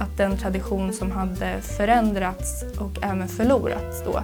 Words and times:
att 0.00 0.16
den 0.16 0.38
tradition 0.38 0.92
som 0.92 1.10
hade 1.10 1.60
förändrats 1.60 2.64
och 2.78 3.04
även 3.04 3.28
förlorats 3.28 4.04
då 4.04 4.22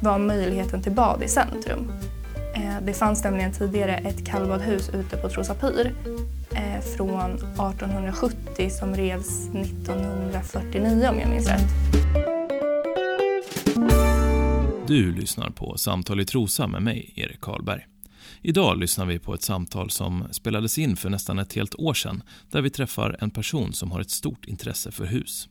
var 0.00 0.18
möjligheten 0.18 0.82
till 0.82 0.92
bad 0.92 1.22
i 1.22 1.28
centrum. 1.28 1.92
Eh, 2.54 2.76
det 2.82 2.92
fanns 2.92 3.24
nämligen 3.24 3.52
tidigare 3.52 3.96
ett 3.96 4.26
kallbadhus 4.26 4.90
ute 4.94 5.16
på 5.16 5.28
Trosa 5.28 5.54
Pyr 5.54 5.94
eh, 6.54 6.80
från 6.96 7.30
1870 7.30 8.70
som 8.70 8.94
revs 8.94 9.48
1949 9.48 11.08
om 11.10 11.18
jag 11.18 11.28
minns 11.28 11.48
rätt. 11.48 11.68
Du 14.86 15.12
lyssnar 15.12 15.50
på 15.50 15.76
Samtal 15.76 16.20
i 16.20 16.24
Trosa 16.24 16.66
med 16.66 16.82
mig, 16.82 17.12
Erik 17.16 17.40
Karlberg. 17.40 17.86
Idag 18.42 18.78
lyssnar 18.78 19.06
vi 19.06 19.18
på 19.18 19.34
ett 19.34 19.42
samtal 19.42 19.90
som 19.90 20.24
spelades 20.30 20.78
in 20.78 20.96
för 20.96 21.10
nästan 21.10 21.38
ett 21.38 21.52
helt 21.52 21.74
år 21.74 21.94
sedan 21.94 22.22
där 22.50 22.62
vi 22.62 22.70
träffar 22.70 23.16
en 23.20 23.30
person 23.30 23.72
som 23.72 23.92
har 23.92 24.00
ett 24.00 24.10
stort 24.10 24.44
intresse 24.44 24.90
för 24.90 25.06
hus. 25.06 25.48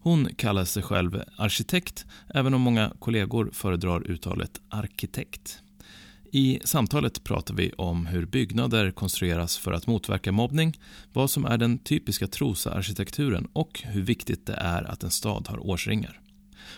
Hon 0.00 0.34
kallar 0.34 0.64
sig 0.64 0.82
själv 0.82 1.22
arkitekt, 1.36 2.06
även 2.28 2.54
om 2.54 2.60
många 2.60 2.92
kollegor 2.98 3.50
föredrar 3.52 4.10
uttalet 4.10 4.60
arkitekt. 4.68 5.60
I 6.32 6.60
samtalet 6.64 7.24
pratar 7.24 7.54
vi 7.54 7.72
om 7.72 8.06
hur 8.06 8.26
byggnader 8.26 8.90
konstrueras 8.90 9.58
för 9.58 9.72
att 9.72 9.86
motverka 9.86 10.32
mobbning, 10.32 10.78
vad 11.12 11.30
som 11.30 11.44
är 11.44 11.58
den 11.58 11.78
typiska 11.78 12.26
Trosa-arkitekturen 12.26 13.48
och 13.52 13.82
hur 13.84 14.02
viktigt 14.02 14.46
det 14.46 14.54
är 14.54 14.84
att 14.84 15.02
en 15.02 15.10
stad 15.10 15.48
har 15.48 15.66
årsringar. 15.66 16.20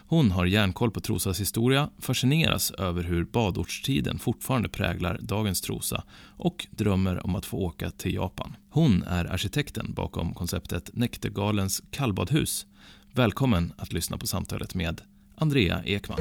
Hon 0.09 0.31
har 0.31 0.47
järnkoll 0.47 0.91
på 0.91 1.01
Trosas 1.01 1.41
historia, 1.41 1.91
fascineras 1.99 2.71
över 2.71 3.03
hur 3.03 3.25
badortstiden 3.25 4.19
fortfarande 4.19 4.69
präglar 4.69 5.19
dagens 5.21 5.61
Trosa 5.61 6.03
och 6.37 6.67
drömmer 6.71 7.27
om 7.27 7.35
att 7.35 7.47
få 7.47 7.57
åka 7.57 7.91
till 7.91 8.15
Japan. 8.15 8.57
Hon 8.71 9.03
är 9.03 9.25
arkitekten 9.25 9.93
bakom 9.95 10.35
konceptet 10.35 10.91
Näktergalens 10.93 11.83
kallbadhus. 11.91 12.67
Välkommen 13.12 13.73
att 13.77 13.93
lyssna 13.93 14.19
på 14.19 14.27
samtalet 14.27 14.75
med 14.75 15.01
Andrea 15.34 15.83
Ekman. 15.84 16.19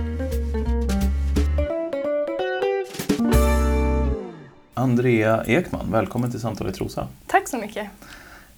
Andrea 4.74 5.44
Ekman, 5.46 5.92
välkommen 5.92 6.32
till 6.32 6.40
Samtal 6.40 6.70
i 6.70 6.72
Trosa. 6.72 7.08
Tack 7.28 7.48
så 7.48 7.58
mycket. 7.58 7.88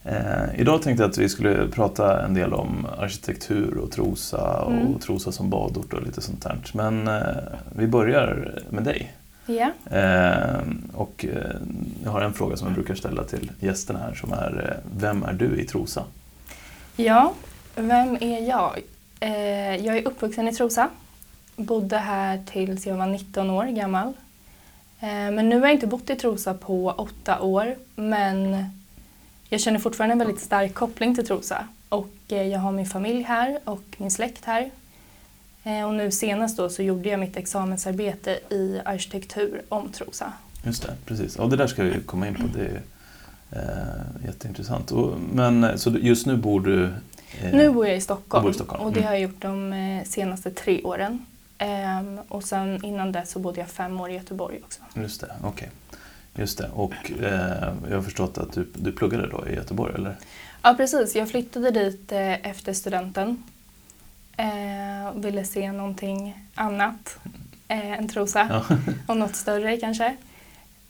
Eh, 0.08 0.60
idag 0.60 0.82
tänkte 0.82 1.04
jag 1.04 1.10
att 1.10 1.18
vi 1.18 1.30
skulle 1.30 1.68
prata 1.68 2.26
en 2.26 2.34
del 2.34 2.54
om 2.54 2.88
arkitektur 2.98 3.78
och 3.78 3.92
Trosa 3.92 4.62
och 4.62 4.72
mm. 4.72 5.00
Trosa 5.00 5.32
som 5.32 5.50
badort 5.50 5.94
och 5.94 6.04
lite 6.04 6.22
sånt 6.22 6.44
där. 6.44 6.60
Men 6.74 7.08
eh, 7.08 7.22
vi 7.76 7.88
börjar 7.88 8.60
med 8.70 8.84
dig. 8.84 9.14
Ja. 9.46 9.72
Eh, 9.98 10.62
och 10.94 11.26
eh, 11.26 11.56
jag 12.04 12.12
har 12.12 12.22
en 12.22 12.34
fråga 12.34 12.58
som 12.58 12.68
jag 12.68 12.76
brukar 12.76 12.96
ställa 12.96 13.24
till 13.24 13.52
gästerna 13.60 14.00
här 14.00 14.14
som 14.14 14.34
är 14.34 14.70
eh, 14.70 14.92
Vem 15.00 15.24
är 15.24 15.34
du 15.34 15.62
i 15.62 15.66
Trosa? 15.66 16.04
Ja, 16.96 17.34
vem 17.76 18.18
är 18.22 18.48
jag? 18.48 18.80
Eh, 19.20 19.76
jag 19.86 19.98
är 19.98 20.08
uppvuxen 20.08 20.48
i 20.48 20.54
Trosa. 20.54 20.90
Bodde 21.56 21.98
här 21.98 22.42
tills 22.46 22.88
jag 22.88 22.96
var 22.96 23.08
19 23.08 23.50
år 23.50 23.66
gammal. 23.66 24.14
Men 25.00 25.50
nu 25.50 25.60
har 25.60 25.68
jag 25.68 25.76
inte 25.76 25.88
bott 25.88 26.10
i 26.10 26.16
Trosa 26.16 26.54
på 26.54 26.94
åtta 26.98 27.40
år 27.42 27.76
men 27.96 28.66
jag 29.50 29.62
känner 29.62 29.80
fortfarande 29.80 30.14
en 30.14 30.20
väldigt 30.20 30.40
stark 30.40 30.74
koppling 30.74 31.16
till 31.16 31.28
Trosa 31.28 31.68
och 31.90 32.14
eh, 32.28 32.44
jag 32.44 32.60
har 32.60 32.72
min 32.72 32.86
familj 32.86 33.22
här 33.22 33.60
och 33.64 33.84
min 33.98 34.12
släkt 34.12 34.46
här. 34.46 34.72
Eh, 35.64 35.88
och 35.88 35.94
nu 35.94 36.12
senast 36.12 36.58
då 36.58 36.70
så 36.70 36.84
gjorde 36.84 37.10
jag 37.10 37.20
mitt 37.20 37.38
examensarbete 37.38 38.40
i 38.50 38.82
arkitektur 38.86 39.62
om 39.70 39.92
Trosa. 39.92 40.34
Just 40.64 40.84
det, 40.84 40.94
precis. 41.06 41.36
Och 41.36 41.50
det 41.50 41.56
där 41.56 41.68
ska 41.68 41.84
vi 41.84 42.02
komma 42.06 42.28
in 42.28 42.36
på. 42.36 42.44
Det 42.58 42.66
är 42.66 42.82
eh, 43.52 44.26
jätteintressant. 44.26 44.92
Och, 44.92 45.20
men 45.34 45.80
så 45.80 45.90
just 45.90 46.26
nu 46.26 46.38
bor 46.38 46.62
du? 46.62 46.84
Eh, 47.42 47.54
nu 47.54 47.70
bor 47.70 47.88
jag 47.88 47.98
i 47.98 48.02
Stockholm, 48.02 48.44
bor 48.44 48.52
i 48.52 48.54
Stockholm. 48.54 48.84
och 48.84 48.92
det 48.92 49.00
mm. 49.00 49.08
har 49.08 49.14
jag 49.14 49.22
gjort 49.22 49.42
de 49.42 49.74
eh, 49.74 50.04
senaste 50.04 50.52
tre 50.52 50.84
åren. 50.84 51.26
Eh, 51.58 52.04
och 52.28 52.44
sen 52.44 52.86
innan 52.86 53.12
dess 53.12 53.32
så 53.32 53.40
bodde 53.40 53.60
jag 53.60 53.70
fem 53.70 54.02
år 54.02 54.10
i 54.10 54.14
Göteborg 54.14 54.60
också. 54.64 54.82
Just 54.94 55.22
det, 55.22 55.36
okej. 55.40 55.50
Okay. 55.50 55.70
Just 56.38 56.58
det, 56.58 56.70
och 56.74 57.12
eh, 57.22 57.74
jag 57.90 57.96
har 57.96 58.02
förstått 58.02 58.38
att 58.38 58.54
du, 58.54 58.68
du 58.74 58.92
pluggade 58.92 59.28
då 59.28 59.48
i 59.48 59.56
Göteborg, 59.56 59.96
eller? 59.96 60.16
Ja, 60.62 60.74
precis. 60.78 61.16
Jag 61.16 61.30
flyttade 61.30 61.72
dit 61.72 62.12
eh, 62.12 62.48
efter 62.48 62.74
studenten. 62.74 63.44
Eh, 64.38 65.14
ville 65.16 65.46
se 65.46 65.72
någonting 65.72 66.46
annat 66.56 67.18
eh, 67.68 67.92
än 67.92 68.10
Trosa 68.10 68.48
ja. 68.50 68.78
och 69.08 69.18
något 69.18 69.36
större 69.36 69.78
kanske. 69.78 70.16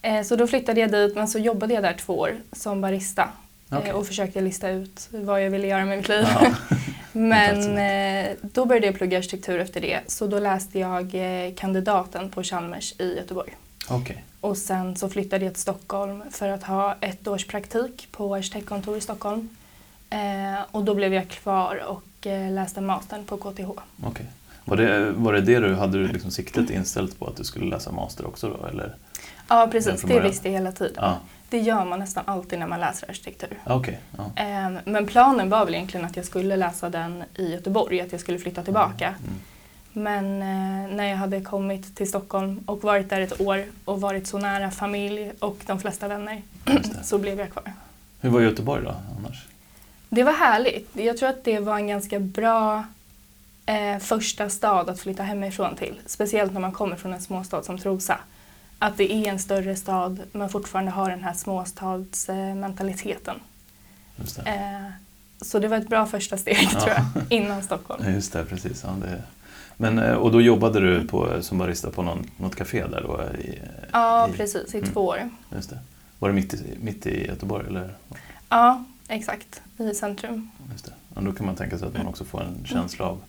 Eh, 0.01 0.23
så 0.23 0.35
då 0.35 0.47
flyttade 0.47 0.81
jag 0.81 0.91
dit, 0.91 1.15
men 1.15 1.27
så 1.27 1.39
jobbade 1.39 1.73
jag 1.73 1.83
där 1.83 1.93
två 1.93 2.19
år 2.19 2.35
som 2.51 2.81
barista 2.81 3.29
eh, 3.71 3.77
okay. 3.77 3.91
och 3.91 4.07
försökte 4.07 4.41
lista 4.41 4.69
ut 4.69 5.07
vad 5.11 5.43
jag 5.43 5.49
ville 5.49 5.67
göra 5.67 5.85
med 5.85 5.97
mitt 5.97 6.09
liv. 6.09 6.25
Ja. 6.41 6.51
men 7.11 7.77
eh, 7.77 8.31
då 8.41 8.65
började 8.65 8.87
jag 8.87 8.95
plugga 8.95 9.17
arkitektur 9.17 9.59
efter 9.59 9.81
det, 9.81 9.99
så 10.07 10.27
då 10.27 10.39
läste 10.39 10.79
jag 10.79 11.15
kandidaten 11.57 12.29
på 12.29 12.43
Chalmers 12.43 12.93
i 12.99 13.17
Göteborg. 13.17 13.55
Okay. 13.89 14.17
Och 14.41 14.57
sen 14.57 14.95
så 14.95 15.09
flyttade 15.09 15.45
jag 15.45 15.53
till 15.53 15.61
Stockholm 15.61 16.23
för 16.31 16.49
att 16.49 16.63
ha 16.63 16.95
ett 17.01 17.27
års 17.27 17.45
praktik 17.45 18.07
på 18.11 18.35
arkitektkontor 18.35 18.97
i 18.97 19.01
Stockholm. 19.01 19.49
Eh, 20.09 20.61
och 20.71 20.83
då 20.83 20.95
blev 20.95 21.13
jag 21.13 21.29
kvar 21.29 21.83
och 21.87 22.27
eh, 22.27 22.51
läste 22.51 22.81
mastern 22.81 23.25
på 23.25 23.37
KTH. 23.37 23.69
Okay. 24.07 24.25
Var, 24.65 24.77
det, 24.77 25.11
var 25.11 25.33
det 25.33 25.41
det 25.41 25.59
du 25.59 25.75
hade 25.75 25.97
du 25.97 26.07
liksom 26.07 26.31
siktet 26.31 26.69
inställt 26.69 27.19
på 27.19 27.27
att 27.27 27.35
du 27.35 27.43
skulle 27.43 27.65
läsa 27.65 27.91
master 27.91 28.27
också 28.27 28.49
då? 28.49 28.67
Eller? 28.67 28.95
Ja 29.47 29.67
precis, 29.71 30.01
det 30.01 30.19
visste 30.19 30.47
jag 30.47 30.53
hela 30.53 30.71
tiden. 30.71 30.95
Ja. 30.97 31.17
Det 31.49 31.59
gör 31.59 31.85
man 31.85 31.99
nästan 31.99 32.23
alltid 32.27 32.59
när 32.59 32.67
man 32.67 32.79
läser 32.79 33.09
arkitektur. 33.09 33.59
Okay. 33.65 33.95
Ja. 34.17 34.43
Eh, 34.43 34.81
men 34.85 35.07
planen 35.07 35.49
var 35.49 35.65
väl 35.65 35.75
egentligen 35.75 36.05
att 36.05 36.15
jag 36.15 36.25
skulle 36.25 36.55
läsa 36.55 36.89
den 36.89 37.23
i 37.35 37.51
Göteborg, 37.51 38.01
att 38.01 38.11
jag 38.11 38.21
skulle 38.21 38.39
flytta 38.39 38.63
tillbaka. 38.63 39.07
Mm. 39.07 39.19
Mm. 39.19 39.39
Men 39.93 40.41
eh, 40.41 40.95
när 40.95 41.09
jag 41.09 41.17
hade 41.17 41.41
kommit 41.41 41.95
till 41.95 42.09
Stockholm 42.09 42.59
och 42.65 42.83
varit 42.83 43.09
där 43.09 43.21
ett 43.21 43.41
år 43.41 43.65
och 43.85 44.01
varit 44.01 44.27
så 44.27 44.37
nära 44.37 44.71
familj 44.71 45.31
och 45.39 45.57
de 45.65 45.79
flesta 45.79 46.07
vänner 46.07 46.41
så 47.03 47.17
blev 47.17 47.39
jag 47.39 47.51
kvar. 47.51 47.73
Hur 48.21 48.29
var 48.29 48.41
Göteborg 48.41 48.83
då 48.83 48.95
annars? 49.19 49.47
Det 50.09 50.23
var 50.23 50.33
härligt. 50.33 50.89
Jag 50.93 51.17
tror 51.17 51.29
att 51.29 51.43
det 51.43 51.59
var 51.59 51.75
en 51.75 51.87
ganska 51.87 52.19
bra 52.19 52.83
eh, 53.65 53.97
första 53.99 54.49
stad 54.49 54.89
att 54.89 54.99
flytta 54.99 55.23
hemifrån 55.23 55.75
till. 55.75 55.99
Speciellt 56.05 56.53
när 56.53 56.59
man 56.59 56.71
kommer 56.71 56.95
från 56.95 57.13
en 57.13 57.21
småstad 57.21 57.63
som 57.63 57.77
Trosa. 57.77 58.19
Att 58.79 58.97
det 58.97 59.13
är 59.13 59.29
en 59.29 59.39
större 59.39 59.75
stad 59.75 60.21
men 60.31 60.49
fortfarande 60.49 60.91
har 60.91 61.09
den 61.09 61.23
här 61.23 61.33
småstadsmentaliteten. 61.33 63.39
Eh, 64.45 64.89
så 65.41 65.59
det 65.59 65.67
var 65.67 65.77
ett 65.77 65.89
bra 65.89 66.05
första 66.05 66.37
steg 66.37 66.69
ja. 66.73 66.79
tror 66.79 66.95
jag, 66.95 67.05
innan 67.29 67.63
Stockholm. 67.63 68.13
Just 68.13 68.33
det, 68.33 68.45
precis. 68.45 68.83
Ja, 68.83 68.95
det 69.01 69.23
men, 69.77 69.99
eh, 69.99 70.13
och 70.13 70.31
då 70.31 70.41
jobbade 70.41 70.79
du 70.79 71.07
på, 71.07 71.41
som 71.41 71.57
barista 71.57 71.91
på 71.91 72.01
någon, 72.01 72.29
något 72.37 72.55
café 72.55 72.87
där 72.87 73.01
då? 73.01 73.39
I, 73.41 73.59
ja, 73.91 74.29
i, 74.29 74.31
precis. 74.31 74.75
I 74.75 74.77
mm. 74.77 74.89
två 74.89 75.05
år. 75.05 75.29
Just 75.55 75.69
det. 75.69 75.79
Var 76.19 76.29
det 76.29 76.35
mitt 76.35 76.53
i, 76.53 76.77
mitt 76.81 77.05
i 77.05 77.27
Göteborg? 77.27 77.67
Eller? 77.67 77.95
Ja, 78.49 78.83
exakt. 79.07 79.61
I 79.77 79.93
centrum. 79.93 80.49
Just 80.71 80.85
det. 80.85 80.91
Och 81.13 81.23
då 81.23 81.31
kan 81.31 81.45
man 81.45 81.55
tänka 81.55 81.77
sig 81.77 81.87
att 81.87 81.97
man 81.97 82.07
också 82.07 82.25
får 82.25 82.43
en 82.43 82.65
känsla 82.65 83.05
av, 83.05 83.21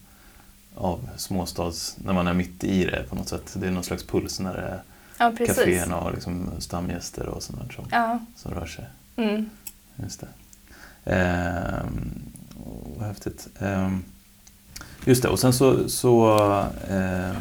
av 0.74 1.08
småstads... 1.16 1.96
När 2.04 2.12
man 2.12 2.26
är 2.26 2.34
mitt 2.34 2.64
i 2.64 2.84
det 2.84 3.04
på 3.08 3.14
något 3.14 3.28
sätt. 3.28 3.54
Det 3.54 3.66
är 3.66 3.70
någon 3.70 3.84
slags 3.84 4.04
puls 4.04 4.40
när 4.40 4.54
det 4.54 4.60
är 4.60 4.82
ja, 5.18 5.32
kaféerna 5.46 6.00
och 6.00 6.12
liksom 6.12 6.50
stamgäster 6.58 7.26
och 7.26 7.42
sånt 7.42 7.72
som, 7.72 7.84
ja. 7.90 8.18
som 8.36 8.54
rör 8.54 8.66
sig. 8.66 8.84
Mm. 9.16 9.50
Just 9.96 10.20
det. 10.20 10.28
Ehm, 11.04 12.22
vad 12.96 13.08
häftigt. 13.08 13.48
Ehm, 13.58 14.04
Just 15.04 15.22
det, 15.22 15.28
och 15.28 15.38
sen 15.38 15.52
så, 15.52 15.88
så, 15.88 16.38
eh, 16.90 17.36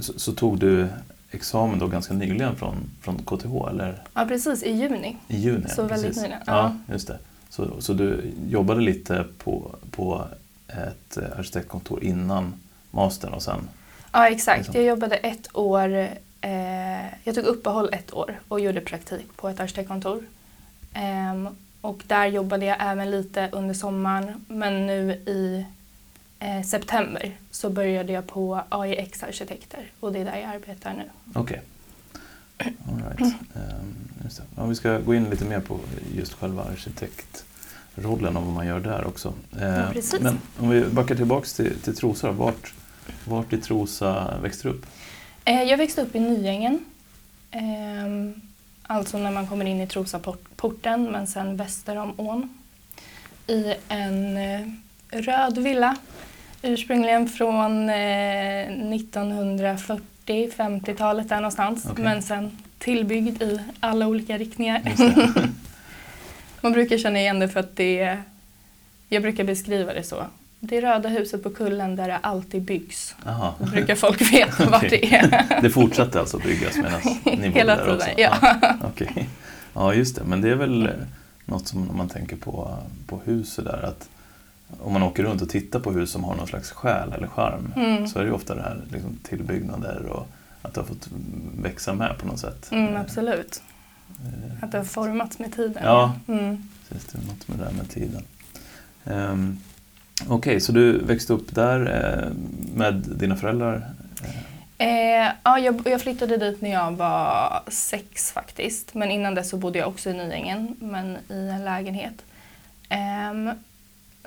så, 0.00 0.12
så, 0.18 0.32
tog 0.32 0.58
du 0.58 0.88
examen 1.30 1.78
då 1.78 1.86
ganska 1.86 2.14
nyligen 2.14 2.56
från, 2.56 2.90
från 3.00 3.18
KTH, 3.18 3.68
eller? 3.70 4.02
Ja, 4.14 4.24
precis. 4.24 4.62
I 4.62 4.70
juni. 4.70 5.16
I 5.28 5.36
juni, 5.36 5.68
Så 5.68 5.88
precis. 5.88 6.04
väldigt 6.04 6.22
nyligen. 6.22 6.40
Ja. 6.46 6.74
ja, 6.86 6.92
just 6.92 7.08
det. 7.08 7.18
Så, 7.48 7.80
så 7.80 7.92
du 7.92 8.32
jobbade 8.48 8.80
lite 8.80 9.24
på, 9.38 9.74
på 9.90 10.24
ett 10.68 11.18
arkitektkontor 11.38 12.04
innan 12.04 12.54
mastern 12.90 13.32
och 13.32 13.42
sen? 13.42 13.68
Ja, 14.12 14.28
exakt. 14.28 14.58
Liksom. 14.58 14.74
Jag 14.74 14.84
jobbade 14.84 15.16
ett 15.16 15.56
år 15.56 16.08
eh, 16.40 17.06
jag 17.24 17.34
tog 17.34 17.44
uppehåll 17.44 17.88
ett 17.92 18.14
år 18.14 18.40
och 18.48 18.60
gjorde 18.60 18.80
praktik 18.80 19.36
på 19.36 19.48
ett 19.48 19.60
arkitektkontor. 19.60 20.22
Eh, 21.82 21.90
och 21.90 22.02
där 22.06 22.26
jobbade 22.26 22.66
jag 22.66 22.76
även 22.80 23.10
lite 23.10 23.48
under 23.52 23.74
sommaren 23.74 24.44
men 24.48 24.86
nu 24.86 25.12
i 25.12 25.66
eh, 26.38 26.62
september 26.62 27.36
så 27.50 27.70
började 27.70 28.12
jag 28.12 28.26
på 28.26 28.60
AIX 28.68 29.22
Arkitekter 29.22 29.90
och 30.00 30.12
det 30.12 30.18
är 30.18 30.24
där 30.24 30.36
jag 30.36 30.50
arbetar 30.50 30.94
nu. 30.94 31.04
Okej. 31.34 31.42
Okay. 31.42 31.62
Right. 33.08 33.20
Um, 33.20 33.94
ja, 34.56 34.66
vi 34.66 34.74
ska 34.74 34.98
gå 34.98 35.14
in 35.14 35.30
lite 35.30 35.44
mer 35.44 35.60
på 35.60 35.78
just 36.14 36.32
själva 36.32 36.64
arkitektrollen 36.64 38.36
och 38.36 38.42
vad 38.42 38.54
man 38.54 38.66
gör 38.66 38.80
där 38.80 39.06
också. 39.06 39.34
Uh, 39.56 39.62
ja, 39.62 40.18
men 40.20 40.38
om 40.58 40.68
vi 40.68 40.84
backar 40.84 41.14
tillbaka 41.14 41.46
till, 41.46 41.80
till 41.80 41.96
Trosa, 41.96 42.32
vart, 42.32 42.74
vart 43.24 43.52
i 43.52 43.58
Trosa 43.58 44.38
växte 44.42 44.68
du 44.68 44.74
upp? 44.74 44.86
Eh, 45.44 45.62
jag 45.62 45.78
växte 45.78 46.02
upp 46.02 46.14
i 46.14 46.20
Nyängen. 46.20 46.84
Eh, 47.50 47.60
alltså 48.82 49.18
när 49.18 49.30
man 49.30 49.46
kommer 49.46 49.64
in 49.64 49.80
i 49.80 49.86
Trosaporten 49.86 51.04
men 51.04 51.26
sen 51.26 51.56
väster 51.56 51.96
om 51.96 52.12
ån. 52.16 52.48
i 53.46 53.74
en 53.88 54.36
eh, 54.36 54.60
röd 55.10 55.58
villa. 55.58 55.96
Ursprungligen 56.62 57.28
från 57.28 57.88
eh, 57.88 57.94
1940-50-talet 58.68 61.28
där 61.28 61.36
någonstans. 61.36 61.86
Okej. 61.90 62.04
Men 62.04 62.22
sen 62.22 62.58
tillbyggd 62.78 63.42
i 63.42 63.60
alla 63.80 64.06
olika 64.06 64.38
riktningar. 64.38 64.80
Man 66.60 66.72
brukar 66.72 66.98
känna 66.98 67.20
igen 67.20 67.38
det 67.38 67.48
för 67.48 67.60
att 67.60 67.76
det 67.76 67.98
är, 67.98 68.22
jag 69.08 69.22
brukar 69.22 69.44
beskriva 69.44 69.94
det 69.94 70.02
så. 70.02 70.24
Det 70.64 70.80
röda 70.80 71.08
huset 71.08 71.42
på 71.42 71.50
kullen 71.50 71.96
där 71.96 72.08
det 72.08 72.16
alltid 72.16 72.62
byggs. 72.62 73.14
Jaha. 73.24 73.54
Då 73.58 73.66
brukar 73.70 73.94
folk 73.94 74.32
veta 74.32 74.70
vart 74.70 74.90
det 74.90 75.14
är. 75.14 75.60
Det 75.62 75.70
fortsatte 75.70 76.20
alltså 76.20 76.38
byggas 76.38 76.76
medan 76.76 77.00
ni 77.24 77.36
bodde 77.36 77.48
Hela 77.48 77.76
där 77.76 77.82
tiden, 77.84 77.96
också? 77.96 78.10
ja. 78.16 78.76
Okej. 78.84 79.28
Ja, 79.74 79.94
just 79.94 80.16
det. 80.16 80.24
Men 80.24 80.40
det 80.40 80.50
är 80.50 80.54
väl 80.54 80.90
något 81.44 81.68
som 81.68 81.90
om 81.90 81.96
man 81.96 82.08
tänker 82.08 82.36
på, 82.36 82.78
på 83.06 83.20
hus 83.24 83.56
där 83.56 83.82
att 83.82 84.08
om 84.80 84.92
man 84.92 85.02
åker 85.02 85.22
runt 85.22 85.42
och 85.42 85.48
tittar 85.48 85.80
på 85.80 85.92
hus 85.92 86.10
som 86.10 86.24
har 86.24 86.34
någon 86.34 86.46
slags 86.46 86.70
själ 86.70 87.12
eller 87.12 87.26
charm 87.26 87.72
Mm. 87.76 88.06
så 88.08 88.18
är 88.18 88.22
det 88.22 88.28
ju 88.28 88.34
ofta 88.34 88.54
det 88.54 88.62
här 88.62 88.80
liksom, 88.92 89.18
tillbyggnader 89.22 90.06
och 90.06 90.26
att 90.62 90.74
det 90.74 90.80
har 90.80 90.86
fått 90.88 91.08
växa 91.58 91.92
med 91.94 92.18
på 92.18 92.26
något 92.26 92.40
sätt. 92.40 92.68
Mm, 92.72 92.96
absolut. 92.96 93.62
Att 94.62 94.72
det 94.72 94.78
har 94.78 94.84
formats 94.84 95.38
med 95.38 95.54
tiden. 95.56 95.82
Ja. 95.84 96.12
Mm. 96.28 96.68
Precis, 96.88 97.08
det 97.12 97.18
är 97.18 97.26
något 97.26 97.48
med 97.48 97.58
det 97.58 97.64
där 97.64 97.72
med 97.72 97.90
tiden. 97.90 98.22
Um, 99.04 99.58
Okej, 100.28 100.60
så 100.60 100.72
du 100.72 100.98
växte 100.98 101.32
upp 101.32 101.54
där 101.54 101.80
eh, 101.80 102.32
med 102.76 102.94
dina 102.94 103.36
föräldrar? 103.36 103.90
Eh, 104.22 104.30
Eh, 104.82 105.32
ja, 105.42 105.58
jag, 105.58 105.82
jag 105.84 106.00
flyttade 106.00 106.36
dit 106.36 106.60
när 106.60 106.70
jag 106.70 106.92
var 106.92 107.62
sex 107.68 108.32
faktiskt. 108.32 108.94
Men 108.94 109.10
innan 109.10 109.34
dess 109.34 109.48
så 109.50 109.56
bodde 109.56 109.78
jag 109.78 109.88
också 109.88 110.10
i 110.10 110.12
Nyängen, 110.12 110.76
men 110.78 111.16
i 111.28 111.48
en 111.48 111.64
lägenhet. 111.64 112.24
Ehm, 112.88 113.50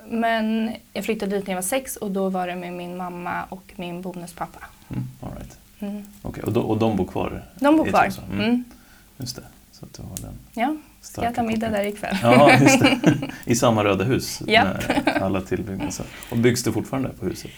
men 0.08 0.72
jag 0.92 1.04
flyttade 1.04 1.36
dit 1.36 1.46
när 1.46 1.52
jag 1.54 1.56
var 1.56 1.68
sex 1.68 1.96
och 1.96 2.10
då 2.10 2.28
var 2.28 2.46
det 2.46 2.56
med 2.56 2.72
min 2.72 2.96
mamma 2.96 3.44
och 3.48 3.72
min 3.76 4.02
bonuspappa. 4.02 4.58
mm, 4.88 5.08
all 5.20 5.30
right. 5.38 5.58
Mm. 5.78 6.04
Okej, 6.22 6.42
och, 6.42 6.52
de, 6.52 6.64
och 6.64 6.78
de 6.78 6.96
bor 6.96 7.04
kvar? 7.06 7.44
De 7.60 7.76
bor 7.76 7.86
kvar. 7.86 8.12
Mm. 8.32 8.40
Mm. 8.44 8.64
Just 9.16 9.36
det, 9.36 9.42
så 9.72 9.84
att 9.84 9.92
du 9.92 10.02
har 10.02 10.16
den 10.22 10.34
Ja, 10.52 10.76
ska 11.06 11.24
jag 11.24 11.34
ta 11.34 11.42
middag 11.42 11.68
där 11.68 11.84
ikväll. 11.86 12.16
Ja, 12.22 12.52
just 12.60 12.80
det. 12.80 12.98
I 13.44 13.54
samma 13.54 13.84
röda 13.84 14.04
hus 14.04 14.40
med 14.46 15.02
alla 15.20 15.40
tillbyggnader. 15.40 16.04
Och 16.30 16.36
byggs 16.36 16.62
det 16.62 16.72
fortfarande 16.72 17.08
på 17.08 17.26
huset? 17.26 17.50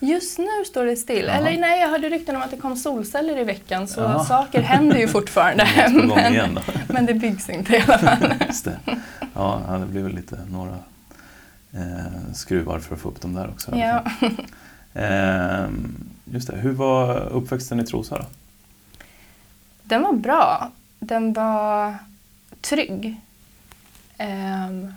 Just 0.00 0.38
nu 0.38 0.64
står 0.66 0.84
det 0.84 0.96
still. 0.96 1.24
Jaha. 1.26 1.36
Eller 1.36 1.60
nej, 1.60 1.80
jag 1.80 1.88
hörde 1.88 2.08
rykten 2.08 2.36
om 2.36 2.42
att 2.42 2.50
det 2.50 2.56
kom 2.56 2.76
solceller 2.76 3.38
i 3.38 3.44
veckan 3.44 3.88
så 3.88 4.00
Jaha. 4.00 4.24
saker 4.24 4.62
händer 4.62 4.96
ju 4.98 5.08
fortfarande. 5.08 5.68
Men, 6.16 6.58
men 6.88 7.06
det 7.06 7.14
byggs 7.14 7.48
inte 7.48 7.76
i 7.76 7.82
alla 7.86 7.98
fall. 7.98 8.34
Just 8.46 8.64
det. 8.64 8.78
Ja, 9.34 9.76
det 9.80 9.86
blir 9.86 10.02
väl 10.02 10.14
lite 10.14 10.38
några 10.50 10.78
eh, 11.72 12.32
skruvar 12.34 12.78
för 12.78 12.94
att 12.94 13.00
få 13.00 13.08
upp 13.08 13.20
dem 13.20 13.34
där 13.34 13.48
också. 13.48 13.76
Ja. 13.76 14.04
Ehm, 14.94 15.94
just 16.24 16.48
det. 16.48 16.56
Hur 16.56 16.72
var 16.72 17.28
uppväxten 17.28 17.80
i 17.80 17.86
Trosa 17.86 18.18
då? 18.18 18.24
Den 19.82 20.02
var 20.02 20.12
bra. 20.12 20.70
Den 20.98 21.32
var 21.32 21.94
trygg. 22.68 23.20
Ehm, 24.18 24.92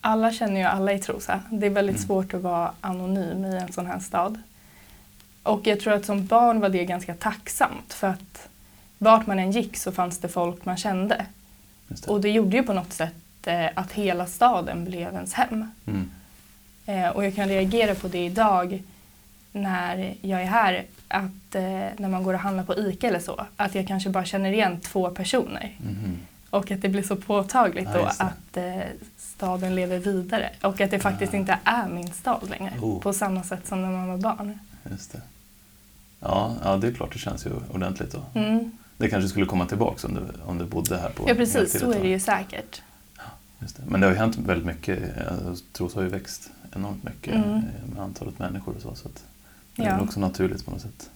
alla 0.00 0.32
känner 0.32 0.60
ju 0.60 0.66
alla 0.66 0.92
i 0.92 0.98
Trosa. 0.98 1.40
Det 1.50 1.66
är 1.66 1.70
väldigt 1.70 1.96
Mm. 1.96 2.06
svårt 2.06 2.34
att 2.34 2.40
vara 2.42 2.72
anonym 2.80 3.44
i 3.44 3.56
en 3.56 3.72
sån 3.72 3.86
här 3.86 3.98
stad. 4.00 4.40
Och 5.42 5.66
jag 5.66 5.80
tror 5.80 5.92
att 5.94 6.04
som 6.04 6.26
barn 6.26 6.60
var 6.60 6.68
det 6.68 6.84
ganska 6.84 7.14
tacksamt 7.14 7.92
för 7.92 8.06
att 8.08 8.48
vart 8.98 9.26
man 9.26 9.38
än 9.38 9.50
gick 9.52 9.76
så 9.76 9.92
fanns 9.92 10.18
det 10.18 10.28
folk 10.28 10.64
man 10.64 10.76
kände. 10.76 11.26
Det. 11.88 12.08
Och 12.08 12.20
det 12.20 12.30
gjorde 12.30 12.56
ju 12.56 12.62
på 12.62 12.72
något 12.72 12.92
sätt 12.92 13.46
eh, 13.46 13.66
att 13.74 13.92
hela 13.92 14.26
staden 14.26 14.84
blev 14.84 15.14
ens 15.14 15.32
hem. 15.34 15.70
Mm. 15.86 16.10
Eh, 16.86 17.08
och 17.08 17.24
jag 17.24 17.34
kan 17.34 17.48
reagera 17.48 17.94
på 17.94 18.08
det 18.08 18.24
idag 18.24 18.82
när 19.52 20.14
jag 20.20 20.42
är 20.42 20.46
här, 20.46 20.84
att 21.08 21.54
eh, 21.54 21.62
när 21.96 22.08
man 22.08 22.22
går 22.22 22.34
och 22.34 22.40
handlar 22.40 22.64
på 22.64 22.78
ICA 22.78 23.08
eller 23.08 23.20
så, 23.20 23.46
att 23.56 23.74
jag 23.74 23.86
kanske 23.88 24.10
bara 24.10 24.24
känner 24.24 24.52
igen 24.52 24.80
två 24.80 25.10
personer. 25.10 25.76
Mhm. 25.78 26.18
Och 26.50 26.70
att 26.70 26.82
det 26.82 26.88
blir 26.88 27.02
så 27.02 27.16
påtagligt 27.16 27.88
Ja, 27.94 27.98
då 27.98 28.04
att 28.24 28.56
eh, 28.56 28.82
staden 29.18 29.74
lever 29.74 29.98
vidare. 29.98 30.50
Och 30.62 30.80
att 30.80 30.90
det 30.90 30.98
faktiskt 30.98 31.34
Ah. 31.34 31.36
inte 31.36 31.58
är 31.64 31.88
min 31.88 32.12
stad 32.12 32.48
längre. 32.50 32.72
Oh. 32.80 33.00
På 33.00 33.12
samma 33.12 33.42
sätt 33.42 33.66
som 33.66 33.82
när 33.82 33.90
man 33.90 34.08
var 34.08 34.16
barn. 34.18 34.58
Just 34.90 35.12
det. 35.12 35.20
Ja, 36.20 36.56
ja, 36.64 36.76
det 36.76 36.88
är 36.88 36.92
klart 36.92 37.12
det 37.12 37.18
känns 37.18 37.46
ju 37.46 37.50
ordentligt 37.72 38.12
då. 38.12 38.40
Mm. 38.40 38.72
Det 38.96 39.08
kanske 39.08 39.28
skulle 39.28 39.46
komma 39.46 39.66
tillbaka 39.66 40.06
om 40.06 40.14
du, 40.14 40.20
om 40.46 40.58
du 40.58 40.64
bodde 40.64 40.98
här 40.98 41.10
på 41.10 41.24
Ja 41.28 41.34
precis, 41.34 41.80
så 41.80 41.92
är 41.92 42.00
det 42.02 42.08
ju 42.08 42.20
säkert. 42.20 42.82
Just 43.60 43.76
det. 43.76 43.82
Men 43.86 44.00
det 44.00 44.06
har 44.06 44.12
ju 44.12 44.18
hänt 44.18 44.36
väldigt 44.36 44.66
mycket. 44.66 45.02
Trosa 45.72 45.96
har 45.98 46.02
ju 46.02 46.08
växt 46.08 46.50
enormt 46.76 47.04
mycket 47.04 47.34
Mm. 47.34 47.60
med 47.94 48.02
antalet 48.02 48.38
människor 48.38 48.74
och 48.76 48.82
så. 48.82 48.94
så 48.94 49.08
det 49.76 49.82
är 49.82 49.86
Ja. 49.88 50.00
också 50.00 50.20
naturligt 50.20 50.64
på 50.64 50.70
något 50.70 50.80
sätt. 50.80 51.10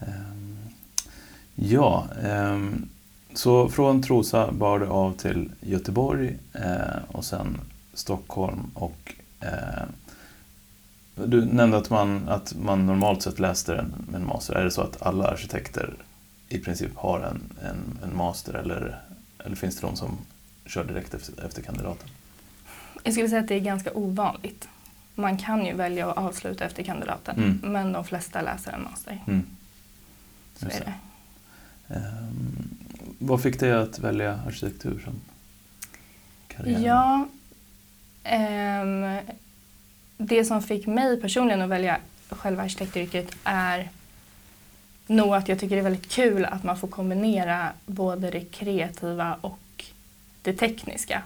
Ehm, 0.00 0.58
ja, 1.54 2.06
ehm, 2.22 2.88
så 3.34 3.68
från 3.68 4.02
Trosa 4.02 4.52
bar 4.52 4.78
det 4.78 4.88
av 4.88 5.12
till 5.12 5.50
Göteborg 5.60 6.38
eh, 6.52 7.02
och 7.08 7.24
sen 7.24 7.60
Stockholm 7.94 8.70
och 8.74 9.14
eh, 9.40 9.84
du 11.14 11.44
nämnde 11.44 11.76
att 11.76 11.90
man, 11.90 12.28
att 12.28 12.54
man 12.54 12.86
normalt 12.86 13.22
sett 13.22 13.38
läste 13.38 13.76
en, 13.76 13.94
en 14.14 14.26
master. 14.26 14.54
Är 14.54 14.64
det 14.64 14.70
så 14.70 14.80
att 14.80 15.02
alla 15.02 15.28
arkitekter 15.28 15.94
i 16.48 16.58
princip 16.58 16.96
har 16.96 17.20
en, 17.20 17.42
en, 17.70 17.98
en 18.04 18.16
master 18.16 18.54
eller, 18.54 19.00
eller 19.44 19.56
finns 19.56 19.80
det 19.80 19.86
de 19.86 19.96
som 19.96 20.18
kör 20.66 20.84
direkt 20.84 21.14
efter, 21.14 21.44
efter 21.46 21.62
kandidaten? 21.62 22.08
Jag 23.02 23.14
skulle 23.14 23.28
säga 23.28 23.40
att 23.40 23.48
det 23.48 23.54
är 23.54 23.60
ganska 23.60 23.90
ovanligt. 23.94 24.68
Man 25.14 25.38
kan 25.38 25.66
ju 25.66 25.74
välja 25.74 26.10
att 26.10 26.16
avsluta 26.16 26.64
efter 26.64 26.82
kandidaten. 26.82 27.36
Mm. 27.36 27.72
Men 27.72 27.92
de 27.92 28.04
flesta 28.04 28.42
läser 28.42 28.72
en 28.72 28.82
master. 28.82 29.22
Mm. 29.26 29.46
Så 30.56 30.66
är 30.66 30.70
det. 30.70 30.76
det. 31.86 32.00
Vad 33.18 33.42
fick 33.42 33.60
dig 33.60 33.72
att 33.72 33.98
välja 33.98 34.40
arkitektur 34.46 35.02
som 35.04 35.20
karriär? 36.48 36.80
Ja, 36.80 37.28
ehm, 38.24 39.18
det 40.16 40.44
som 40.44 40.62
fick 40.62 40.86
mig 40.86 41.20
personligen 41.20 41.62
att 41.62 41.68
välja 41.68 41.98
själva 42.28 42.62
arkitektyrket 42.62 43.36
är 43.44 43.88
nog 45.06 45.34
att 45.34 45.48
jag 45.48 45.58
tycker 45.58 45.76
det 45.76 45.80
är 45.80 45.90
väldigt 45.90 46.12
kul 46.12 46.44
att 46.44 46.64
man 46.64 46.78
får 46.78 46.88
kombinera 46.88 47.72
både 47.86 48.30
det 48.30 48.40
kreativa 48.40 49.36
och 49.40 49.84
det 50.42 50.52
tekniska. 50.52 51.22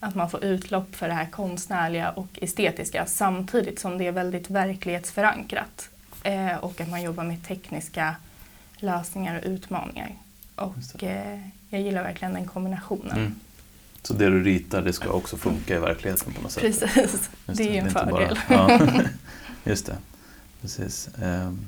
Att 0.00 0.14
man 0.14 0.30
får 0.30 0.44
utlopp 0.44 0.94
för 0.94 1.08
det 1.08 1.14
här 1.14 1.26
konstnärliga 1.26 2.10
och 2.10 2.38
estetiska 2.42 3.06
samtidigt 3.06 3.78
som 3.78 3.98
det 3.98 4.06
är 4.06 4.12
väldigt 4.12 4.50
verklighetsförankrat. 4.50 5.88
Eh, 6.22 6.56
och 6.56 6.80
att 6.80 6.88
man 6.88 7.02
jobbar 7.02 7.24
med 7.24 7.46
tekniska 7.46 8.16
lösningar 8.76 9.38
och 9.38 9.44
utmaningar. 9.46 10.12
Och 10.58 11.04
eh, 11.04 11.40
jag 11.70 11.80
gillar 11.80 12.02
verkligen 12.02 12.34
den 12.34 12.46
kombinationen. 12.46 13.16
Mm. 13.18 13.34
Så 14.02 14.14
det 14.14 14.30
du 14.30 14.42
ritar 14.44 14.82
det 14.82 14.92
ska 14.92 15.08
också 15.10 15.36
funka 15.36 15.76
i 15.76 15.78
verkligheten 15.78 16.32
på 16.32 16.42
något 16.42 16.52
sätt? 16.52 16.62
Precis, 16.62 16.96
Just 16.96 17.58
det 17.58 17.62
är 17.68 17.72
ju 17.72 17.76
en 17.78 17.86
inte 17.88 17.94
bara- 18.10 18.34
fördel. 18.36 18.38
ja, 18.48 19.02
just 19.70 19.86
det. 19.86 19.96
Precis. 20.60 21.08
Ehm, 21.22 21.58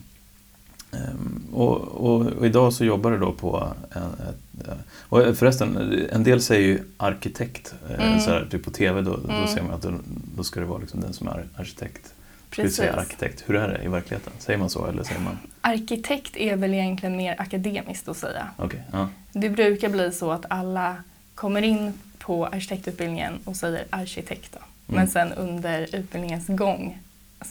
ehm, 0.93 1.43
och, 1.53 1.77
och, 1.81 2.27
och 2.27 2.47
idag 2.47 2.73
så 2.73 2.85
jobbar 2.85 3.11
du 3.11 3.19
då 3.19 3.33
på 3.33 3.73
en, 3.93 4.03
ett, 4.03 4.69
eh, 4.69 4.75
och 4.99 5.37
förresten, 5.37 5.77
en 6.13 6.25
del 6.25 6.43
säger 6.43 6.69
ju 6.69 6.83
arkitekt. 6.97 7.75
eh, 7.89 8.07
Mm. 8.07 8.21
Så 8.21 8.31
här, 8.31 8.49
typ 8.51 8.65
på 8.65 8.71
TV 8.71 9.01
då, 9.01 9.17
då 9.17 9.33
Mm. 9.33 9.49
ser 9.49 9.63
man 9.63 9.71
att 9.73 9.83
då, 9.83 9.93
då 10.37 10.45
ska 10.45 10.61
det 10.61 10.67
vara 10.67 10.79
liksom 10.79 11.01
den 11.01 11.13
som 11.13 11.29
är 11.29 11.47
arkitekt. 11.57 12.07
Ska 12.51 12.63
Precis. 12.63 12.77
säga 12.77 12.93
arkitekt? 12.93 13.43
Hur 13.47 13.57
är 13.57 13.69
det 13.69 13.85
i 13.85 13.89
verkligheten? 13.89 14.33
Säger 14.39 14.59
man 14.59 14.71
så 14.71 14.87
eller 14.87 15.03
säger 15.05 15.21
man? 15.21 15.39
Arkitekt 15.71 16.37
är 16.37 16.57
väl 16.57 16.75
egentligen 16.75 17.17
mer 17.17 17.35
akademiskt 17.41 18.09
att 18.09 18.17
säga. 18.17 18.51
Okej, 18.57 18.83
ja. 18.93 19.09
Det 19.33 19.51
brukar 19.51 19.89
bli 19.89 20.13
så 20.13 20.31
att 20.31 20.45
alla 20.49 20.97
kommer 21.35 21.63
in 21.63 21.93
på 22.19 22.47
arkitektutbildningen 22.47 23.39
och 23.45 23.57
säger 23.57 23.85
arkitekt. 23.91 24.53
Då. 24.53 24.59
Men 24.87 24.97
Mm. 24.97 25.09
sen 25.09 25.33
under 25.33 25.95
utbildningens 25.97 26.47
gång 26.47 26.99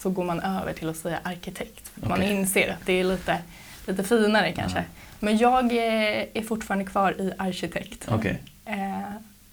så 0.01 0.09
går 0.09 0.23
man 0.23 0.39
över 0.39 0.73
till 0.73 0.89
att 0.89 0.97
säga 0.97 1.19
arkitekt. 1.23 1.87
För 1.87 2.01
att 2.01 2.09
Man 2.09 2.23
inser 2.23 2.69
att 2.71 2.85
det 2.85 2.93
är 2.93 3.03
lite, 3.03 3.37
lite 3.87 4.03
finare 4.03 4.51
kanske. 4.51 4.77
Ja. 4.79 4.83
Men 5.19 5.37
jag 5.37 5.65
eh, 5.65 6.25
är 6.33 6.43
fortfarande 6.47 6.85
kvar 6.85 7.21
i 7.21 7.31
arkitekt. 7.37 8.05
Okej. 8.09 8.39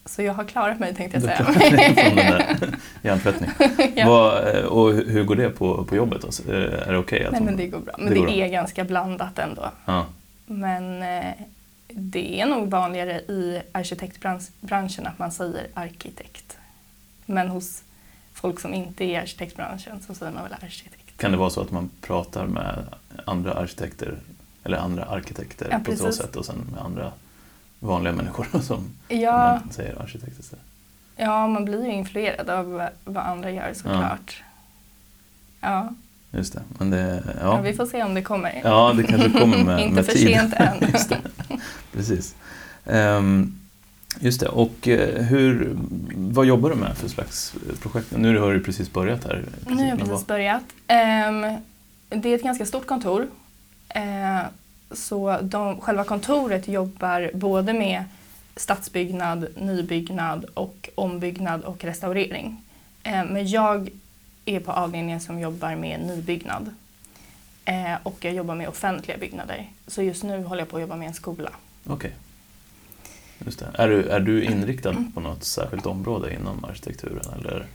Så 0.06 0.22
jag 0.22 0.34
har 0.34 0.44
klarat 0.44 0.78
mig 0.78 0.94
tänkte 0.94 1.16
jag 1.16 1.22
säga. 1.24 1.44
från 1.44 2.16
den 2.16 2.16
där. 2.16 2.74
Ja. 3.96 4.06
Vad, 4.06 4.56
eh, 4.56 4.64
och 4.64 4.92
hur 4.92 5.24
går 5.24 5.36
det 5.36 5.50
på, 5.50 5.84
på 5.84 5.96
jobbet? 5.96 6.22
Då? 6.22 6.32
Så, 6.32 6.42
eh, 6.52 6.88
Är 6.88 6.92
det 6.92 6.98
okej? 6.98 7.24
att 7.24 7.32
Nej 7.32 7.40
men 7.42 7.56
det 7.56 7.66
går 7.66 7.78
bra. 7.80 7.94
Men 7.98 8.06
det 8.06 8.14
det, 8.14 8.18
går 8.20 8.26
bra. 8.26 8.34
är 8.34 8.48
ganska 8.48 8.84
blandat 8.84 9.38
ändå. 9.38 9.70
Ja, 9.84 10.06
Men 10.46 11.02
eh, 11.02 11.32
det 11.88 12.40
är 12.40 12.46
nog 12.46 12.70
vanligare 12.70 13.12
i 13.20 13.62
arkitektbranschen 13.72 15.06
att 15.06 15.18
man 15.18 15.32
säger 15.32 15.66
arkitekt. 15.74 16.56
Men 17.26 17.48
hos 17.48 17.82
folk 18.32 18.60
som 18.60 18.74
inte 18.74 19.04
är 19.04 19.08
i 19.08 19.16
arkitektbranschen 19.16 20.02
så 20.06 20.14
säger 20.14 20.32
man 20.32 20.42
väl 20.42 20.52
arkitekt. 20.52 21.16
kan 21.20 21.30
det 21.30 21.36
vara 21.36 21.50
så 21.50 21.60
att 21.60 21.70
man 21.70 21.90
pratar 22.00 22.46
med 22.46 22.84
andra 23.24 23.52
arkitekter 23.52 24.18
eller 24.64 24.78
andra 24.78 25.04
arkitekter 25.04 25.68
Ja, 25.70 25.78
på 25.84 25.96
så 25.96 26.12
sätt 26.12 26.36
och 26.36 26.44
sen 26.44 26.56
med 26.72 26.80
andra 26.84 27.12
vanliga 27.80 28.12
människor 28.12 28.46
som 28.62 28.90
Ja, 29.08 29.60
man 29.64 29.72
säger 29.72 30.02
arkitekt 30.02 30.38
istället? 30.38 30.64
Ja, 31.16 31.48
man 31.48 31.64
blir 31.64 31.84
ju 31.84 31.92
influerad 31.92 32.50
av 32.50 32.88
vad 33.04 33.24
andra 33.24 33.50
gör 33.50 33.72
såklart. 33.74 34.42
Ja. 35.60 35.68
ja. 35.68 35.94
Just 36.30 36.52
det. 36.52 36.62
Men 36.78 36.90
det 36.90 37.22
ja. 37.26 37.32
ja. 37.40 37.60
vi 37.60 37.72
får 37.72 37.86
se 37.86 38.02
om 38.02 38.14
det 38.14 38.22
kommer. 38.22 38.60
Ja, 38.64 38.92
det 38.96 39.02
kanske 39.02 39.30
kommer 39.30 39.64
med, 39.64 39.80
Inte 39.82 39.94
med 39.94 40.06
för 40.06 40.12
tid. 40.12 40.28
sent 40.28 40.54
än. 40.54 40.76
Just 40.92 41.08
det. 41.08 41.18
Precis. 41.92 42.34
Um, 42.84 43.58
just 44.20 44.40
det. 44.40 44.48
Och 44.48 44.86
uh, 44.86 45.22
hur, 45.22 45.76
vad 46.16 46.46
jobbar 46.46 46.70
du 46.70 46.76
med 46.76 46.96
för 46.96 47.08
slags 47.08 47.54
projekt? 47.82 48.12
Nu 48.16 48.38
har 48.38 48.52
du 48.52 48.60
precis 48.60 48.92
börjat 48.92 49.24
här. 49.24 49.44
Nu 49.66 49.76
har 49.76 49.88
jag 49.88 49.98
precis 49.98 50.26
börjat. 50.26 50.62
Um, 50.62 51.58
det 52.20 52.28
är 52.28 52.34
ett 52.34 52.42
ganska 52.42 52.66
stort 52.66 52.86
kontor. 52.86 53.22
Uh, 53.96 54.46
så 54.90 55.38
de, 55.42 55.80
själva 55.80 56.04
kontoret 56.04 56.68
jobbar 56.68 57.30
både 57.34 57.72
med 57.72 58.04
stadsbyggnad, 58.56 59.46
nybyggnad 59.56 60.44
och 60.54 60.88
ombyggnad 60.94 61.64
och 61.64 61.84
restaurering. 61.84 62.62
Uh, 63.06 63.24
men 63.24 63.48
jag 63.48 63.90
är 64.44 64.60
på 64.60 64.72
avdelningen 64.72 65.20
som 65.20 65.40
jobbar 65.40 65.76
med 65.76 66.00
nybyggnad. 66.00 66.70
Eh, 67.66 67.94
och 68.02 68.16
jag 68.20 68.34
jobbar 68.34 68.54
med 68.54 68.68
offentliga 68.68 69.18
byggnader. 69.18 69.70
Så 69.86 70.02
just 70.02 70.22
nu 70.22 70.42
håller 70.42 70.62
jag 70.62 70.68
på 70.68 70.76
att 70.76 70.80
jobba 70.80 70.96
med 70.96 71.08
en 71.08 71.14
skola. 71.14 71.50
Okej. 71.86 72.12
Okay. 73.40 73.68
Är, 73.74 73.88
du, 73.88 74.08
är 74.08 74.20
du 74.20 74.44
inriktad 74.44 74.96
på 75.14 75.20
något 75.20 75.44
särskilt 75.44 75.86
område 75.86 76.34
inom 76.34 76.64
arkitekturen? 76.64 77.24
Eller? 77.38 77.66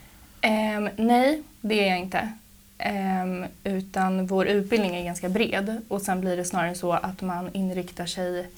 Eh, 0.42 0.92
nej, 0.98 1.44
det 1.62 1.88
är 1.88 1.90
jag 1.90 2.00
inte. 2.00 2.30
Eh, 2.82 3.48
utan 3.64 4.28
vår 4.28 4.48
utbildning 4.48 4.96
är 4.96 5.04
ganska 5.04 5.30
bred 5.30 5.82
och 5.88 6.02
sen 6.02 6.22
blir 6.22 6.38
det 6.38 6.46
snarare 6.46 6.76
så 6.76 6.92
att 6.94 7.22
man 7.22 7.50
inriktar 7.54 8.06
sig 8.06 8.50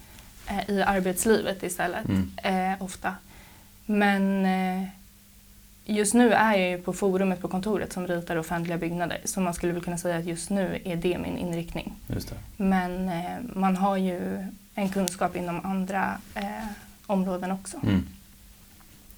eh, 0.48 0.70
i 0.70 0.82
arbetslivet 0.82 1.64
istället, 1.64 2.06
mm. 2.06 2.32
Eh, 2.44 2.84
ofta. 2.84 3.16
Men 3.86 4.46
eh, 4.46 4.88
Just 5.86 6.14
nu 6.14 6.34
är 6.34 6.58
jag 6.58 6.70
ju 6.70 6.78
på 6.78 6.94
forumet 6.94 7.42
på 7.42 7.48
kontoret 7.48 7.94
som 7.94 8.08
ritar 8.08 8.36
offentliga 8.36 8.78
byggnader 8.78 9.18
så 9.26 9.42
man 9.42 9.54
skulle 9.54 9.74
väl 9.74 9.84
kunna 9.84 9.98
säga 9.98 10.18
att 10.18 10.26
just 10.26 10.50
nu 10.50 10.82
är 10.84 10.96
det 10.96 11.18
min 11.18 11.38
inriktning. 11.38 11.94
Det. 12.08 12.34
Men 12.58 13.12
man 13.54 13.76
har 13.76 13.98
ju 13.98 14.48
en 14.76 14.90
kunskap 14.90 15.36
inom 15.36 15.66
andra 15.66 16.18
områden 17.06 17.52
också. 17.52 17.78
Mm. 17.84 18.04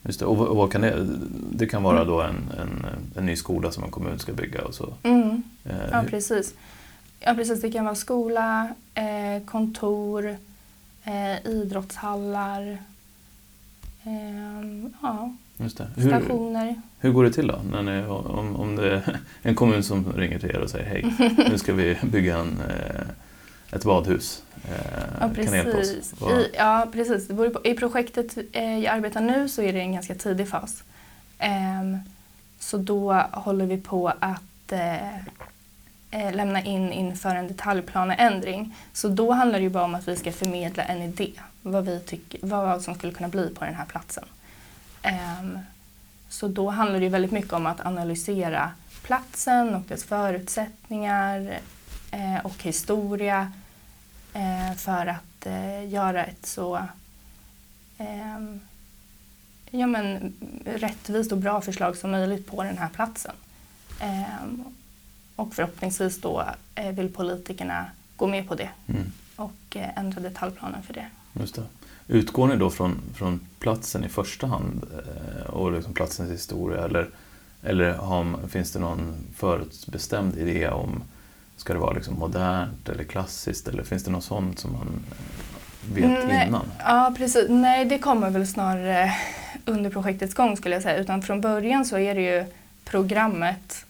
Just 0.05 0.19
det. 0.19 0.25
Och 0.25 0.37
vad 0.37 0.71
kan 0.71 0.81
det, 0.81 1.07
det 1.51 1.65
kan 1.67 1.83
vara 1.83 2.05
då 2.05 2.21
en, 2.21 2.35
en, 2.59 2.85
en 3.15 3.25
ny 3.25 3.35
skola 3.35 3.71
som 3.71 3.83
en 3.83 3.91
kommun 3.91 4.19
ska 4.19 4.33
bygga 4.33 4.61
och 4.61 4.73
så? 4.75 4.93
Mm. 5.03 5.43
Eh, 5.63 5.75
ja, 5.91 6.03
precis. 6.09 6.53
ja 7.19 7.33
precis, 7.33 7.61
det 7.61 7.71
kan 7.71 7.85
vara 7.85 7.95
skola, 7.95 8.69
eh, 8.93 9.45
kontor, 9.45 10.37
eh, 11.03 11.51
idrottshallar, 11.51 12.77
ehm, 14.03 14.93
ja. 15.01 15.33
Hur, 15.57 15.69
Stationer. 15.69 16.81
Hur 16.99 17.11
går 17.11 17.23
det 17.23 17.31
till 17.31 17.47
då? 17.47 17.61
När 17.71 17.81
ni, 17.81 18.07
om, 18.07 18.55
om 18.55 18.75
det 18.75 18.93
är 18.93 19.19
en 19.41 19.55
kommun 19.55 19.83
som 19.83 20.13
ringer 20.13 20.39
till 20.39 20.49
er 20.49 20.59
och 20.59 20.69
säger 20.69 20.85
hej, 20.85 21.33
nu 21.49 21.57
ska 21.57 21.73
vi 21.73 21.97
bygga 22.03 22.37
en, 22.37 22.57
eh, 22.69 23.01
ett 23.71 23.83
badhus. 23.83 24.43
Eh, 24.69 25.05
ja, 25.21 25.29
precis. 25.35 26.13
I, 26.13 26.49
ja, 26.53 26.87
precis. 26.91 27.29
I 27.63 27.73
projektet 27.73 28.37
eh, 28.51 28.79
jag 28.79 28.95
arbetar 28.95 29.21
nu 29.21 29.49
så 29.49 29.61
är 29.61 29.73
det 29.73 29.79
en 29.79 29.93
ganska 29.93 30.15
tidig 30.15 30.49
fas. 30.49 30.83
Ehm, 31.39 31.97
så 32.59 32.77
då 32.77 33.13
håller 33.31 33.65
vi 33.65 33.77
på 33.77 34.13
att 34.19 34.41
lämna 36.33 36.63
in 36.63 36.91
inför 36.91 37.35
en 37.35 37.47
detaljplaneändring. 37.47 38.75
Så 38.93 39.07
då 39.07 39.31
handlar 39.31 39.59
det 39.59 39.63
ju 39.63 39.69
bara 39.69 39.83
om 39.83 39.95
att 39.95 40.07
vi 40.07 40.15
ska 40.15 40.31
förmedla 40.31 40.83
en 40.83 41.01
idé, 41.01 41.31
vad, 41.61 41.85
vi 41.85 41.99
tycker, 41.99 42.39
vad 42.43 42.81
som 42.81 42.95
skulle 42.95 43.13
kunna 43.13 43.29
bli 43.29 43.49
på 43.49 43.65
den 43.65 43.75
här 43.75 43.85
platsen. 43.85 44.23
Ehm, 45.01 45.59
så 46.29 46.47
då 46.47 46.69
handlar 46.69 46.99
det 46.99 47.09
väldigt 47.09 47.31
mycket 47.31 47.53
om 47.53 47.65
att 47.65 47.85
analysera 47.85 48.71
platsen 49.03 49.75
och 49.75 49.81
dess 49.81 50.03
förutsättningar 50.03 51.39
eh, 51.39 51.74
och 52.43 52.63
historia 52.63 53.51
eh, 54.33 54.77
för 54.77 55.07
att 55.07 55.45
eh, 55.45 55.89
göra 55.89 56.25
ett 56.25 56.45
så 56.45 56.79
ehm, 57.97 58.59
ja, 59.69 59.87
men, 59.87 60.33
rättvist 60.65 61.31
och 61.31 61.37
bra 61.37 61.61
förslag 61.61 61.97
som 61.97 62.11
möjligt 62.11 62.47
på 62.47 62.63
den 62.63 62.77
här 62.77 62.89
platsen. 62.89 63.35
Ehm, 63.99 64.63
och 65.35 65.53
förhoppningsvis 65.53 66.21
då 66.21 66.45
vill 66.93 67.13
politikerna 67.13 67.85
gå 68.15 68.27
med 68.27 68.47
på 68.47 68.55
det 68.55 68.69
mm. 68.87 69.11
och 69.35 69.75
ändra 69.75 70.21
detaljplanen 70.21 70.83
för 70.83 70.93
det. 70.93 71.09
Just 71.33 71.55
det. 71.55 71.63
Utgår 72.07 72.47
ni 72.47 72.55
då 72.55 72.69
från, 72.69 73.01
från 73.13 73.39
platsen 73.59 74.03
i 74.03 74.09
första 74.09 74.47
hand 74.47 74.85
eh, 74.93 75.49
och 75.49 75.71
liksom 75.71 75.93
platsens 75.93 76.31
historia 76.31 76.85
eller, 76.85 77.09
eller 77.63 77.93
har, 77.93 78.47
finns 78.47 78.71
det 78.71 78.79
någon 78.79 79.15
förutbestämd 79.35 80.37
idé 80.37 80.69
om 80.69 81.03
Ska 81.57 81.73
det 81.73 81.79
vara 81.79 81.93
liksom 81.93 82.19
modernt 82.19 82.89
eller 82.89 83.03
klassiskt 83.03 83.67
eller 83.67 83.83
finns 83.83 84.03
det 84.03 84.11
något 84.11 84.23
sånt 84.23 84.59
som 84.59 84.73
man 84.73 84.99
vet 85.93 86.27
Nej, 86.27 86.47
innan? 86.47 86.71
Ja, 86.79 87.13
precis. 87.17 87.45
Nej, 87.49 87.85
det 87.85 87.99
kommer 87.99 88.29
väl 88.29 88.47
snarare 88.47 89.13
under 89.65 89.89
projektets 89.89 90.33
gång 90.33 90.57
skulle 90.57 90.75
jag 90.75 90.83
säga. 90.83 90.97
Utan 90.97 91.21
från 91.21 91.41
början 91.41 91.85
så 91.85 91.97
är 91.97 92.15
det 92.15 92.21
ju 92.21 92.45
programmet 92.85 93.85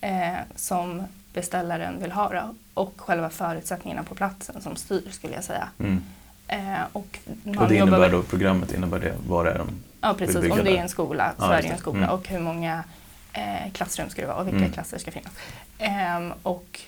eh, 0.00 0.34
som 0.56 1.02
beställaren 1.32 2.02
vill 2.02 2.12
ha 2.12 2.42
och 2.74 2.94
själva 2.96 3.30
förutsättningarna 3.30 4.02
på 4.02 4.14
platsen 4.14 4.60
som 4.60 4.76
styr 4.76 5.10
skulle 5.10 5.34
jag 5.34 5.44
säga. 5.44 5.68
Mm. 5.78 6.02
Eh, 6.48 6.80
och, 6.92 7.18
och 7.58 7.68
det 7.68 7.76
innebär 7.76 8.10
då, 8.10 8.22
programmet 8.22 8.74
innebär 8.74 9.00
det, 9.00 9.14
vad 9.28 9.46
är 9.46 9.58
de 9.58 9.68
Ja 10.00 10.14
precis, 10.14 10.36
om 10.36 10.64
det 10.64 10.78
är 10.78 10.82
en 10.82 10.88
skola 10.88 11.32
så 11.38 11.44
ja, 11.44 11.54
är 11.54 11.62
det 11.62 11.68
en 11.68 11.78
skola 11.78 11.98
mm. 11.98 12.10
och 12.10 12.28
hur 12.28 12.38
många 12.38 12.84
eh, 13.32 13.72
klassrum 13.72 14.10
ska 14.10 14.22
det 14.22 14.28
vara 14.28 14.36
och 14.36 14.46
vilka 14.46 14.58
mm. 14.58 14.72
klasser 14.72 14.98
ska 14.98 15.10
finnas. 15.10 15.32
Eh, 15.78 16.36
och 16.42 16.80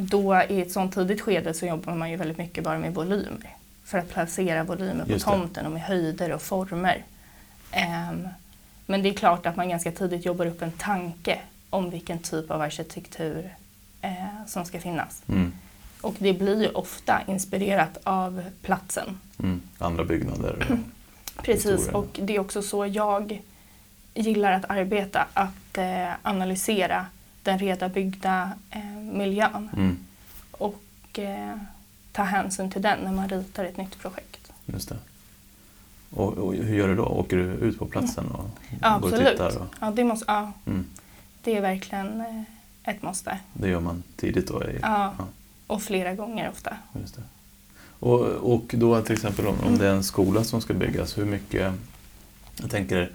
då 0.00 0.42
i 0.48 0.60
ett 0.60 0.72
sånt 0.72 0.94
tidigt 0.94 1.20
skede 1.20 1.54
så 1.54 1.66
jobbar 1.66 1.94
man 1.94 2.10
ju 2.10 2.16
väldigt 2.16 2.38
mycket 2.38 2.64
bara 2.64 2.78
med 2.78 2.94
volymer. 2.94 3.56
För 3.84 3.98
att 3.98 4.10
placera 4.10 4.64
volymer 4.64 5.04
på 5.04 5.18
tomten 5.18 5.66
och 5.66 5.72
med 5.72 5.82
höjder 5.82 6.32
och 6.32 6.42
former. 6.42 7.04
Eh, 7.72 8.12
men 8.86 9.02
det 9.02 9.08
är 9.08 9.14
klart 9.14 9.46
att 9.46 9.56
man 9.56 9.68
ganska 9.68 9.92
tidigt 9.92 10.24
jobbar 10.24 10.46
upp 10.46 10.62
en 10.62 10.72
tanke 10.72 11.38
om 11.70 11.90
vilken 11.90 12.18
typ 12.18 12.50
av 12.50 12.60
arkitektur 12.60 13.54
eh, 14.00 14.46
som 14.46 14.64
ska 14.64 14.80
finnas. 14.80 15.22
Mm. 15.28 15.52
Och 16.00 16.14
det 16.18 16.32
blir 16.32 16.62
ju 16.62 16.68
ofta 16.68 17.22
inspirerat 17.26 17.98
av 18.02 18.42
platsen. 18.62 19.18
Mm, 19.38 19.60
andra 19.78 20.04
byggnader. 20.04 20.78
Precis, 21.42 21.88
och 21.88 22.18
det 22.22 22.36
är 22.36 22.38
också 22.38 22.62
så 22.62 22.86
jag 22.86 23.42
gillar 24.14 24.52
att 24.52 24.64
arbeta, 24.70 25.26
att 25.34 25.78
eh, 25.78 26.10
analysera 26.22 27.06
den 27.42 27.58
redan 27.58 27.92
byggda 27.92 28.52
eh, 28.70 28.84
miljön. 29.12 29.70
Mm. 29.76 29.98
Och 30.50 30.82
eh, 31.18 31.56
ta 32.12 32.22
hänsyn 32.22 32.70
till 32.70 32.82
den 32.82 32.98
när 33.04 33.12
man 33.12 33.28
ritar 33.28 33.64
ett 33.64 33.76
nytt 33.76 33.98
projekt. 33.98 34.52
Just 34.66 34.88
det. 34.88 34.96
Och, 36.10 36.32
och 36.32 36.54
hur 36.54 36.76
gör 36.76 36.88
du 36.88 36.94
då? 36.94 37.04
Åker 37.04 37.36
du 37.36 37.42
ut 37.42 37.78
på 37.78 37.86
platsen 37.86 38.26
och 38.26 38.44
ja, 38.82 38.98
går 38.98 39.08
absolut. 39.08 39.40
och 39.40 39.48
tittar? 39.48 39.62
Och... 39.62 39.74
Ja, 39.80 39.90
det, 39.90 40.04
måste, 40.04 40.24
ja. 40.28 40.52
Mm. 40.66 40.84
det 41.42 41.56
är 41.56 41.60
verkligen 41.60 42.20
eh, 42.20 42.42
ett 42.84 43.02
måste. 43.02 43.38
Det 43.52 43.68
gör 43.68 43.80
man 43.80 44.02
tidigt 44.16 44.48
då? 44.48 44.64
I, 44.64 44.78
ja. 44.82 45.14
ja. 45.18 45.26
Och 45.66 45.82
flera 45.82 46.14
gånger 46.14 46.50
ofta. 46.50 46.76
Just 47.00 47.14
det. 47.14 47.22
Och, 48.00 48.20
och 48.26 48.74
då 48.76 49.02
till 49.02 49.12
exempel 49.12 49.46
om, 49.46 49.56
om 49.66 49.78
det 49.78 49.86
är 49.86 49.94
en 49.94 50.04
skola 50.04 50.44
som 50.44 50.60
ska 50.60 50.74
byggas, 50.74 51.18
hur 51.18 51.24
mycket... 51.24 51.74
Jag 52.60 52.70
tänker 52.70 53.10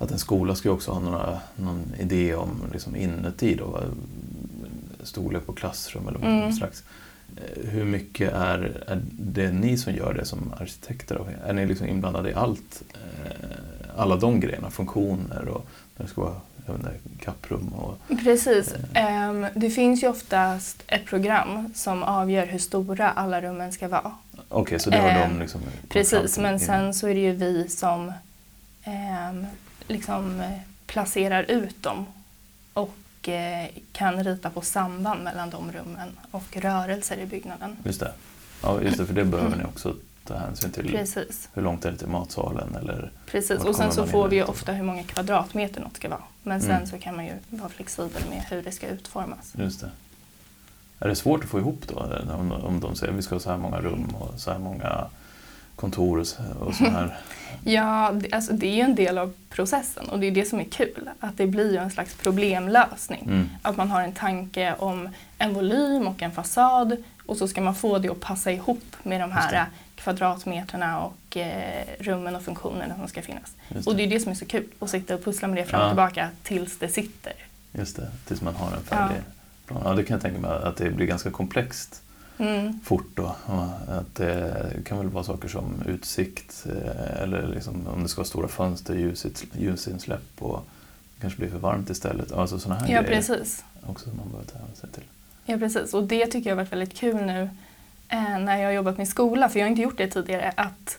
att 0.00 0.10
en 0.10 0.18
skola 0.18 0.54
ska 0.54 0.70
också 0.70 0.92
ha 0.92 1.00
några, 1.00 1.40
någon 1.56 1.94
idé 1.98 2.34
om 2.34 2.62
liksom 2.72 2.96
inuti 2.96 3.54
då, 3.54 3.80
storlek 5.02 5.46
på 5.46 5.52
klassrum 5.52 6.08
eller 6.08 6.18
vad 6.18 6.30
mm. 6.30 6.52
slags. 6.52 6.82
Eh, 7.36 7.70
hur 7.70 7.84
mycket 7.84 8.32
är, 8.32 8.84
är 8.86 9.02
det 9.12 9.52
ni 9.52 9.78
som 9.78 9.94
gör 9.94 10.14
det 10.14 10.24
som 10.24 10.52
arkitekter? 10.60 11.38
Är 11.46 11.52
ni 11.52 11.66
liksom 11.66 11.86
inblandade 11.86 12.30
i 12.30 12.34
allt? 12.34 12.82
Eh, 12.92 13.46
alla 13.96 14.16
de 14.16 14.40
grejerna, 14.40 14.70
funktioner 14.70 15.48
och 15.48 15.66
det 15.96 16.06
ska 16.06 16.20
vara 16.20 16.40
under 16.66 16.92
kapprum. 17.20 17.68
Och, 17.68 17.98
Precis. 18.24 18.74
Eh. 18.94 19.46
Det 19.54 19.70
finns 19.70 20.02
ju 20.02 20.08
oftast 20.08 20.82
ett 20.86 21.04
program 21.04 21.72
som 21.74 22.02
avgör 22.02 22.46
hur 22.46 22.58
stora 22.58 23.10
alla 23.10 23.40
rummen 23.40 23.72
ska 23.72 23.88
vara. 23.88 24.12
Okej, 24.48 24.62
okay, 24.62 24.78
så 24.78 24.90
det 24.90 24.98
har 24.98 25.08
de 25.08 25.14
ehm, 25.14 25.40
liksom 25.40 25.60
Precis, 25.88 26.38
men 26.38 26.60
sen 26.60 26.94
så 26.94 27.08
är 27.08 27.14
det 27.14 27.20
ju 27.20 27.32
vi 27.32 27.68
som 27.68 28.08
eh, 28.84 29.44
liksom 29.90 30.42
placerar 30.86 31.50
ut 31.50 31.82
dem 31.82 32.06
och 32.72 33.28
eh, 33.28 33.68
kan 33.92 34.24
rita 34.24 34.50
på 34.50 34.60
samband 34.60 35.24
mellan 35.24 35.50
de 35.50 35.72
rummen 35.72 36.18
och 36.30 36.56
rörelser 36.56 37.18
i 37.18 37.26
byggnaden. 37.26 37.76
Just 37.84 38.00
det, 38.00 38.12
ja, 38.62 38.82
just 38.82 38.98
det 38.98 39.06
för 39.06 39.14
det 39.14 39.24
behöver 39.24 39.56
ni 39.56 39.64
också 39.64 39.94
ta 40.24 40.34
hänsyn 40.34 40.70
till 40.70 40.90
Precis. 40.90 41.48
hur 41.54 41.62
långt 41.62 41.84
är 41.84 41.90
det 41.90 41.96
till 41.96 42.08
matsalen 42.08 42.74
eller 42.74 43.10
Precis, 43.26 43.64
och 43.64 43.76
sen 43.76 43.92
så 43.92 44.06
får 44.06 44.28
vi 44.28 44.36
ju 44.36 44.44
ofta 44.44 44.72
hur 44.72 44.84
många 44.84 45.02
kvadratmeter 45.02 45.80
något 45.80 45.96
ska 45.96 46.08
vara. 46.08 46.22
Men 46.42 46.60
sen 46.60 46.70
mm. 46.70 46.86
så 46.86 46.98
kan 46.98 47.16
man 47.16 47.24
ju 47.24 47.32
vara 47.48 47.68
flexibel 47.68 48.22
med 48.30 48.44
hur 48.50 48.62
det 48.62 48.72
ska 48.72 48.88
utformas. 48.88 49.52
Just 49.58 49.80
det. 49.80 49.90
Är 50.98 51.08
det 51.08 51.16
svårt 51.16 51.44
att 51.44 51.50
få 51.50 51.58
ihop 51.58 51.84
då? 51.88 52.06
Om, 52.34 52.52
om 52.52 52.80
de 52.80 52.96
säger 52.96 53.12
att 53.12 53.18
vi 53.18 53.22
ska 53.22 53.34
ha 53.34 53.40
så 53.40 53.50
här 53.50 53.56
många 53.56 53.80
rum 53.80 54.14
och 54.18 54.40
så 54.40 54.50
här 54.50 54.58
många 54.58 55.06
kontor 55.80 56.18
och 56.60 56.74
så 56.74 56.84
här? 56.84 57.16
ja, 57.64 58.12
det, 58.14 58.32
alltså 58.32 58.52
det 58.52 58.66
är 58.66 58.74
ju 58.74 58.80
en 58.80 58.94
del 58.94 59.18
av 59.18 59.32
processen 59.50 60.08
och 60.08 60.20
det 60.20 60.26
är 60.26 60.30
det 60.30 60.44
som 60.44 60.60
är 60.60 60.64
kul. 60.64 61.10
Att 61.20 61.36
det 61.36 61.46
blir 61.46 61.72
ju 61.72 61.76
en 61.76 61.90
slags 61.90 62.14
problemlösning. 62.14 63.22
Mm. 63.22 63.48
Att 63.62 63.76
man 63.76 63.90
har 63.90 64.02
en 64.02 64.12
tanke 64.12 64.74
om 64.78 65.08
en 65.38 65.54
volym 65.54 66.08
och 66.08 66.22
en 66.22 66.32
fasad 66.32 66.96
och 67.26 67.36
så 67.36 67.48
ska 67.48 67.60
man 67.60 67.74
få 67.74 67.98
det 67.98 68.08
att 68.08 68.20
passa 68.20 68.52
ihop 68.52 68.96
med 69.02 69.20
de 69.20 69.32
här 69.32 69.66
kvadratmeterna 69.94 71.00
och 71.00 71.36
eh, 71.36 71.84
rummen 71.98 72.36
och 72.36 72.42
funktionerna 72.42 72.96
som 72.96 73.08
ska 73.08 73.22
finnas. 73.22 73.52
Det. 73.68 73.86
Och 73.86 73.96
det 73.96 74.02
är 74.02 74.06
det 74.06 74.20
som 74.20 74.30
är 74.30 74.36
så 74.36 74.46
kul, 74.46 74.66
att 74.78 74.90
sitta 74.90 75.14
och 75.14 75.24
pussla 75.24 75.48
med 75.48 75.56
det 75.56 75.64
fram 75.64 75.80
och 75.80 75.86
ja. 75.86 75.90
tillbaka 75.90 76.28
tills 76.42 76.78
det 76.78 76.88
sitter. 76.88 77.32
Just 77.72 77.96
det, 77.96 78.10
tills 78.26 78.42
man 78.42 78.54
har 78.54 78.76
en 78.76 78.82
färdig 78.82 79.16
ja. 79.16 79.32
plan. 79.66 79.82
Ja, 79.84 79.94
det 79.94 80.04
kan 80.04 80.14
jag 80.14 80.22
tänka 80.22 80.40
mig 80.40 80.50
att 80.50 80.76
det 80.76 80.90
blir 80.90 81.06
ganska 81.06 81.30
komplext 81.30 82.02
mm. 82.40 82.80
fort 82.84 83.10
då. 83.14 83.36
Att 83.88 84.14
det 84.14 84.72
kan 84.84 84.98
väl 84.98 85.08
vara 85.08 85.24
saker 85.24 85.48
som 85.48 85.82
utsikt 85.86 86.66
eh, 86.66 87.22
eller 87.22 87.46
liksom 87.46 87.86
om 87.86 88.02
det 88.02 88.08
ska 88.08 88.20
vara 88.20 88.28
stora 88.28 88.48
fönster, 88.48 89.14
ljusinsläpp 89.58 90.32
och 90.38 90.66
kanske 91.20 91.38
blir 91.38 91.50
för 91.50 91.58
varmt 91.58 91.90
istället. 91.90 92.32
Alltså 92.32 92.58
sådana 92.58 92.80
här 92.80 92.94
ja, 92.94 93.02
grejer 93.02 93.16
precis. 93.16 93.64
också 93.86 94.08
som 94.08 94.16
man 94.16 94.28
behöver 94.28 94.50
ta 94.50 94.58
hänsyn 94.58 94.90
till. 94.90 95.04
Ja 95.44 95.58
precis 95.58 95.94
och 95.94 96.04
det 96.04 96.26
tycker 96.26 96.50
jag 96.50 96.56
har 96.56 96.62
varit 96.62 96.72
väldigt 96.72 96.94
kul 96.94 97.16
nu 97.16 97.50
eh, 98.08 98.38
när 98.38 98.56
jag 98.56 98.66
har 98.66 98.72
jobbat 98.72 98.98
med 98.98 99.08
skola, 99.08 99.48
för 99.48 99.58
jag 99.58 99.66
har 99.66 99.70
inte 99.70 99.82
gjort 99.82 99.98
det 99.98 100.08
tidigare, 100.08 100.52
att 100.56 100.98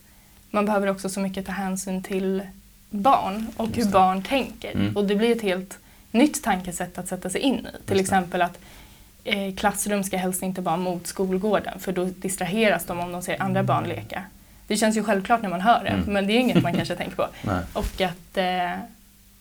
man 0.50 0.66
behöver 0.66 0.88
också 0.88 1.10
så 1.10 1.20
mycket 1.20 1.46
ta 1.46 1.52
hänsyn 1.52 2.04
till 2.04 2.44
barn 2.90 3.48
och 3.58 3.70
hur 3.76 3.86
barn 3.86 4.24
tänker. 4.24 4.72
Mm. 4.72 4.98
Och 4.98 5.06
det 5.06 5.16
blir 5.16 5.36
ett 5.36 5.42
helt 5.42 5.80
nytt 6.12 6.44
tankesätt 6.44 6.98
att 6.98 7.08
sätta 7.08 7.30
sig 7.30 7.42
in 7.42 7.56
i. 7.56 7.88
Till 7.88 8.00
exempel 8.00 8.42
att 8.42 8.60
eh, 9.24 9.56
klassrum 9.56 10.04
ska 10.04 10.18
helst 10.18 10.44
inte 10.44 10.62
vara 10.62 10.78
mot 10.78 11.08
skolgården 11.08 11.80
för 11.80 11.92
då 11.92 12.06
distraheras 12.06 12.86
de 12.86 13.00
om 13.00 13.12
de 13.12 13.22
ser 13.22 13.42
andra 13.42 13.64
barn 13.64 13.84
leka. 13.84 14.24
Det 14.68 14.78
känns 14.78 14.98
ju 14.98 15.04
självklart 15.04 15.42
när 15.42 15.50
man 15.50 15.62
hör 15.62 15.84
det 15.84 15.90
mm. 15.90 16.14
men 16.14 16.28
det 16.28 16.34
är 16.34 16.38
inget 16.38 16.64
man 16.64 16.74
kanske 16.74 16.96
tänker 16.96 17.16
på. 17.16 17.28
Och 17.74 18.02
att 18.02 18.38
eh, 18.38 18.72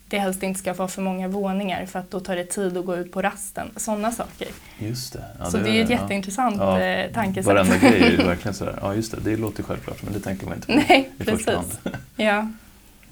det 0.08 0.18
helst 0.18 0.42
inte 0.42 0.60
ska 0.60 0.72
vara 0.72 0.88
för 0.88 1.02
många 1.02 1.28
våningar 1.28 1.86
för 1.86 1.98
att 1.98 2.10
då 2.10 2.20
tar 2.20 2.36
det 2.36 2.44
tid 2.44 2.76
att 2.76 2.86
gå 2.86 2.96
ut 2.96 3.12
på 3.12 3.22
rasten. 3.22 3.70
Sådana 3.76 4.12
saker. 4.12 4.48
Just 4.78 5.12
det. 5.12 5.24
Ja, 5.38 5.50
så 5.50 5.56
det, 5.56 5.62
det 5.62 5.70
är 5.70 5.84
ett 5.84 5.90
jätteintressant 5.90 6.56
ja, 6.58 6.80
eh, 6.80 7.12
tankesätt. 7.12 7.46
Varenda 7.46 7.76
grej 7.76 8.14
är 8.14 8.24
verkligen 8.26 8.54
sådär. 8.54 8.78
Ja 8.82 8.94
just 8.94 9.10
det, 9.10 9.20
det 9.20 9.36
låter 9.36 9.62
självklart 9.62 10.02
men 10.02 10.12
det 10.12 10.20
tänker 10.20 10.46
man 10.46 10.54
inte 10.54 10.66
på 10.66 10.72
Nej, 10.72 11.10
i 11.18 11.24
precis. 11.24 11.34
första 11.34 11.56
hand. 11.56 11.96
Ja. 12.16 12.48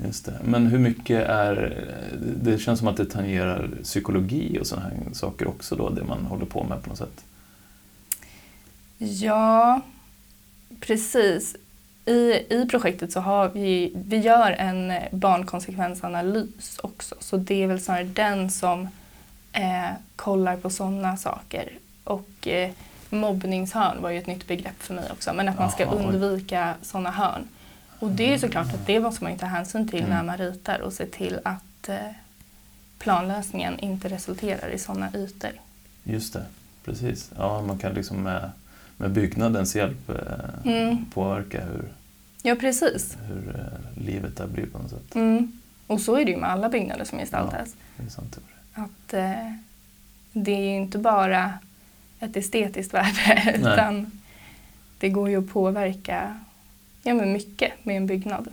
Just 0.05 0.25
det. 0.25 0.39
Men 0.45 0.67
hur 0.67 0.79
mycket 0.79 1.29
är, 1.29 1.85
det 2.43 2.59
känns 2.59 2.79
som 2.79 2.89
att 2.89 2.97
det 2.97 3.05
tangerar 3.05 3.71
psykologi 3.83 4.59
och 4.61 4.67
sådana 4.67 4.89
här 4.89 4.97
saker 5.13 5.49
också 5.49 5.77
då, 5.77 5.91
det 5.91 6.05
man 6.05 6.25
håller 6.25 6.47
på 6.47 6.65
med 6.65 6.83
på 6.83 6.89
något 6.89 6.99
sätt? 6.99 7.25
Ja, 8.99 9.81
precis. 10.81 11.57
I, 12.05 12.33
I 12.51 12.67
projektet 12.71 13.13
så 13.13 13.21
har 13.21 13.49
vi, 13.49 13.93
vi 13.95 14.17
gör 14.17 14.51
en 14.53 14.93
barnkonsekvensanalys 15.11 16.79
också 16.83 17.15
så 17.21 17.37
det 17.37 17.63
är 17.63 17.67
väl 17.67 17.81
snarare 17.81 18.05
den 18.05 18.51
som 18.51 18.89
eh, 19.53 19.91
kollar 20.17 20.57
på 20.57 20.71
sådana 20.71 21.17
saker. 21.17 21.71
Och 22.05 22.49
eh, 22.49 22.71
mobbningshörn 23.11 24.03
var 24.03 24.11
ju 24.11 24.19
ett 24.19 24.27
nytt 24.27 24.47
begrepp 24.47 24.83
för 24.83 24.95
mig 24.95 25.05
också 25.13 25.33
men 25.33 25.49
att 25.49 25.59
man 25.59 25.71
ska 25.71 25.87
Aha, 25.87 25.95
undvika 25.95 26.75
sådana 26.83 27.11
hörn. 27.11 27.49
Och 27.99 28.11
det 28.11 28.35
är 28.35 28.39
såklart 28.39 28.75
att 28.75 28.87
det 28.87 29.01
måste 29.01 29.25
man 29.25 29.33
ju 29.33 29.39
ta 29.39 29.47
hänsyn 29.47 29.89
till 29.89 29.99
mm. 29.99 30.11
när 30.11 30.23
man 30.23 30.39
ritar 30.39 30.81
och 30.81 30.93
se 30.93 31.07
till 31.07 31.41
att 31.45 31.89
eh, 31.89 31.97
planlösningen 32.99 33.79
inte 33.79 34.09
resulterar 34.09 34.69
i 34.69 34.79
sådana 34.79 35.11
ytor. 35.15 35.51
Just 36.05 36.33
det, 36.33 36.45
precis. 36.85 37.31
Ja, 37.37 37.63
man 37.63 37.79
kan 37.79 37.95
liksom 37.95 38.23
med, 38.23 38.51
med 38.97 39.11
byggnadens 39.11 39.77
hjälp 39.77 40.11
eh, 40.11 40.73
mm. 40.73 41.07
påverka 41.15 41.65
hur, 41.65 41.89
ja, 42.43 42.55
precis. 42.55 43.17
hur 43.29 43.49
eh, 43.57 44.05
livet 44.05 44.37
där 44.37 44.47
blir 44.47 44.67
på 44.67 44.79
något 44.79 44.91
sätt. 44.91 45.15
Mm. 45.15 45.61
Och 45.87 46.01
så 46.01 46.17
är 46.17 46.25
det 46.25 46.31
ju 46.31 46.37
med 46.37 46.51
alla 46.51 46.69
byggnader 46.69 47.05
som 47.05 47.19
gestaltas. 47.19 47.75
Ja, 47.77 48.03
det 48.03 48.07
är 48.07 48.11
sant. 48.11 48.39
Att 48.75 49.15
eh, 49.15 49.53
det 50.33 50.53
är 50.53 50.71
ju 50.71 50.77
inte 50.77 50.99
bara 50.99 51.53
ett 52.21 52.37
estetiskt 52.37 52.95
värde 52.95 53.53
utan 53.59 54.21
det 54.99 55.09
går 55.09 55.31
ju 55.31 55.39
att 55.39 55.53
påverka 55.53 56.41
ja, 57.03 57.15
men 57.15 57.33
mycket 57.33 57.73
med 57.83 57.97
en 57.97 58.07
byggnad. 58.07 58.49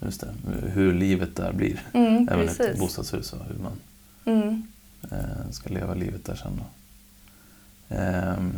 Just 0.00 0.20
det, 0.20 0.34
hur 0.72 0.94
livet 0.94 1.36
där 1.36 1.52
blir. 1.52 1.80
Mm, 1.92 2.28
Även 2.30 2.46
precis. 2.46 2.60
ett 2.60 2.78
bostadshus 2.78 3.32
och 3.32 3.38
hur 3.44 3.62
man 3.62 3.72
mm. 4.24 4.62
Eh, 5.10 5.50
ska 5.50 5.68
leva 5.74 5.94
livet 5.94 6.24
där 6.24 6.34
sen. 6.34 6.60
Ehm, 7.88 8.52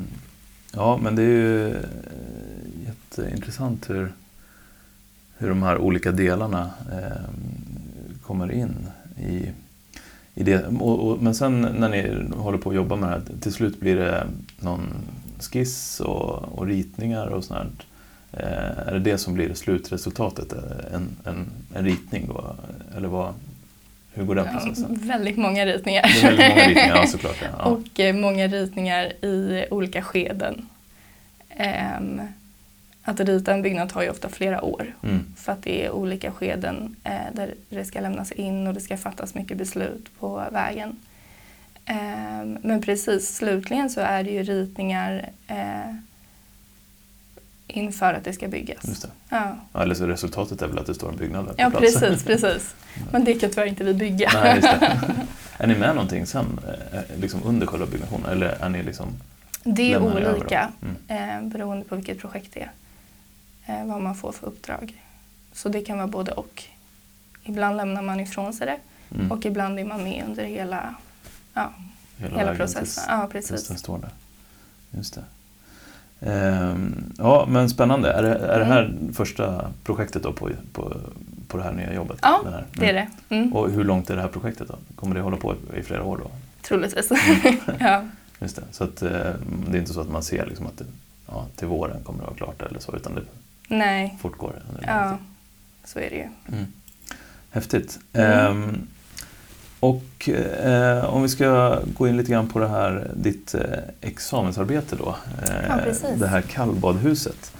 ja, 0.72 0.98
men 1.02 1.16
det 1.16 1.22
är 1.22 1.26
ju 1.26 1.68
eh, 1.68 1.80
jätteintressant 2.86 3.90
hur, 3.90 4.12
hur 5.38 5.48
de 5.48 5.62
här 5.62 5.78
olika 5.78 6.12
delarna 6.12 6.70
ehm, 6.92 8.18
kommer 8.22 8.52
in 8.52 8.86
i, 9.18 9.50
i 10.34 10.42
det. 10.42 10.66
Och, 10.66 11.08
och, 11.08 11.22
men 11.22 11.34
sen 11.34 11.60
när 11.60 11.88
ni 11.88 12.32
håller 12.36 12.58
på 12.58 12.70
att 12.70 12.76
jobba 12.76 12.96
med 12.96 13.08
det 13.08 13.12
här, 13.12 13.22
till 13.40 13.52
slut 13.52 13.80
blir 13.80 13.96
det 13.96 14.26
någon 14.60 14.94
skiss 15.38 16.00
och, 16.00 16.58
och 16.58 16.66
ritningar 16.66 17.26
och 17.26 17.44
sånt 17.44 17.82
är 18.32 18.92
det 18.92 18.98
det 19.00 19.18
som 19.18 19.34
blir 19.34 19.54
slutresultatet? 19.54 20.52
Eh, 20.52 20.94
en, 20.94 21.16
en, 21.24 21.46
en 21.74 21.84
ritning 21.84 22.28
då? 22.28 22.56
Eller 22.96 23.08
vad, 23.08 23.34
hur 24.12 24.24
går 24.24 24.34
den 24.34 24.48
processen? 24.52 24.98
Ja, 25.02 25.06
väldigt 25.06 25.36
många 25.36 25.66
ritningar. 25.66 26.22
Väldigt 26.22 26.48
många 26.48 26.68
ritningar, 26.68 26.96
ja, 26.96 27.06
såklart. 27.06 27.42
Ja. 27.42 27.64
Och 27.70 28.00
eh, 28.00 28.14
många 28.14 28.46
ritningar 28.46 29.24
i 29.24 29.64
olika 29.70 30.02
skeden. 30.02 30.68
Um, 31.98 32.20
att 33.02 33.20
rita 33.20 33.52
en 33.52 33.62
byggnad 33.62 33.88
tar 33.88 34.02
ju 34.02 34.10
ofta 34.10 34.28
flera 34.28 34.62
år 34.62 34.94
mm. 35.02 35.24
för 35.36 35.52
att 35.52 35.62
det 35.62 35.84
är 35.84 35.90
olika 35.90 36.32
skeden 36.32 36.96
eh, 37.04 37.12
där 37.32 37.54
det 37.68 37.84
ska 37.84 38.00
lämnas 38.00 38.32
in 38.32 38.66
och 38.66 38.74
det 38.74 38.80
ska 38.80 38.96
fattas 38.96 39.34
mycket 39.34 39.56
beslut 39.56 40.18
på 40.18 40.44
vägen. 40.52 40.96
Eh, 41.84 42.44
men 42.62 42.82
precis 42.82 43.36
slutligen 43.36 43.90
så 43.90 44.00
är 44.00 44.24
det 44.24 44.30
ju 44.30 44.42
ritningar 44.42 45.28
eh, 45.46 45.94
inför 47.70 48.14
att 48.14 48.24
det 48.24 48.32
ska 48.32 48.48
byggas. 48.48 48.84
Just 48.84 49.02
det. 49.02 49.08
Ja. 49.28 49.80
Eller 49.80 49.94
så 49.94 50.06
resultatet 50.06 50.62
är 50.62 50.66
väl 50.66 50.78
att 50.78 50.86
det 50.86 50.94
står 50.94 51.08
en 51.08 51.16
byggnad 51.16 51.46
där 51.46 51.54
Ja, 51.58 51.70
precis, 51.70 52.24
precis. 52.24 52.74
Men 53.12 53.24
det 53.24 53.34
kan 53.34 53.50
tyvärr 53.50 53.66
inte 53.66 53.84
vi 53.84 53.94
bygga. 53.94 54.30
Nej, 54.34 54.56
just 54.56 54.80
det. 54.80 54.98
Är 55.58 55.66
ni 55.66 55.74
med 55.74 55.94
någonting 55.94 56.26
sen, 56.26 56.60
eh, 56.92 57.20
liksom 57.20 57.40
under 57.44 57.66
själva 57.66 57.86
byggnationen? 57.86 58.30
Eller 58.30 58.48
är 58.48 58.68
ni 58.68 58.82
liksom 58.82 59.08
det 59.62 59.92
är 59.92 60.02
olika 60.02 60.72
mm. 60.82 61.42
eh, 61.42 61.48
beroende 61.48 61.84
på 61.84 61.96
vilket 61.96 62.18
projekt 62.18 62.54
det 62.54 62.60
är. 62.60 62.70
Eh, 63.66 63.86
vad 63.86 64.00
man 64.02 64.14
får 64.14 64.32
för 64.32 64.46
uppdrag. 64.46 65.02
Så 65.52 65.68
det 65.68 65.80
kan 65.80 65.96
vara 65.98 66.06
både 66.06 66.32
och. 66.32 66.64
Ibland 67.42 67.76
lämnar 67.76 68.02
man 68.02 68.20
ifrån 68.20 68.52
sig 68.52 68.66
det 68.66 68.78
mm. 69.16 69.32
och 69.32 69.46
ibland 69.46 69.78
är 69.78 69.84
man 69.84 70.02
med 70.02 70.24
under 70.28 70.44
hela, 70.44 70.94
ja, 71.54 71.72
hela, 72.16 72.38
hela 72.38 72.54
processen. 72.54 72.84
Tills, 72.84 73.04
ja, 73.08 73.28
precis. 73.32 73.66
Tills 73.66 73.80
står 73.80 73.98
där. 73.98 74.10
Just 74.90 75.14
det. 75.14 75.24
Ehm, 76.20 77.12
ja, 77.18 77.46
men 77.48 77.70
spännande. 77.70 78.12
Är 78.12 78.22
det, 78.22 78.34
är 78.34 78.58
det 78.58 78.64
här 78.64 78.84
mm. 78.84 79.12
första 79.12 79.70
projektet 79.84 80.22
då 80.22 80.32
på, 80.32 80.50
på, 80.72 80.96
på 81.48 81.56
det 81.56 81.62
här 81.62 81.72
nya 81.72 81.94
jobbet? 81.94 82.18
Ja, 82.22 82.40
det, 82.44 82.80
det 82.80 82.88
är 82.88 82.92
det. 82.92 83.08
Mm. 83.28 83.42
mm. 83.42 83.52
Och 83.52 83.70
hur 83.70 83.84
långt 83.84 84.10
är 84.10 84.16
det 84.16 84.22
här 84.22 84.28
projektet 84.28 84.68
då? 84.68 84.74
Kommer 84.96 85.14
det 85.14 85.20
hålla 85.20 85.36
på 85.36 85.54
i, 85.76 85.82
flera 85.82 86.04
år 86.04 86.16
då? 86.16 86.30
Troligtvis. 86.62 87.10
Mm. 87.10 87.56
ja. 87.80 88.04
Just 88.38 88.56
det. 88.56 88.62
Så 88.70 88.84
att, 88.84 89.02
eh, 89.02 89.10
det 89.68 89.76
är 89.76 89.80
inte 89.80 89.92
så 89.92 90.00
att 90.00 90.10
man 90.10 90.22
ser 90.22 90.46
liksom 90.46 90.66
att 90.66 90.78
det, 90.78 90.84
ja, 91.26 91.46
till 91.56 91.66
våren 91.66 92.02
kommer 92.04 92.18
det 92.18 92.26
vara 92.26 92.36
klart 92.36 92.62
eller 92.62 92.80
så, 92.80 92.96
utan 92.96 93.14
det 93.14 93.22
Nej. 93.68 94.18
fortgår? 94.20 94.52
Ja, 94.86 95.18
så 95.84 95.98
är 95.98 96.10
det 96.10 96.16
ju. 96.16 96.28
Mm. 96.56 96.72
Häftigt. 97.50 97.98
Um, 98.12 98.88
och 99.80 100.28
eh, 100.28 101.14
om 101.14 101.22
vi 101.22 101.28
ska 101.28 101.78
gå 101.96 102.08
in 102.08 102.16
lite 102.16 102.30
grann 102.30 102.48
på 102.48 102.58
det 102.58 102.68
här, 102.68 103.10
ditt 103.14 103.54
eh, 103.54 103.60
examensarbete 104.00 104.96
då. 104.96 105.16
Eh, 105.42 105.54
ja, 105.68 106.08
det 106.16 106.26
här 106.26 106.42
kallbadhuset. 106.42 107.52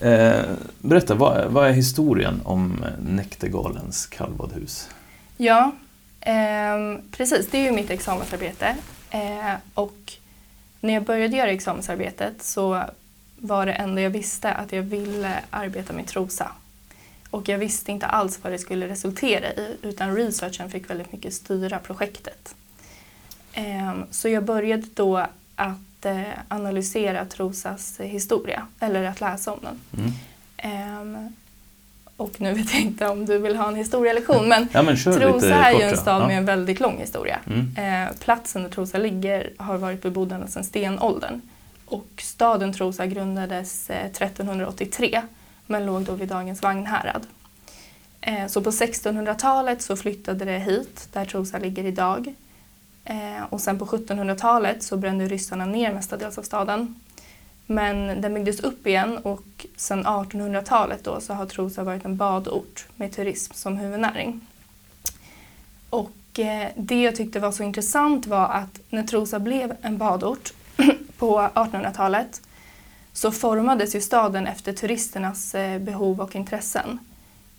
Eh, 0.00 0.40
berätta, 0.78 1.14
vad, 1.14 1.50
vad, 1.50 1.68
är 1.68 1.72
historien 1.72 2.40
om 2.44 2.84
Näktergalens 3.08 4.06
kallbadhus? 4.06 4.88
Ja, 5.36 5.72
ehm, 6.20 6.98
precis. 7.10 7.48
Det 7.50 7.58
är 7.58 7.62
ju 7.62 7.72
mitt 7.72 7.90
examensarbete. 7.90 8.76
Eh, 9.10 9.54
och 9.74 10.12
när 10.80 10.94
jag 10.94 11.02
började 11.02 11.36
göra 11.36 11.50
examensarbetet 11.50 12.42
så 12.42 12.82
var 13.36 13.66
det 13.66 13.72
enda 13.72 14.02
jag 14.02 14.10
visste 14.10 14.52
att 14.52 14.72
jag 14.72 14.82
ville 14.82 15.40
arbeta 15.50 15.92
med 15.92 16.06
Trosa. 16.06 16.52
Och 17.30 17.48
jag 17.48 17.58
visste 17.58 17.92
inte 17.92 18.06
alls 18.06 18.38
vad 18.42 18.52
det 18.52 18.58
skulle 18.58 18.88
resultera 18.88 19.52
i 19.52 19.76
utan 19.82 20.16
researchen 20.16 20.70
fick 20.70 20.90
väldigt 20.90 21.12
mycket 21.12 21.34
styra 21.34 21.78
projektet. 21.78 22.54
Ehm, 23.52 24.04
så 24.10 24.28
jag 24.28 24.44
började 24.44 24.86
då 24.94 25.26
att 25.56 26.04
eh, 26.04 26.22
analysera 26.48 27.24
Trosas 27.24 28.00
historia, 28.00 28.66
eller 28.80 29.04
att 29.04 29.20
läsa 29.20 29.52
om 29.52 29.58
den. 29.62 29.80
Mm. 30.02 30.12
Ehm, 30.56 31.34
och 32.16 32.40
nu 32.40 32.52
vet 32.52 32.74
jag 32.74 32.82
inte 32.82 33.08
om 33.08 33.26
du 33.26 33.38
vill 33.38 33.56
ha 33.56 33.68
en 33.68 33.74
historielektion 33.74 34.48
men, 34.48 34.68
ja, 34.72 34.82
men 34.82 34.96
Trosa 34.96 35.54
är 35.54 35.78
ju 35.78 35.82
en 35.82 35.96
stad 35.96 36.22
ja. 36.22 36.26
med 36.26 36.38
en 36.38 36.44
väldigt 36.44 36.80
lång 36.80 36.98
historia. 36.98 37.38
Mm. 37.46 37.74
Ehm, 37.76 38.14
platsen 38.20 38.62
där 38.62 38.70
Trosa 38.70 38.98
ligger 38.98 39.50
har 39.56 39.78
varit 39.78 40.02
bebodd 40.02 40.44
sedan 40.48 40.64
stenåldern. 40.64 41.40
Och 41.86 42.08
staden 42.18 42.72
Trosa 42.72 43.06
grundades 43.06 43.90
1383 43.90 45.14
eh, 45.14 45.22
men 45.70 45.86
låg 45.86 46.02
då 46.02 46.14
vid 46.14 46.28
dagens 46.28 46.62
Vagnhärad. 46.62 47.26
Eh, 48.20 48.46
så 48.46 48.62
på 48.62 48.70
1600-talet 48.70 49.82
så 49.82 49.96
flyttade 49.96 50.44
det 50.44 50.58
hit, 50.58 51.08
där 51.12 51.24
Trosa 51.24 51.58
ligger 51.58 51.84
idag. 51.84 52.34
Eh, 53.04 53.44
och 53.50 53.60
sen 53.60 53.78
på 53.78 53.86
1700-talet 53.86 54.82
så 54.82 54.96
brände 54.96 55.28
ryssarna 55.28 55.66
ner 55.66 55.92
mestadels 55.92 56.38
av 56.38 56.42
staden. 56.42 57.00
Men 57.66 58.20
den 58.20 58.34
byggdes 58.34 58.60
upp 58.60 58.86
igen 58.86 59.18
och 59.18 59.66
sen 59.76 60.04
1800-talet 60.04 61.04
då 61.04 61.20
så 61.20 61.34
har 61.34 61.46
Trosa 61.46 61.84
varit 61.84 62.04
en 62.04 62.16
badort 62.16 62.86
med 62.96 63.12
turism 63.12 63.52
som 63.54 63.76
huvudnäring. 63.76 64.40
Och 65.90 66.38
eh, 66.38 66.68
det 66.76 67.02
jag 67.02 67.16
tyckte 67.16 67.40
var 67.40 67.52
så 67.52 67.62
intressant 67.62 68.26
var 68.26 68.48
att 68.48 68.80
när 68.90 69.02
Trosa 69.02 69.38
blev 69.38 69.76
en 69.82 69.98
badort 69.98 70.52
på 71.18 71.40
1800-talet 71.40 72.42
så 73.20 73.30
formades 73.30 73.94
ju 73.94 74.00
staden 74.00 74.46
efter 74.46 74.72
turisternas 74.72 75.54
eh, 75.54 75.78
behov 75.78 76.20
och 76.20 76.36
intressen. 76.36 76.98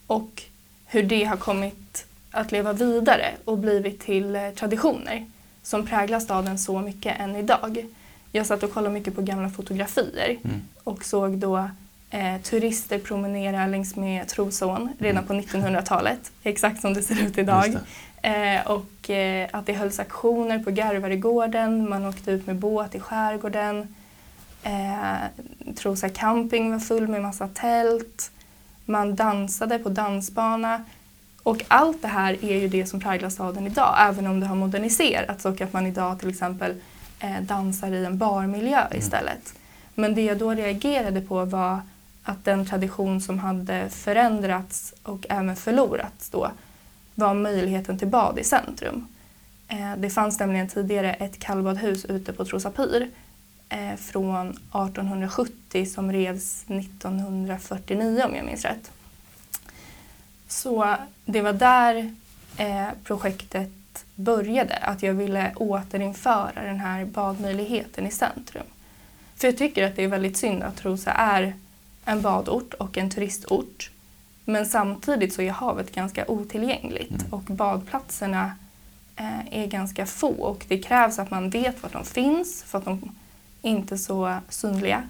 Och 0.08 0.44
hur 0.86 1.04
det 1.04 1.24
har 1.24 1.38
kommit 1.38 2.06
att 2.32 2.52
leva 2.52 2.74
vidare 2.74 3.32
och 3.46 3.58
blivit 3.58 4.00
till 4.00 4.36
eh, 4.36 4.50
traditioner 4.50 5.26
som 5.64 5.88
präglar 5.88 6.20
staden 6.20 6.60
så 6.60 6.80
mycket 6.80 7.20
än 7.20 7.36
idag. 7.36 7.86
Jag 8.32 8.46
satt 8.46 8.64
och 8.64 8.74
kollade 8.74 8.94
mycket 8.94 9.16
på 9.16 9.22
gamla 9.22 9.50
fotografier 9.50 10.38
mm. 10.44 10.62
och 10.84 11.06
såg 11.06 11.38
då 11.38 11.70
eh, 12.10 12.42
turister 12.44 13.00
promenera 13.00 13.68
längs 13.68 13.96
med 13.96 14.28
Trosån 14.28 14.90
redan 15.00 15.24
mm. 15.24 15.28
på 15.28 15.58
1900-talet, 15.58 16.32
exakt 16.44 16.82
som 16.82 16.94
det 16.94 17.04
ser 17.04 17.24
ut 17.24 17.38
idag. 17.38 17.78
Eh, 18.22 18.68
och 18.68 19.10
eh, 19.10 19.50
att 19.52 19.66
det 19.66 19.74
hölls 19.74 20.00
aktioner 20.00 20.60
på 20.60 20.72
Garvaregården, 20.72 21.90
man 21.90 22.06
åkte 22.06 22.32
ut 22.32 22.48
med 22.48 22.56
båt 22.56 22.96
i 22.96 23.00
skärgården. 23.00 23.96
Eh, 24.64 25.74
Trosa 25.76 26.10
camping 26.10 26.72
var 26.72 26.80
full 26.80 27.08
med 27.08 27.22
massa 27.22 27.48
tält. 27.48 28.32
Man 28.86 29.16
dansade 29.16 29.80
på 29.80 29.90
dansbana. 29.90 30.84
Och 31.44 31.64
allt 31.68 32.02
det 32.02 32.08
här 32.08 32.46
är 32.46 32.60
ju 32.60 32.68
det 32.68 32.86
som 32.86 33.00
präglar 33.00 33.30
staden 33.30 33.68
idag, 33.68 33.96
även 34.00 34.28
om 34.28 34.40
det 34.40 34.46
har 34.46 34.56
moderniserats 34.56 35.46
och 35.46 35.62
att 35.62 35.74
man 35.74 35.88
idag 35.88 36.20
till 36.20 36.30
exempel 36.30 36.76
eh, 37.20 37.42
dansar 37.42 37.92
i 37.92 38.06
en 38.06 38.18
barmiljö 38.18 38.82
mm. 38.82 38.98
istället. 38.98 39.54
Men 39.96 40.16
det 40.16 40.22
jag 40.22 40.38
då 40.38 40.52
reagerade 40.52 41.22
på 41.22 41.46
var 41.46 41.82
att 42.24 42.46
den 42.46 42.66
tradition 42.66 43.22
som 43.22 43.40
hade 43.40 43.90
förändrats 43.90 44.94
och 45.04 45.26
även 45.30 45.56
förlorats 45.56 46.30
då 46.30 46.52
var 47.16 47.34
möjligheten 47.34 47.98
till 47.98 48.08
bad 48.08 48.40
i 48.40 48.44
centrum. 48.44 49.08
Eh, 49.68 49.96
det 49.98 50.10
fanns 50.10 50.40
nämligen 50.40 50.68
tidigare 50.68 51.14
ett 51.14 51.40
kallbadhus 51.40 52.06
ute 52.06 52.34
på 52.34 52.46
Trosa 52.46 52.72
Pyr 52.72 53.10
eh, 53.72 53.96
från 53.96 54.50
1870 54.50 55.86
som 55.86 56.12
revs 56.12 56.64
1949 56.68 58.24
om 58.26 58.36
jag 58.36 58.46
minns 58.46 58.66
rätt. 58.66 58.92
Så 60.48 60.96
det 61.26 61.42
var 61.42 61.54
där 61.54 62.16
eh, 62.58 62.88
projektet 63.04 63.70
började, 64.16 64.76
att 64.76 65.04
jag 65.04 65.14
ville 65.14 65.54
återinföra 65.56 66.64
den 66.64 66.80
här 66.80 67.06
badmöjligheten 67.06 68.08
i 68.08 68.12
centrum. 68.12 68.66
För 69.36 69.48
jag 69.48 69.58
tycker 69.58 69.88
att 69.88 69.96
det 69.96 70.04
är 70.04 70.08
väldigt 70.08 70.38
synd 70.38 70.64
att 70.64 70.78
Trosa 70.78 71.12
är 71.12 71.54
en 72.06 72.22
badort 72.22 72.74
och 72.74 72.98
en 72.98 73.10
turistort. 73.10 73.92
Men 74.46 74.66
samtidigt 74.66 75.34
så 75.34 75.42
är 75.42 75.52
havet 75.52 75.96
ganska 75.96 76.26
otillgängligt 76.28 77.12
mm. 77.12 77.34
och 77.34 77.44
badplatserna 77.44 78.52
eh, 79.16 79.62
är 79.62 79.68
ganska 79.68 80.06
få 80.06 80.32
och 80.32 80.66
det 80.68 80.80
krävs 80.80 81.20
att 81.20 81.32
man 81.32 81.50
vet 81.50 81.84
var 81.84 81.90
de 81.94 82.06
finns 82.06 82.64
för 82.64 82.78
att 82.78 82.86
de 82.86 83.16
inte 83.62 83.98
så 83.98 84.38
synliga. 84.50 85.04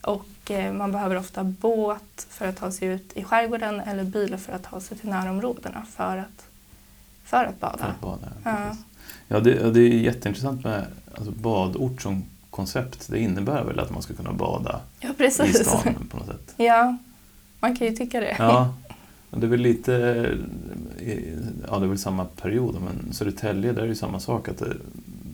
Och 0.00 0.50
eh, 0.50 0.72
man 0.72 0.92
behöver 0.92 1.16
ofta 1.16 1.44
båt 1.44 2.26
för 2.30 2.48
att 2.48 2.56
ta 2.56 2.70
sig 2.70 2.88
ut 2.88 3.12
i 3.12 3.24
skärgården 3.24 3.80
eller 3.80 4.04
bil 4.04 4.36
för 4.36 4.52
att 4.52 4.62
ta 4.62 4.80
sig 4.80 4.98
till 4.98 5.08
närområdena 5.08 5.82
för 5.96 6.16
att, 6.16 6.46
för 7.24 7.44
att 7.44 7.60
bada. 7.60 7.78
För 7.78 7.88
att 7.88 8.00
bada 8.00 8.28
ja. 8.44 8.76
ja, 9.28 9.40
det, 9.40 9.70
det 9.70 9.80
är 9.80 9.88
jätteintressant 9.88 10.64
med 10.64 10.86
alltså, 11.14 11.30
badort 11.30 12.02
som 12.02 12.24
koncept. 12.50 13.08
Det 13.10 13.18
innebär 13.18 13.64
väl 13.64 13.80
att 13.80 13.90
man 13.90 14.02
ska 14.02 14.14
kunna 14.14 14.32
bada 14.32 14.80
ja, 15.00 15.10
i 15.24 15.30
stan 15.30 16.08
på 16.10 16.16
något 16.16 16.26
sätt? 16.26 16.54
Ja, 16.56 16.96
man 17.60 17.76
kan 17.76 17.86
ju 17.86 17.96
tycka 17.96 18.20
det. 18.20 18.36
Ja, 18.38 18.74
det 19.30 19.46
är 19.46 19.50
väl 19.50 19.60
lite, 19.60 19.92
ja 21.68 21.78
det 21.78 21.84
är 21.84 21.88
väl 21.88 21.98
samma 21.98 22.24
period, 22.24 22.76
men 22.84 23.12
Södertälje 23.12 23.72
där 23.72 23.82
är 23.82 23.88
det 23.88 23.94
samma 23.94 24.20
sak. 24.20 24.48
att 24.48 24.58
det 24.58 24.76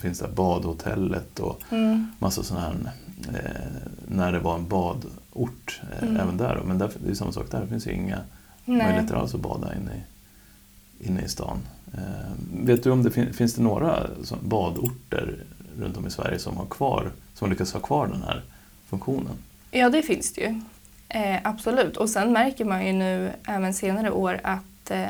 finns 0.02 0.18
där 0.18 0.28
badhotellet 0.28 1.40
och 1.40 1.62
mm. 1.70 2.06
massa 2.18 2.42
sådana 2.42 2.66
här, 2.66 2.92
eh, 3.34 3.90
när 4.08 4.32
det 4.32 4.38
var 4.38 4.54
en 4.54 4.68
badort 4.68 5.80
eh, 5.92 6.08
mm. 6.08 6.16
även 6.20 6.36
där. 6.36 6.62
Men 6.66 6.78
där, 6.78 6.90
det 7.04 7.10
är 7.10 7.14
samma 7.14 7.32
sak 7.32 7.50
där, 7.50 7.60
det 7.60 7.66
finns 7.66 7.86
ju 7.86 7.92
inga 7.92 8.18
Nej. 8.64 8.86
möjligheter 8.86 9.14
alls 9.14 9.34
att 9.34 9.40
bada 9.40 9.74
inne 9.74 9.92
i, 9.94 11.08
inne 11.08 11.22
i 11.22 11.28
stan. 11.28 11.58
Eh, 11.94 12.32
vet 12.64 12.82
du 12.82 12.90
om 12.90 13.02
det 13.02 13.10
fin, 13.10 13.32
finns 13.32 13.54
det 13.54 13.62
några 13.62 14.06
badorter 14.40 15.36
runt 15.78 15.96
om 15.96 16.06
i 16.06 16.10
Sverige 16.10 16.38
som 16.38 16.56
har 16.56 16.66
kvar, 16.66 17.10
som 17.34 17.50
lyckas 17.50 17.72
ha 17.72 17.80
kvar 17.80 18.06
den 18.06 18.22
här 18.22 18.42
funktionen? 18.88 19.36
Ja, 19.70 19.90
det 19.90 20.02
finns 20.02 20.32
det 20.32 20.40
ju. 20.40 20.60
Eh, 21.08 21.40
absolut. 21.44 21.96
Och 21.96 22.10
sen 22.10 22.32
märker 22.32 22.64
man 22.64 22.86
ju 22.86 22.92
nu 22.92 23.32
även 23.48 23.74
senare 23.74 24.10
år 24.10 24.40
att 24.42 24.90
eh, 24.90 25.06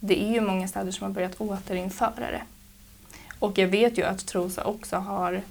det 0.00 0.22
är 0.22 0.32
ju 0.32 0.40
många 0.40 0.68
städer 0.68 0.90
som 0.90 1.04
har 1.06 1.14
börjat 1.14 1.40
återinföra 1.40 2.30
det. 2.30 2.42
Och 3.38 3.58
jag 3.58 3.68
vet 3.68 3.98
ju 3.98 4.02
att 4.02 4.26
Trosa 4.26 4.64
också 4.64 4.96
har 4.96 5.42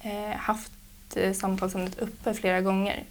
eh, 0.00 0.36
haft 0.36 0.72
eh, 1.14 1.32
samtalsämnet 1.32 1.98
uppe 1.98 2.34
flera 2.34 2.60
gånger. 2.60 3.04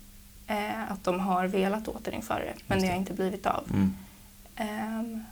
Eh, 0.47 0.91
att 0.91 1.03
de 1.03 1.19
har 1.19 1.47
velat 1.47 1.87
återinföra 1.87 2.39
det, 2.39 2.53
men 2.67 2.79
det. 2.79 2.85
det 2.85 2.91
har 2.91 2.97
inte 2.97 3.13
blivit 3.13 3.45
av. 3.45 3.63
Mm. 3.73 3.93
Ehm, 4.55 5.23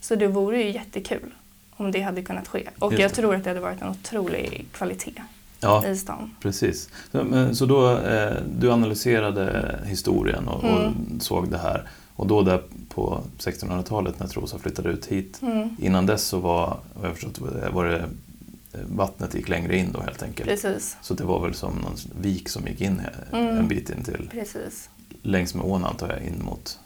så 0.00 0.14
det 0.14 0.26
vore 0.26 0.62
ju 0.62 0.70
jättekul 0.70 1.34
om 1.76 1.92
det 1.92 2.00
hade 2.00 2.22
kunnat 2.22 2.48
ske. 2.48 2.68
Och 2.78 2.94
jag 2.94 3.14
tror 3.14 3.34
att 3.34 3.44
det 3.44 3.50
hade 3.50 3.60
varit 3.60 3.82
en 3.82 3.88
otrolig 3.88 4.66
kvalitet 4.72 5.22
ja, 5.60 5.86
i 5.86 5.96
stan. 5.96 6.36
Precis. 6.40 6.88
Så, 7.12 7.48
så 7.54 7.66
då, 7.66 7.98
eh, 7.98 8.32
du 8.58 8.72
analyserade 8.72 9.78
historien 9.84 10.48
och, 10.48 10.64
mm. 10.64 10.76
och, 10.76 11.22
såg 11.22 11.50
det 11.50 11.58
här. 11.58 11.88
Och 12.16 12.26
då 12.26 12.42
där 12.42 12.62
på 12.88 13.20
1600-talet 13.38 14.18
när 14.18 14.26
Trosa 14.26 14.58
flyttade 14.58 14.88
ut 14.88 15.06
hit. 15.06 15.42
Mm. 15.42 15.76
Innan 15.78 16.06
dess 16.06 16.24
så 16.24 16.38
var, 16.38 16.78
vad 16.94 17.08
jag 17.08 17.14
förstått, 17.14 17.38
var 17.72 17.84
det 17.84 17.98
eh, 17.98 18.80
vattnet 18.88 19.34
gick 19.34 19.48
längre 19.48 19.76
in 19.76 19.92
då 19.92 20.00
helt 20.00 20.22
enkelt. 20.22 20.48
Precis. 20.48 20.96
Så 21.02 21.14
det 21.14 21.24
var 21.24 21.40
väl 21.40 21.54
som 21.54 21.74
någon 21.74 21.96
vik 22.20 22.48
som 22.48 22.66
gick 22.66 22.80
in 22.80 23.00
mm. 23.32 23.58
en 23.58 23.68
bit 23.68 23.90
in 23.90 24.04
till. 24.04 24.28
Precis. 24.30 24.90
Längs 25.22 25.54
med 25.54 25.64
ån 25.64 25.84
antar 25.84 26.08
jag 26.08 26.22
in 26.22 26.42
mot, 26.44 26.78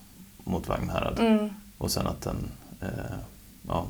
mot 0.44 0.68
Vagnhärad. 0.68 1.18
Mm. 1.18 1.48
Och 1.78 1.90
sen 1.90 2.06
att 2.06 2.22
den 2.22 2.50
eh, 2.80 2.88
ja, 3.68 3.86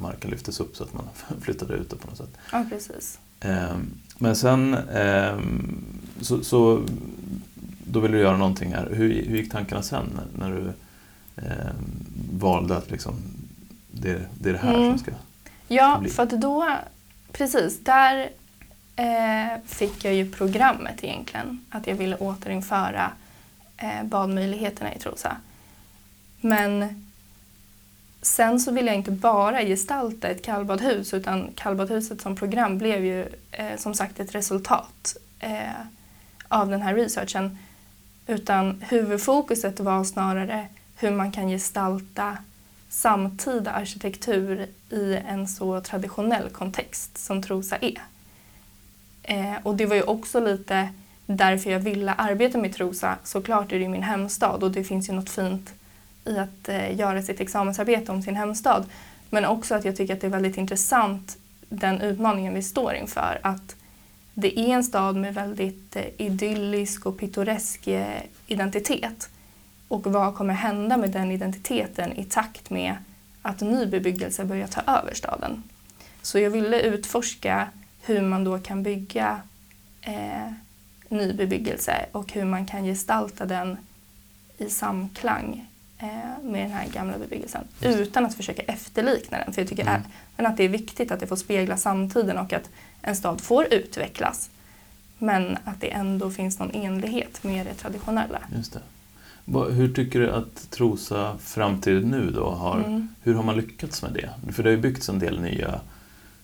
marken 0.00 0.30
lyftes 0.30 0.60
upp 0.60 0.76
så 0.76 0.84
att 0.84 0.94
man 0.94 1.04
flyttade 1.40 1.74
ut 1.74 1.90
det 1.90 1.96
på 1.96 2.08
något 2.08 2.18
sätt. 2.18 2.36
Ja, 2.52 2.64
precis. 2.70 3.18
Ehm, 3.40 3.90
men 4.18 4.36
sen 4.36 4.74
ehm, 4.74 5.84
så, 6.20 6.44
så 6.44 6.82
då 7.90 8.00
ville 8.00 8.16
du 8.16 8.22
göra 8.22 8.36
någonting 8.36 8.74
här. 8.74 8.88
Hur, 8.90 9.08
hur 9.28 9.36
gick 9.36 9.52
tankarna 9.52 9.82
sen 9.82 10.20
när 10.38 10.50
du 10.50 10.72
eh, 11.36 11.72
valde 12.32 12.76
att 12.76 12.90
liksom, 12.90 13.14
det, 13.90 14.20
det 14.40 14.48
är 14.48 14.52
det 14.52 14.58
här 14.58 14.74
mm. 14.74 14.90
som 14.90 14.98
ska 14.98 15.12
Ja, 15.68 15.98
bli? 16.00 16.10
för 16.10 16.22
att 16.22 16.30
då, 16.30 16.68
precis, 17.32 17.84
där 17.84 18.30
eh, 18.96 19.60
fick 19.66 20.04
jag 20.04 20.14
ju 20.14 20.30
programmet 20.30 21.04
egentligen. 21.04 21.64
Att 21.70 21.86
jag 21.86 21.94
ville 21.94 22.16
återinföra 22.16 23.10
eh, 23.76 24.04
badmöjligheterna 24.04 24.94
i 24.94 24.98
Trosa. 24.98 25.36
Men 26.40 27.04
Sen 28.22 28.60
så 28.60 28.72
vill 28.72 28.86
jag 28.86 28.94
inte 28.94 29.10
bara 29.10 29.62
gestalta 29.62 30.28
ett 30.28 30.44
kallbadhus 30.44 31.14
utan 31.14 31.50
kallbadhuset 31.54 32.20
som 32.20 32.36
program 32.36 32.78
blev 32.78 33.04
ju 33.04 33.26
eh, 33.52 33.76
som 33.76 33.94
sagt 33.94 34.20
ett 34.20 34.34
resultat 34.34 35.16
eh, 35.38 35.80
av 36.48 36.68
den 36.68 36.82
här 36.82 36.94
researchen. 36.94 37.58
Utan 38.28 38.82
huvudfokuset 38.88 39.80
var 39.80 40.04
snarare 40.04 40.66
hur 40.96 41.10
man 41.10 41.32
kan 41.32 41.48
gestalta 41.48 42.36
samtida 42.88 43.70
arkitektur 43.70 44.66
i 44.90 45.16
en 45.28 45.48
så 45.48 45.80
traditionell 45.80 46.48
kontext 46.50 47.18
som 47.18 47.42
Trosa 47.42 47.76
är. 47.76 47.98
Eh, 49.22 49.54
och 49.62 49.76
det 49.76 49.86
var 49.86 49.96
ju 49.96 50.02
också 50.02 50.40
lite 50.40 50.88
därför 51.26 51.70
jag 51.70 51.80
ville 51.80 52.12
arbeta 52.12 52.58
med 52.58 52.74
Trosa. 52.74 53.16
Såklart 53.24 53.72
är 53.72 53.78
det 53.78 53.88
min 53.88 54.02
hemstad 54.02 54.62
och 54.62 54.70
det 54.70 54.84
finns 54.84 55.08
ju 55.08 55.12
något 55.12 55.30
fint 55.30 55.72
i 56.24 56.38
att 56.38 56.68
eh, 56.68 56.96
göra 56.96 57.22
sitt 57.22 57.40
examensarbete 57.40 58.12
om 58.12 58.22
sin 58.22 58.36
hemstad. 58.36 58.84
Men 59.30 59.44
också 59.44 59.74
att 59.74 59.84
jag 59.84 59.96
tycker 59.96 60.14
att 60.14 60.20
det 60.20 60.26
är 60.26 60.30
väldigt 60.30 60.56
intressant 60.56 61.36
den 61.68 62.00
utmaningen 62.00 62.54
vi 62.54 62.62
står 62.62 62.94
inför. 62.94 63.40
Att 63.42 63.76
det 64.40 64.58
är 64.58 64.68
en 64.68 64.84
stad 64.84 65.16
med 65.16 65.34
väldigt 65.34 65.96
eh, 65.96 66.04
idyllisk 66.18 67.06
och 67.06 67.18
pittoresk 67.18 67.86
eh, 67.86 68.22
identitet. 68.46 69.30
Och 69.88 70.06
vad 70.06 70.34
kommer 70.34 70.54
hända 70.54 70.96
med 70.96 71.10
den 71.10 71.32
identiteten 71.32 72.12
i 72.12 72.24
takt 72.24 72.70
med 72.70 72.96
att 73.42 73.60
ny 73.60 73.86
bebyggelse 73.86 74.44
börjar 74.44 74.66
ta 74.66 74.80
över 74.80 75.14
staden? 75.14 75.62
Så 76.22 76.38
jag 76.38 76.50
ville 76.50 76.80
utforska 76.80 77.68
hur 78.02 78.22
man 78.22 78.44
då 78.44 78.58
kan 78.58 78.82
bygga 78.82 79.40
eh, 80.00 80.52
ny 81.08 81.32
bebyggelse 81.32 82.06
och 82.12 82.32
hur 82.32 82.44
man 82.44 82.66
kan 82.66 82.84
gestalta 82.84 83.46
den 83.46 83.76
i 84.58 84.70
samklang 84.70 85.68
eh, 85.98 86.42
med 86.42 86.64
den 86.64 86.72
här 86.72 86.88
gamla 86.88 87.18
bebyggelsen 87.18 87.64
utan 87.80 88.26
att 88.26 88.34
försöka 88.34 88.62
efterlikna 88.62 89.38
den. 89.38 89.52
För 89.52 89.62
jag 89.62 89.68
tycker 89.68 89.82
mm. 89.82 90.02
att 90.36 90.56
det 90.56 90.64
är 90.64 90.68
viktigt 90.68 91.10
att 91.10 91.20
det 91.20 91.26
får 91.26 91.36
spegla 91.36 91.76
samtiden 91.76 92.38
och 92.38 92.52
att 92.52 92.70
en 93.08 93.16
stad 93.16 93.40
får 93.40 93.74
utvecklas 93.74 94.50
men 95.18 95.58
att 95.64 95.80
det 95.80 95.90
ändå 95.90 96.30
finns 96.30 96.58
någon 96.58 96.70
enlighet 96.70 97.44
med 97.44 97.66
det 97.66 97.74
traditionella. 97.74 98.38
Just 98.56 98.72
det. 98.72 98.80
Hur 99.70 99.94
tycker 99.94 100.20
du 100.20 100.30
att 100.30 100.70
Trosa 100.70 101.38
framtid 101.38 102.06
nu 102.06 102.30
då 102.30 102.50
har, 102.50 102.78
mm. 102.78 103.08
hur 103.22 103.34
har 103.34 103.42
man 103.42 103.56
lyckats 103.56 104.02
med 104.02 104.12
det? 104.12 104.52
För 104.52 104.62
det 104.62 104.68
har 104.68 104.76
ju 104.76 104.82
byggts 104.82 105.08
en 105.08 105.18
del 105.18 105.40
nya 105.40 105.80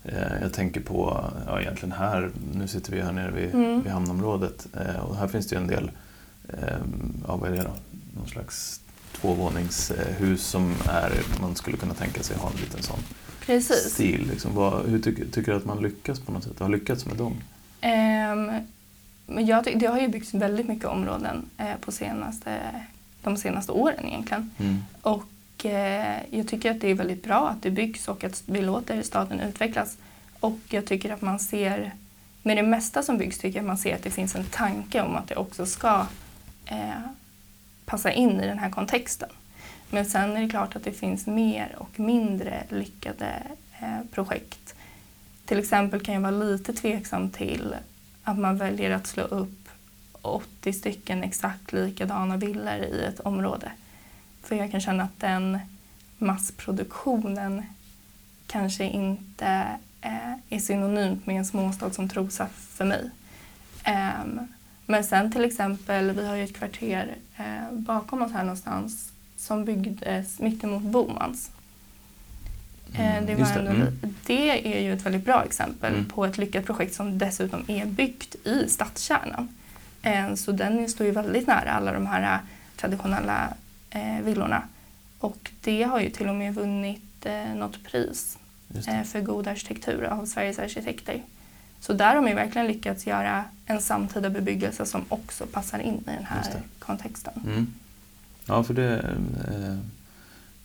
eh, 0.05 0.43
jag 0.43 0.53
tänker 0.53 0.81
på, 0.81 1.25
ja 1.47 1.61
egentligen 1.61 1.93
här, 1.93 2.31
nu 2.55 2.69
sitter 2.69 2.93
vi 2.93 3.01
här 3.01 3.13
nere 3.13 3.31
vid, 3.31 3.55
mm. 3.55 3.83
vid 3.83 3.93
hamnområdet 3.93 4.67
eh, 4.75 5.01
och 5.01 5.17
här 5.17 5.29
finns 5.29 5.47
det 5.47 5.57
ju 5.57 5.63
en 5.63 5.69
del, 5.69 5.91
eh, 6.49 6.79
ja 7.29 7.37
vad 7.37 7.53
är 7.53 7.57
det 7.57 7.63
då, 7.63 7.75
någon 8.17 8.29
slags 8.29 8.81
tvåvåningshus 9.21 10.47
som 10.47 10.75
är, 10.89 11.13
man 11.41 11.55
skulle 11.55 11.77
kunna 11.77 11.95
tänka 11.95 12.23
sig 12.23 12.37
ha 12.37 12.51
en 12.51 12.57
liten 12.57 12.83
sån 12.83 12.99
Precis. 13.47 13.93
stil. 13.93 14.29
Liksom. 14.31 14.55
Vad, 14.55 14.87
hur 14.87 14.99
tycker, 14.99 15.25
tycker 15.25 15.53
du 15.53 15.59
att 15.59 15.65
man 15.65 15.83
lyckas 15.83 16.21
på 16.21 16.33
något 16.33 16.45
sätt, 16.45 16.59
har 16.59 16.69
lyckats 16.69 17.07
med 17.07 17.17
dem? 17.17 17.33
Um, 17.83 18.67
men 19.27 19.47
jag 19.47 19.79
det 19.81 19.87
har 19.87 20.01
ju 20.01 20.09
byggts 20.09 20.35
väldigt 20.35 20.69
mycket 20.69 20.85
områden 20.85 21.51
eh, 21.59 21.77
på 21.81 21.93
senaste, 21.93 22.59
de 23.23 23.37
senaste 23.37 23.73
åren 23.73 24.07
egentligen. 24.07 24.51
Mm. 24.59 24.85
Och 25.03 25.67
eh, 25.67 26.19
jag 26.31 26.49
tycker 26.49 26.71
att 26.71 26.81
det 26.81 26.89
är 26.89 26.95
väldigt 26.95 27.23
bra 27.25 27.49
att 27.49 27.63
det 27.63 27.71
byggs 27.71 28.09
och 28.09 28.25
att 28.25 28.43
vi 28.47 28.63
låter 28.63 29.03
staden 29.03 29.41
utvecklas. 29.41 29.97
Och 30.41 30.59
jag 30.69 30.87
tycker 30.87 31.13
att 31.13 31.23
man 31.23 31.39
ser, 31.39 31.93
med 32.43 32.57
det 32.57 32.63
mesta 32.63 33.03
som 33.03 33.19
byggs 33.19 33.39
tycker 33.39 33.59
jag 33.59 33.67
man 33.67 33.79
ser 33.79 33.95
att 33.95 34.03
det 34.03 34.11
finns 34.11 34.35
en 34.35 34.45
tanke 34.45 35.03
om 35.03 35.17
att 35.17 35.29
det 35.29 35.37
också 35.37 35.67
ska 35.67 36.07
eh, 36.67 37.01
passa 37.85 38.13
in 38.13 38.41
i 38.41 38.47
den 38.47 38.59
här 38.59 38.71
kontexten. 38.71 39.29
Men 39.95 40.05
sen 40.05 40.37
är 40.37 40.43
det 40.43 40.49
klart 40.49 40.77
att 40.77 40.85
det 40.85 40.93
finns 40.93 41.27
mer 41.27 41.77
och 41.79 42.01
mindre 42.01 42.65
lyckade 42.69 43.43
eh, 43.81 44.01
projekt. 44.11 44.75
Till 45.45 45.59
exempel 45.59 46.01
kan 46.01 46.15
jag 46.15 46.21
vara 46.21 46.31
lite 46.31 46.73
tveksam 46.73 47.31
till 47.31 47.77
att 48.25 48.39
man 48.39 48.57
väljer 48.57 48.91
att 48.91 49.07
slå 49.07 49.23
upp 49.23 49.69
80 50.23 50.73
stycken 50.73 51.23
exakt 51.23 51.73
likadana 51.73 52.37
villor 52.37 52.75
i 52.75 53.05
ett 53.05 53.21
område. 53.21 53.73
För 54.43 54.57
jag 54.57 54.71
kan 54.71 54.81
känna 54.81 55.03
att 55.03 55.21
den 55.21 55.59
massproduktionen 56.19 57.63
kanske 58.47 58.85
inte 58.85 59.67
eh, 60.01 60.33
är 60.49 60.59
synonymt 60.59 61.27
med 61.27 61.37
en 61.37 61.47
småstad 61.47 61.91
som 61.91 62.09
Trosa 62.09 62.47
för 62.47 62.85
mig. 62.85 63.11
Ehm, 63.85 64.41
men 64.87 65.05
sen 65.05 65.33
till 65.33 65.45
exempel, 65.45 66.11
vi 66.11 66.27
har 66.27 66.37
ju 66.37 66.45
ett 66.45 66.57
kvarter 66.57 67.17
eh, 67.37 67.73
bakom 67.73 68.23
oss 68.23 68.33
här 68.33 68.45
någonstans 68.45 69.14
som 69.45 69.65
byggdes 69.65 70.39
mittemot 70.39 70.83
Bomans. 70.83 71.51
Eh, 72.95 73.17
mm, 73.17 73.27
det, 73.27 73.35
var 73.35 73.63
det. 73.63 73.71
Mm. 73.71 74.15
det 74.27 74.77
är 74.77 74.83
ju 74.83 74.93
ett 74.93 75.07
väldigt 75.07 75.25
bra 75.25 75.45
exempel 75.45 75.93
mm. 75.95 76.05
på 76.05 76.25
ett 76.25 76.39
lyckat 76.39 76.65
projekt 76.65 76.95
som 76.95 77.19
dessutom 77.19 77.65
är 77.69 77.87
byggt 77.87 78.35
i 78.47 78.69
stadskärnan. 78.69 79.49
Eh, 80.03 80.35
så 80.35 80.53
den 80.53 80.89
står 80.89 81.07
ju 81.07 81.13
väldigt 81.13 81.47
nära 81.47 81.73
alla 81.73 81.93
de 81.93 82.07
här 82.07 82.39
traditionella 82.77 83.55
eh, 83.91 84.21
villorna. 84.25 84.63
Och 85.19 85.51
det 85.61 85.83
har 85.83 86.01
ju 86.01 86.11
till 86.11 86.29
och 86.29 86.35
med 86.35 86.55
vunnit 86.55 87.01
något 87.57 87.85
pris 87.85 88.39
för 89.05 89.21
god 89.21 89.49
arkitektur 89.49 90.05
av 90.05 90.27
Sveriges 90.27 90.59
arkitekter. 90.59 91.23
Så 91.81 91.93
där 91.93 92.15
har 92.15 92.21
man 92.21 92.31
ju 92.31 92.35
verkligen 92.35 92.67
lyckats 92.67 93.07
göra 93.07 93.45
en 93.67 93.81
samtida 93.81 94.31
bebyggelse 94.31 94.87
som 94.87 95.05
också 95.09 95.47
passar 95.47 95.79
in 95.79 95.95
i 95.95 96.11
den 96.17 96.25
här 96.25 96.63
kontexten. 96.79 97.33
Mm. 97.47 97.75
Ja, 98.47 98.63
för 98.63 98.75
det, 98.75 99.17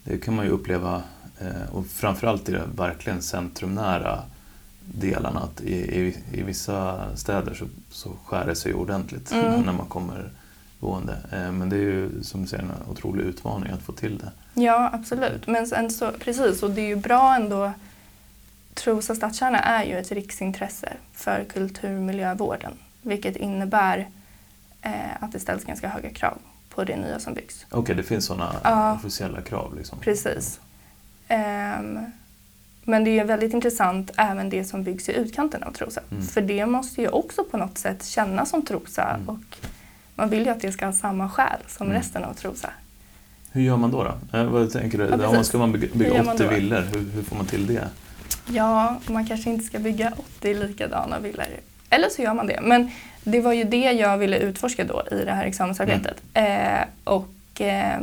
det 0.04 0.18
kan 0.18 0.36
man 0.36 0.46
ju 0.46 0.52
uppleva 0.52 1.04
Eh, 1.40 1.76
och 1.76 1.88
framförallt 1.88 2.50
i 2.50 2.52
de 2.52 2.76
verkligen 2.76 3.22
centrumnära 3.22 4.24
delarna. 4.86 5.40
Att 5.40 5.62
i, 5.62 5.76
i, 5.76 6.18
I 6.32 6.42
vissa 6.42 7.08
städer 7.18 7.54
så, 7.54 7.66
så 7.92 8.12
skär 8.26 8.46
det 8.46 8.56
sig 8.56 8.74
ordentligt 8.74 9.32
mm. 9.32 9.62
när 9.62 9.74
man 9.74 9.86
kommer 9.86 10.30
gående. 10.80 11.18
Eh, 11.32 11.52
men 11.52 11.70
det 11.70 11.76
är 11.76 11.80
ju 11.80 12.24
som 12.24 12.42
du 12.42 12.48
säger 12.48 12.64
en 12.64 12.72
otrolig 12.92 13.24
utmaning 13.24 13.72
att 13.72 13.82
få 13.82 13.92
till 13.92 14.18
det. 14.18 14.32
Ja, 14.62 14.90
absolut. 14.94 15.48
Men 15.48 15.68
sen 15.68 15.92
så, 15.92 16.12
precis, 16.12 16.64
och 16.64 16.72
det 16.72 16.82
är 16.82 16.88
ju 16.88 16.96
bra 16.96 17.36
ändå. 17.36 17.72
Trosa 18.74 19.16
stadskärna 19.16 19.60
är 19.60 19.84
ju 19.84 19.98
ett 20.00 20.12
riksintresse 20.12 20.94
för 21.14 21.44
kulturmiljövården. 21.44 22.74
Vilket 23.02 23.36
innebär 23.36 24.10
eh, 24.82 25.24
att 25.24 25.32
det 25.32 25.40
ställs 25.40 25.66
ganska 25.66 25.90
höga 25.90 26.10
krav 26.10 26.38
på 26.80 26.86
det 26.86 26.96
nya 26.96 27.20
som 27.20 27.34
byggs. 27.34 27.66
Okej, 27.70 27.80
okay, 27.80 27.96
det 27.96 28.04
finns 28.04 28.26
sådana 28.26 28.56
ja, 28.64 28.94
officiella 28.94 29.42
krav? 29.42 29.78
Liksom. 29.78 30.00
Precis. 30.00 30.60
Um, 31.30 32.00
men 32.84 33.04
det 33.04 33.20
är 33.20 33.26
väldigt 33.26 33.54
intressant 33.54 34.12
även 34.18 34.50
det 34.50 34.64
som 34.64 34.84
byggs 34.84 35.10
i 35.10 35.14
utkanten 35.14 35.64
av 35.64 35.72
Trosa. 35.72 36.02
Mm. 36.12 36.24
För 36.24 36.42
det 36.42 36.66
måste 36.66 37.02
ju 37.02 37.08
också 37.08 37.44
på 37.44 37.58
något 37.58 37.78
sätt 37.78 38.06
kännas 38.06 38.50
som 38.50 38.66
Trosa 38.66 39.04
mm. 39.04 39.30
och 39.30 39.58
man 40.16 40.30
vill 40.30 40.46
ju 40.46 40.50
att 40.52 40.62
det 40.62 40.72
ska 40.72 40.86
ha 40.86 40.94
samma 40.94 41.30
själ 41.30 41.60
som 41.68 41.88
mm. 41.88 41.98
resten 41.98 42.24
av 42.24 42.34
Trosa. 42.34 42.70
Hur 43.52 43.62
gör 43.62 43.78
man 43.78 43.92
då? 43.92 44.04
då? 44.04 44.38
Eh, 44.38 44.46
vad 44.46 44.72
tänker 44.72 44.98
du? 44.98 45.04
Ja, 45.04 45.28
Om 45.28 45.36
man 45.36 45.46
ska 45.46 45.58
man 45.58 45.72
bygga, 45.72 45.88
bygga 45.94 46.34
80 46.34 46.48
villor, 46.48 46.82
hur, 46.82 47.12
hur, 47.12 47.24
får 47.24 47.36
man 47.36 47.46
till 47.46 47.68
det? 47.68 47.88
Ja, 48.46 49.00
man 49.08 49.28
kanske 49.28 49.50
inte 49.50 49.66
ska 49.66 49.80
bygga 49.80 50.14
80 50.18 50.54
likadana 50.54 51.20
villor. 51.20 51.46
Eller 51.90 52.10
så 52.10 52.22
gör 52.22 52.34
man 52.34 52.48
det. 52.48 52.60
Men 52.64 52.92
det 53.24 53.42
var 53.42 53.54
ju 53.54 53.64
det 53.64 53.92
jag 53.92 54.18
ville 54.18 54.38
utforska 54.38 54.84
då 54.84 55.04
i 55.12 55.26
det 55.26 55.32
här 55.32 55.46
examensarbetet. 55.46 56.22
Mm. 56.34 56.82
Eh, 56.82 56.88
och 57.04 57.62
eh, 57.62 58.02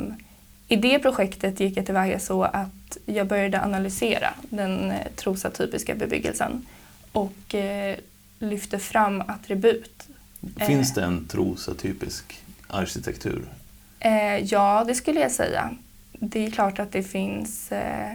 i 0.69 0.77
det 0.77 0.99
projektet 0.99 1.61
gick 1.61 1.77
jag 1.77 1.87
tillväga 1.87 2.19
så 2.19 2.43
att 2.43 2.99
jag 3.07 3.27
började 3.27 3.63
analysera 3.63 4.35
den 4.51 4.91
eh, 4.91 4.99
trosatypiska 5.17 5.95
bebyggelsen 5.95 6.67
och 7.13 7.55
eh, 7.55 7.97
lyfte 8.39 8.79
fram 8.79 9.21
attribut. 9.21 10.07
Finns 10.57 10.95
det 10.95 11.03
en 11.03 11.27
trosatypisk 11.27 12.41
arkitektur? 12.67 13.43
Eh, 14.01 14.37
ja, 14.37 14.85
det 14.87 14.95
skulle 14.95 15.21
jag 15.21 15.33
säga. 15.33 15.71
Det 16.13 16.47
är 16.47 16.51
klart 16.51 16.79
att 16.79 16.93
det 16.93 17.03
finns 17.03 17.73
eh, 17.73 18.13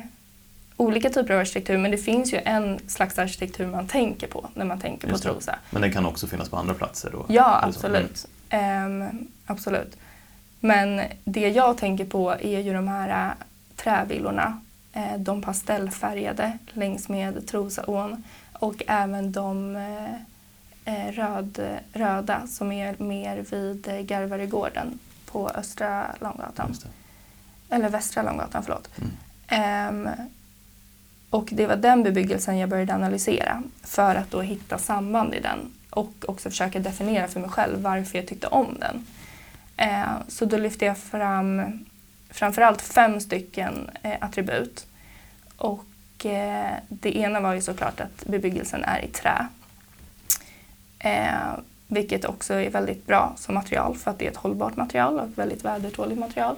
olika 0.81 1.09
typer 1.09 1.33
av 1.33 1.39
arkitektur 1.39 1.77
men 1.77 1.91
det 1.91 1.97
finns 1.97 2.33
ju 2.33 2.37
en 2.45 2.79
slags 2.87 3.19
arkitektur 3.19 3.67
man 3.67 3.87
tänker 3.87 4.27
på 4.27 4.49
när 4.53 4.65
man 4.65 4.79
tänker 4.79 5.07
Just 5.07 5.23
på 5.23 5.29
Trosa. 5.29 5.55
Men 5.69 5.81
den 5.81 5.91
kan 5.91 6.05
också 6.05 6.27
finnas 6.27 6.49
på 6.49 6.57
andra 6.57 6.73
platser? 6.73 7.09
Då, 7.11 7.25
ja, 7.29 7.61
absolut. 7.63 8.27
Mm. 8.49 9.01
Um, 9.01 9.27
absolut. 9.45 9.97
Men 10.59 11.01
det 11.23 11.49
jag 11.49 11.77
tänker 11.77 12.05
på 12.05 12.31
är 12.31 12.59
ju 12.59 12.73
de 12.73 12.87
här 12.87 13.27
äh, 13.27 13.33
trävillorna. 13.75 14.61
Eh, 14.93 15.17
de 15.17 15.41
pastellfärgade 15.41 16.57
längs 16.73 17.09
med 17.09 17.47
Trosaån 17.47 18.23
och 18.53 18.83
även 18.87 19.31
de 19.31 19.75
eh, 20.85 21.11
röd, 21.11 21.59
röda 21.93 22.47
som 22.47 22.71
är 22.71 22.95
mer 22.97 23.45
vid 23.49 24.07
Garvaregården 24.07 24.99
på 25.25 25.49
Östra 25.49 26.05
Långgatan. 26.19 26.75
Eller 27.69 27.89
Västra 27.89 28.23
Långgatan, 28.23 28.63
förlåt. 28.63 28.89
Mm. 29.49 30.07
Um, 30.07 30.09
och 31.31 31.49
det 31.51 31.67
var 31.67 31.75
den 31.75 32.03
bebyggelsen 32.03 32.57
jag 32.57 32.69
började 32.69 32.95
analysera 32.95 33.63
för 33.83 34.15
att 34.15 34.31
då 34.31 34.41
hitta 34.41 34.77
samband 34.77 35.33
i 35.33 35.39
den 35.39 35.59
och 35.89 36.13
också 36.27 36.49
försöka 36.49 36.79
definiera 36.79 37.27
för 37.27 37.39
mig 37.39 37.49
själv 37.49 37.81
varför 37.81 38.17
jag 38.17 38.27
tyckte 38.27 38.47
om 38.47 38.77
den. 38.79 39.05
Eh, 39.77 40.11
så 40.27 40.45
då 40.45 40.57
lyfte 40.57 40.85
jag 40.85 40.97
fram 40.97 41.79
framförallt 42.29 42.81
fem 42.81 43.21
stycken 43.21 43.89
eh, 44.03 44.13
attribut. 44.19 44.85
Och 45.57 46.25
eh, 46.25 46.73
det 46.89 47.17
ena 47.17 47.39
var 47.39 47.53
ju 47.53 47.61
såklart 47.61 47.99
att 47.99 48.25
bebyggelsen 48.25 48.83
är 48.83 48.99
i 48.99 49.07
trä. 49.07 49.47
Eh, 50.99 51.59
vilket 51.87 52.25
också 52.25 52.53
är 52.53 52.69
väldigt 52.69 53.05
bra 53.05 53.33
som 53.37 53.55
material 53.55 53.95
för 53.95 54.11
att 54.11 54.19
det 54.19 54.25
är 54.25 54.31
ett 54.31 54.37
hållbart 54.37 54.75
material 54.75 55.19
och 55.19 55.37
väldigt 55.37 55.65
vädertåligt 55.65 56.19
material. 56.19 56.55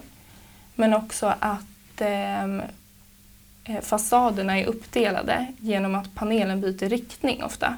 Men 0.74 0.94
också 0.94 1.34
att 1.40 2.00
ehm, 2.00 2.62
Eh, 3.64 3.80
fasaderna 3.80 4.58
är 4.58 4.66
uppdelade 4.66 5.46
genom 5.58 5.94
att 5.94 6.14
panelen 6.14 6.60
byter 6.60 6.88
riktning 6.88 7.44
ofta. 7.44 7.76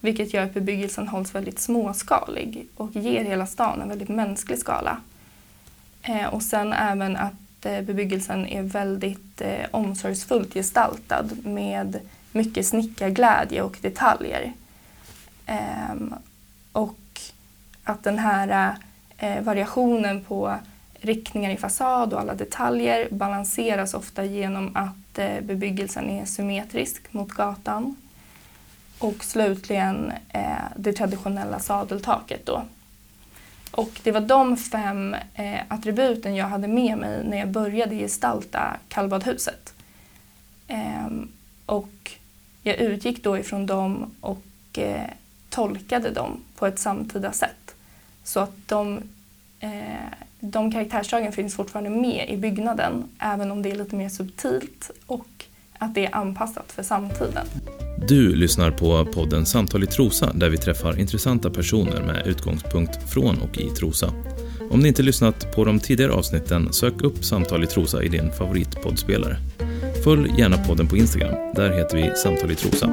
Vilket 0.00 0.34
gör 0.34 0.44
att 0.44 0.54
bebyggelsen 0.54 1.08
hålls 1.08 1.34
väldigt 1.34 1.58
småskalig 1.58 2.68
och 2.76 2.96
ger 2.96 3.24
hela 3.24 3.46
stan 3.46 3.82
en 3.82 3.88
väldigt 3.88 4.08
mänsklig 4.08 4.58
skala. 4.58 5.00
Eh, 6.02 6.26
och 6.26 6.42
sen 6.42 6.72
även 6.72 7.16
att 7.16 7.66
eh, 7.66 7.80
bebyggelsen 7.80 8.46
är 8.46 8.62
väldigt 8.62 9.42
omsorgsfullt 9.70 10.54
gestaltad 10.54 11.28
med 11.44 12.00
mycket 12.32 12.66
snickarglädje 12.66 13.62
och 13.62 13.78
detaljer. 13.80 14.52
Ehm, 15.46 16.14
och 16.72 17.20
att 17.84 18.04
den 18.04 18.18
här 18.18 18.76
variationen 19.40 20.24
på 20.24 20.54
riktningar 21.00 21.50
i 21.50 21.56
fasad 21.56 22.12
och 22.12 22.20
alla 22.20 22.34
detaljer 22.34 23.08
balanseras 23.10 23.94
ofta 23.94 24.24
genom 24.24 24.76
att 24.76 25.07
bebyggelsen 25.42 26.10
är 26.10 26.24
symmetrisk 26.24 27.12
mot 27.12 27.28
gatan 27.28 27.96
och 28.98 29.24
slutligen 29.24 30.12
eh, 30.28 30.56
det 30.76 30.92
traditionella 30.92 31.58
sadeltaket 31.58 32.46
då. 32.46 32.62
Och 33.70 34.00
det 34.02 34.12
var 34.12 34.20
de 34.20 34.56
fem 34.56 35.16
eh, 35.34 35.60
attributen 35.68 36.34
jag 36.34 36.46
hade 36.46 36.68
med 36.68 36.98
mig 36.98 37.24
när 37.24 37.38
jag 37.38 37.48
började 37.48 37.94
gestalta 37.94 38.76
kallbadhuset. 38.88 39.74
Ehm, 40.68 41.28
och 41.66 42.12
jag 42.62 42.76
utgick 42.76 43.24
då 43.24 43.38
ifrån 43.38 43.66
dem 43.66 44.14
och 44.20 44.78
eh, 44.78 45.10
tolkade 45.48 46.10
dem 46.10 46.40
på 46.56 46.66
ett 46.66 46.78
samtida 46.78 47.32
sätt. 47.32 47.74
Så 48.24 48.40
att 48.40 48.56
de, 48.66 49.02
de 50.40 50.72
karaktärsdragen 50.72 51.32
finns 51.32 51.54
fortfarande 51.54 51.90
med 51.90 52.30
i 52.30 52.36
byggnaden 52.36 53.04
även 53.18 53.50
om 53.50 53.62
det 53.62 53.70
är 53.70 53.76
lite 53.76 53.96
mer 53.96 54.08
subtilt 54.08 54.90
och 55.06 55.44
att 55.78 55.94
det 55.94 56.06
är 56.06 56.16
anpassat 56.16 56.72
för 56.72 56.82
samtiden. 56.82 57.46
Du 58.08 58.36
lyssnar 58.36 58.70
på 58.70 59.04
podden 59.04 59.46
Samtal 59.46 59.82
i 59.82 59.86
Trosa 59.86 60.32
där 60.32 60.50
vi 60.50 60.56
träffar 60.56 61.00
intressanta 61.00 61.50
personer 61.50 62.02
med 62.02 62.26
utgångspunkt 62.26 63.10
från 63.12 63.38
och 63.42 63.58
i 63.58 63.70
Trosa. 63.70 64.12
Om 64.70 64.80
ni 64.80 64.88
inte 64.88 65.02
lyssnat 65.02 65.56
på 65.56 65.64
de 65.64 65.78
tidigare 65.78 66.12
avsnitten, 66.12 66.72
sök 66.72 67.02
upp 67.02 67.24
Samtal 67.24 67.64
i 67.64 67.66
Trosa 67.66 68.02
i 68.02 68.08
din 68.08 68.32
favoritpoddspelare. 68.32 69.36
Följ 70.04 70.30
gärna 70.38 70.56
podden 70.56 70.88
på 70.88 70.96
Instagram, 70.96 71.34
där 71.54 71.70
heter 71.70 71.96
vi 71.96 72.12
Samtal 72.16 72.50
i 72.50 72.54
Trosa. 72.54 72.90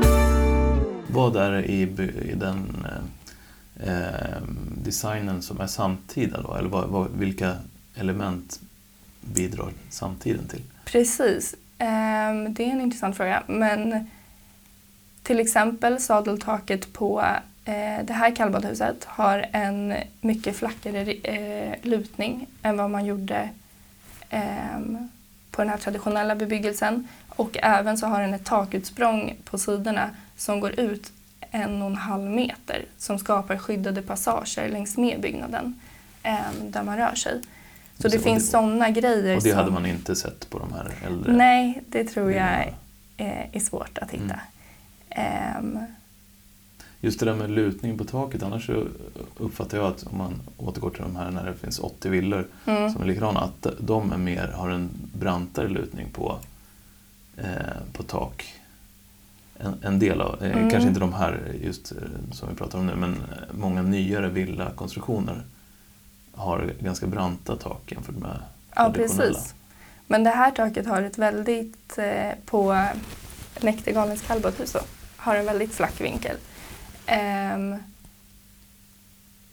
Vad 1.07 1.35
är 1.35 1.51
det 1.51 1.63
i, 1.63 1.81
i 2.31 2.35
den 2.35 2.85
eh, 3.85 4.41
designen 4.83 5.41
som 5.41 5.61
är 5.61 5.67
samtida 5.67 6.41
då? 6.41 6.55
Eller 6.55 6.69
vad, 6.69 6.89
vad, 6.89 7.11
vilka 7.11 7.55
element 7.95 8.59
bidrar 9.21 9.69
samtiden 9.89 10.47
till? 10.47 10.61
Precis, 10.85 11.53
eh, 11.77 12.33
det 12.49 12.65
är 12.65 12.71
en 12.71 12.81
intressant 12.81 13.17
fråga. 13.17 13.43
Men 13.47 14.09
till 15.23 15.39
exempel 15.39 15.99
sadeltaket 15.99 16.93
på 16.93 17.25
eh, 17.65 18.05
det 18.05 18.13
här 18.13 18.35
kallbadhuset 18.35 19.03
har 19.05 19.45
en 19.51 19.93
mycket 20.21 20.55
flackare 20.55 21.11
eh, 21.11 21.75
lutning 21.81 22.47
än 22.61 22.77
vad 22.77 22.89
man 22.89 23.05
gjorde 23.05 23.49
ehm, 24.29 25.09
på 25.51 25.61
den 25.61 25.69
här 25.69 25.77
traditionella 25.77 26.35
bebyggelsen. 26.35 27.07
Och 27.29 27.57
även 27.61 27.97
så 27.97 28.07
har 28.07 28.21
den 28.21 28.33
ett 28.33 28.45
takutsprång 28.45 29.35
på 29.43 29.57
sidorna 29.57 30.09
som 30.37 30.59
går 30.59 30.79
ut 30.79 31.11
en 31.55 31.81
och 31.81 31.87
en 31.87 31.95
halv 31.95 32.29
meter 32.29 32.85
som 32.97 33.19
skapar 33.19 33.57
skyddade 33.57 34.01
passager 34.01 34.69
längs 34.69 34.97
med 34.97 35.21
byggnaden 35.21 35.79
eh, 36.23 36.35
där 36.63 36.83
man 36.83 36.97
rör 36.97 37.15
sig. 37.15 37.41
Så 37.97 38.07
det, 38.07 38.17
det 38.17 38.23
finns 38.23 38.51
sådana 38.51 38.89
grejer. 38.89 39.37
Och 39.37 39.43
det 39.43 39.49
som... 39.49 39.59
hade 39.59 39.71
man 39.71 39.85
inte 39.85 40.15
sett 40.15 40.49
på 40.49 40.59
de 40.59 40.73
här 40.73 40.93
äldre? 41.05 41.33
Nej, 41.33 41.83
det 41.87 42.03
tror 42.03 42.31
jag 42.31 42.73
är, 43.17 43.49
är 43.51 43.59
svårt 43.59 43.97
att 43.97 44.11
hitta. 44.11 44.39
Mm. 45.09 45.77
Um, 45.77 45.85
Just 46.99 47.19
det 47.19 47.25
där 47.25 47.35
med 47.35 47.49
lutning 47.49 47.97
på 47.97 48.03
taket, 48.03 48.43
annars 48.43 48.69
uppfattar 49.37 49.77
jag 49.77 49.87
att 49.87 50.03
om 50.03 50.17
man 50.17 50.41
återgår 50.57 50.89
till 50.89 51.01
de 51.01 51.15
här 51.15 51.31
när 51.31 51.45
det 51.45 51.53
finns 51.53 51.79
80 51.79 52.09
villor 52.09 52.47
mm. 52.65 52.89
som 52.93 53.01
är 53.01 53.05
likadana, 53.05 53.39
att 53.39 53.67
de 53.79 54.11
är 54.11 54.17
mer, 54.17 54.47
har 54.47 54.69
en 54.69 54.89
brantare 55.13 55.67
lutning 55.67 56.07
på, 56.13 56.39
eh, 57.37 57.43
på 57.93 58.03
tak. 58.03 58.53
En, 59.59 59.75
en 59.83 59.99
del 59.99 60.21
av, 60.21 60.43
eh, 60.43 60.51
mm. 60.51 60.69
kanske 60.69 60.87
inte 60.87 60.99
de 60.99 61.13
här 61.13 61.53
just 61.61 61.91
eh, 61.91 61.97
som 62.31 62.49
vi 62.49 62.55
pratar 62.55 62.79
om 62.79 62.85
nu, 62.85 62.95
men 62.95 63.23
många 63.51 63.81
nyare 63.81 64.29
villakonstruktioner 64.29 65.43
har 66.31 66.73
ganska 66.79 67.07
branta 67.07 67.55
tak 67.55 67.91
jämfört 67.91 68.15
med 68.15 68.39
Ja, 68.75 68.91
precis. 68.95 69.53
Men 70.07 70.23
det 70.23 70.29
här 70.29 70.51
taket 70.51 70.87
har 70.87 71.01
ett 71.01 71.17
väldigt, 71.17 71.97
eh, 71.97 72.31
på 72.45 72.87
Näktergalens 73.61 74.21
kallbadhus 74.21 74.75
har 75.17 75.35
en 75.35 75.45
väldigt 75.45 75.73
flack 75.73 76.01
vinkel. 76.01 76.37
Um, 77.55 77.75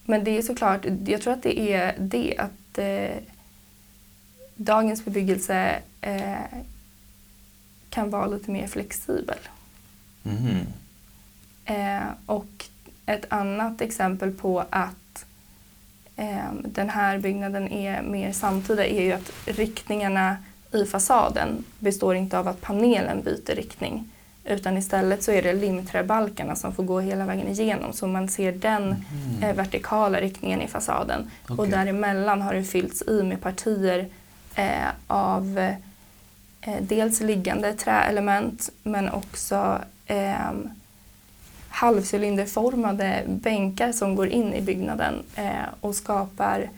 men 0.05 0.25
det 0.25 0.39
är 0.39 0.43
såklart, 0.43 0.87
jag 1.07 1.23
tror 1.23 1.33
att 1.33 1.43
det 1.43 1.61
är 1.61 1.95
det 1.99 2.37
att 2.39 2.79
eh, 2.79 3.23
dagens 4.57 5.05
bebyggelse 5.05 5.83
eh, 6.01 6.59
kan 7.91 8.11
vara 8.11 8.27
lite 8.27 8.51
mer 8.51 8.67
flexibel. 8.67 9.39
Mm. 10.25 10.67
Eh, 11.65 12.09
och 12.27 12.65
ett 13.07 13.25
annat 13.29 13.81
exempel 13.81 14.33
på 14.33 14.65
att 14.71 15.25
eh, 16.17 16.53
den 16.65 16.91
här 16.91 17.19
byggnaden 17.19 17.69
är 17.69 18.03
mer 18.03 18.33
samtida 18.33 18.87
är 18.87 19.03
ju 19.03 19.13
att 19.13 19.33
riktningarna 19.45 20.37
i 20.73 20.85
fasaden 20.85 21.65
består 21.79 22.15
inte 22.17 22.39
av 22.39 22.49
att 22.49 22.61
panelen 22.61 23.23
byter 23.23 23.55
riktning 23.55 24.09
utan 24.45 24.77
istället 24.77 25.23
så 25.23 25.33
är 25.33 25.43
det 25.43 25.53
limträbalkarna 25.53 26.57
som 26.57 26.75
får 26.75 26.83
gå 26.83 27.01
hela 27.01 27.27
vägen 27.27 27.49
igenom 27.49 27.93
så 27.93 28.07
man 28.07 28.29
ser 28.29 28.53
den 28.53 28.83
mm. 28.83 29.43
eh, 29.43 29.57
vertikala 29.57 30.21
riktningen 30.21 30.63
i 30.63 30.69
fasaden. 30.69 31.31
Okay. 31.45 31.57
Och 31.57 31.69
däremellan 31.69 32.43
har 32.43 32.55
det 32.55 32.65
fyllts 32.65 33.03
i 33.03 33.23
med 33.23 33.41
partier 33.41 34.09
eh, 34.55 34.89
av 35.07 35.59
eh, 36.61 36.77
dels 36.81 37.21
liggande 37.21 37.73
träelement 37.73 38.71
men 38.83 39.11
också 39.11 39.79
eh, 40.07 40.53
halvcylinderformade 41.69 43.23
bänkar 43.27 43.93
som 43.93 44.15
går 44.15 44.29
in 44.29 44.55
i 44.55 44.63
byggnaden 44.63 45.23
eh, 45.35 45.69
och 45.81 45.95
skapar 45.95 46.71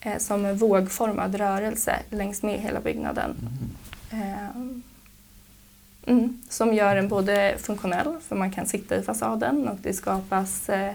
eh, 0.00 0.18
som 0.18 0.44
en 0.44 0.56
vågformad 0.56 1.34
rörelse 1.34 1.98
längs 2.10 2.42
med 2.42 2.60
hela 2.60 2.80
byggnaden. 2.80 3.36
Mm. 4.10 4.82
Mm, 6.06 6.42
som 6.48 6.74
gör 6.74 6.94
den 6.94 7.08
både 7.08 7.54
funktionell, 7.58 8.14
för 8.28 8.36
man 8.36 8.50
kan 8.50 8.66
sitta 8.66 8.96
i 8.96 9.02
fasaden 9.02 9.68
och 9.68 9.78
det 9.82 9.92
skapas 9.92 10.68
eh, 10.68 10.92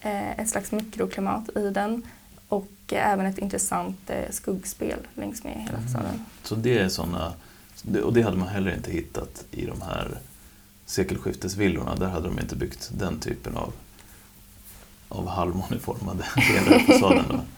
eh 0.00 0.40
ett 0.40 0.48
slags 0.48 0.72
mikroklimat 0.72 1.56
i 1.56 1.70
den 1.70 2.02
och 2.48 2.72
eh, 2.88 3.12
även 3.12 3.26
ett 3.26 3.38
intressant 3.38 4.10
eh, 4.10 4.30
skuggspel 4.30 4.98
längs 5.14 5.44
med 5.44 5.52
hela 5.52 5.78
mm. 5.78 5.82
fasaden. 5.82 6.24
Så 6.42 6.54
det 6.54 6.78
är 6.78 6.88
sådana, 6.88 7.32
och 8.04 8.12
det 8.12 8.22
hade 8.22 8.36
man 8.36 8.48
heller 8.48 8.74
inte 8.74 8.90
hittat 8.90 9.44
i 9.50 9.66
de 9.66 9.82
här 9.82 10.18
sekelskiftesvillorna, 10.86 11.94
där 11.94 12.06
hade 12.06 12.28
de 12.28 12.38
inte 12.38 12.56
byggt 12.56 12.90
den 12.92 13.18
typen 13.18 13.56
av, 13.56 13.72
av 15.08 15.28
halvmåneformade 15.28 16.24
delar 16.34 16.80
i 16.80 16.80
fasaden? 16.80 17.40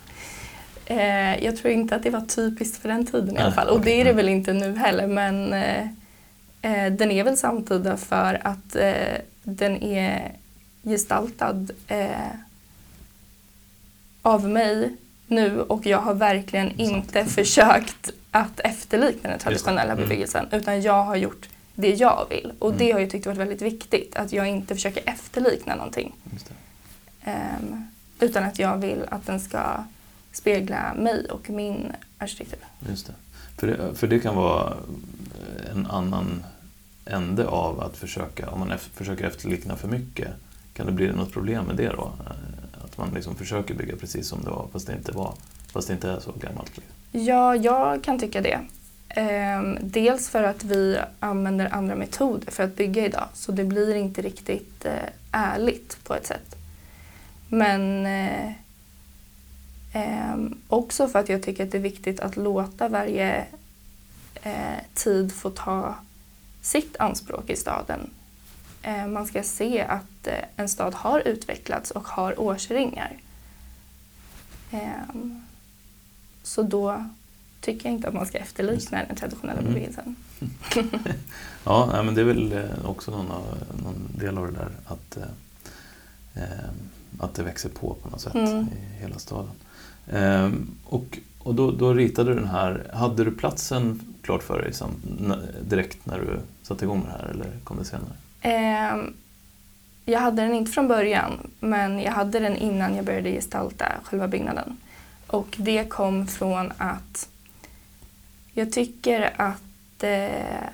Eh, 0.91 1.45
jag 1.45 1.57
tror 1.57 1.73
inte 1.73 1.97
att 1.97 2.03
det 2.03 2.11
var 2.11 2.21
typiskt 2.21 2.83
för 2.83 2.89
den 2.89 3.07
tiden 3.07 3.37
i 3.37 3.39
alla 3.39 3.53
fall. 3.53 3.69
Och 3.69 3.81
det 3.81 4.01
är 4.01 4.05
det 4.05 4.13
väl 4.13 4.29
inte 4.29 4.53
nu 4.53 4.77
heller 4.77 5.07
men 5.07 5.53
eh, 5.53 5.87
Eh, 6.63 6.93
den 6.93 7.11
är 7.11 7.25
väl 7.25 7.37
samtida 7.37 7.97
för 7.97 8.41
att 8.47 8.77
eh, 8.77 9.19
den 9.43 9.83
är 9.83 10.33
gestaltad 10.83 11.71
eh, 11.89 12.09
av 14.23 14.49
mig 14.49 14.97
nu 15.27 15.61
och 15.61 15.87
jag 15.87 15.99
har 15.99 16.15
verkligen 16.15 16.81
inte 16.81 17.25
försökt 17.25 18.11
att 18.31 18.61
efterlikna 18.61 19.31
den 19.31 19.39
traditionella 19.39 19.93
mm. 19.93 20.05
bebyggelsen 20.05 20.47
utan 20.53 20.83
jag 20.83 21.05
har 21.05 21.17
gjort 21.17 21.49
det 21.81 21.95
jag 21.95 22.27
vill 22.31 22.53
och 22.59 22.69
mm. 22.69 22.79
det 22.79 22.93
har 22.93 23.01
jag 23.01 23.11
tyckt 23.11 23.27
varit 23.27 23.39
väldigt 23.39 23.63
viktigt 23.63 24.17
att 24.17 24.33
jag 24.33 24.49
inte 24.49 24.75
försöker 24.75 25.03
efterlikna 25.07 25.75
någonting. 25.75 26.15
Um, 27.27 27.87
utan 28.21 28.45
att 28.45 28.59
jag 28.59 28.79
vill 28.79 29.05
att 29.09 29.27
den 29.27 29.41
ska 29.41 29.85
spegla 30.33 30.95
mig 30.95 31.27
och 31.31 31.51
min 31.51 31.93
arkitektur. 32.19 32.59
Just 32.89 33.07
det. 33.07 33.13
För 33.57 33.67
det, 33.67 33.95
för 33.95 34.07
det 34.07 34.21
kan 34.21 34.37
vara 34.37 34.77
en 35.73 35.87
annan 35.87 36.45
ände 37.05 37.47
av 37.47 37.81
att 37.81 37.97
försöka, 37.97 38.51
om 38.51 38.61
man 38.61 38.71
efter, 38.71 38.91
försöker 38.91 39.25
efterlikna 39.25 39.77
för 39.77 39.89
mycket, 39.89 40.29
kan 40.75 40.87
det 40.87 40.93
bli 40.93 41.13
något 41.13 41.33
problem 41.33 41.65
med 41.65 41.77
det 41.77 41.89
då? 41.89 42.13
Eh, 42.27 42.85
att 42.85 42.99
man 42.99 43.11
liksom 43.15 43.35
försöker 43.35 43.75
bygga 43.75 43.97
precis 43.97 44.29
som 44.29 44.45
det 44.45 44.51
var 44.51 44.67
fast 44.73 44.87
det 44.87 44.93
inte, 44.93 45.13
var, 45.13 45.35
fast 45.73 45.89
det 45.89 45.95
inte 45.95 46.11
är 46.11 46.21
så 46.21 46.33
gammalt? 46.33 46.73
Ja, 47.13 47.57
jag 47.57 48.05
kan 48.05 48.19
tycka 48.19 48.41
det. 48.41 48.61
Ehm, 49.09 49.79
dels 49.81 50.29
för 50.29 50.43
att 50.43 50.65
vi 50.65 50.99
använder 51.21 51.75
andra 51.75 51.95
metoder 51.95 52.51
för 52.53 52.63
att 52.63 52.77
bygga 52.77 53.07
idag 53.07 53.29
så 53.35 53.53
det 53.53 53.65
blir 53.65 53.95
inte 53.95 54.23
riktigt 54.23 54.85
eh, 54.85 55.09
ärligt 55.33 56.05
på 56.05 56.15
ett 56.15 56.27
sätt. 56.27 56.57
Men 57.49 58.07
eh, 58.07 58.53
ehm, 59.93 60.61
också 60.69 61.09
för 61.09 61.19
att 61.19 61.29
jag 61.29 61.43
tycker 61.43 61.65
att 61.65 61.73
det 61.73 61.79
är 61.79 61.83
viktigt 61.83 62.21
att 62.21 62.37
låta 62.37 62.89
varje 62.89 63.47
eh, 64.43 64.79
tid 64.95 65.33
få 65.33 65.51
ta 65.51 65.95
sitt 66.63 66.97
anspråk 66.97 67.51
i 67.51 67.57
staden. 67.57 68.11
Eh, 68.83 69.07
man 69.07 69.27
ska 69.27 69.43
se 69.43 69.81
att 69.81 70.27
eh, 70.27 70.45
en 70.57 70.69
stad 70.69 70.95
har 70.95 71.21
utvecklats 71.21 71.91
och 71.91 72.09
har 72.09 72.41
årsringar. 72.41 73.13
Ehm, 74.71 75.45
så 76.43 76.63
då 76.63 77.05
tycker 77.73 77.89
jag 77.89 77.95
inte 77.95 78.09
att 78.09 78.15
man 78.15 78.27
ska 78.27 78.39
efterlikna 78.39 79.05
den 79.09 79.17
traditionella 79.17 79.61
mm. 79.61 79.73
bebyggelsen. 79.73 80.17
ja, 81.65 82.03
men 82.05 82.15
det 82.15 82.21
är 82.21 82.25
väl 82.25 82.53
eh, 82.53 82.65
också 82.85 83.11
någon, 83.11 83.31
av, 83.31 83.45
någon 83.83 84.19
del 84.19 84.39
av 84.39 84.47
det 84.47 84.59
där 84.59 84.71
att, 84.87 85.17
eh, 86.35 86.43
att 87.19 87.35
det 87.35 87.43
växer 87.43 87.69
på 87.69 87.97
på 88.03 88.11
något 88.11 88.21
sätt 88.21 88.35
mm. 88.35 88.67
i 88.67 89.01
hela 89.01 89.19
staden. 89.19 89.51
Eh, 90.07 90.51
och 90.85 91.19
och 91.39 91.55
då, 91.55 91.71
då 91.71 91.95
ritade 91.95 92.31
du 92.31 92.35
den 92.41 92.49
här, 92.49 92.91
hade 92.95 93.25
du 93.25 93.31
platsen 93.31 94.01
klart 94.23 94.43
för 94.43 94.63
dig 94.63 94.73
direkt 95.63 96.07
när 96.07 96.19
du 96.19 96.41
satte 96.63 96.85
igång 96.85 96.99
med 96.99 97.09
det 97.09 97.13
här 97.13 97.29
eller 97.29 97.59
kom 97.65 97.77
det 97.77 97.85
senare? 97.85 98.13
Eh, 98.41 99.05
jag 100.05 100.21
hade 100.21 100.43
den 100.43 100.55
inte 100.55 100.73
från 100.73 100.89
början, 100.89 101.51
men 101.61 102.01
jag 102.01 102.13
hade 102.13 102.39
den 102.39 102.57
innan 102.57 102.97
jag 102.97 103.05
började 103.05 103.31
gestalta 103.31 103.93
själva 104.05 104.29
byggnaden. 104.29 104.77
Och 105.27 105.57
det 105.59 105.85
kom 105.85 106.27
från 106.27 106.73
att 106.77 107.29
jag 108.59 108.73
tycker 108.73 109.33
att 109.37 110.03
eh, 110.03 110.69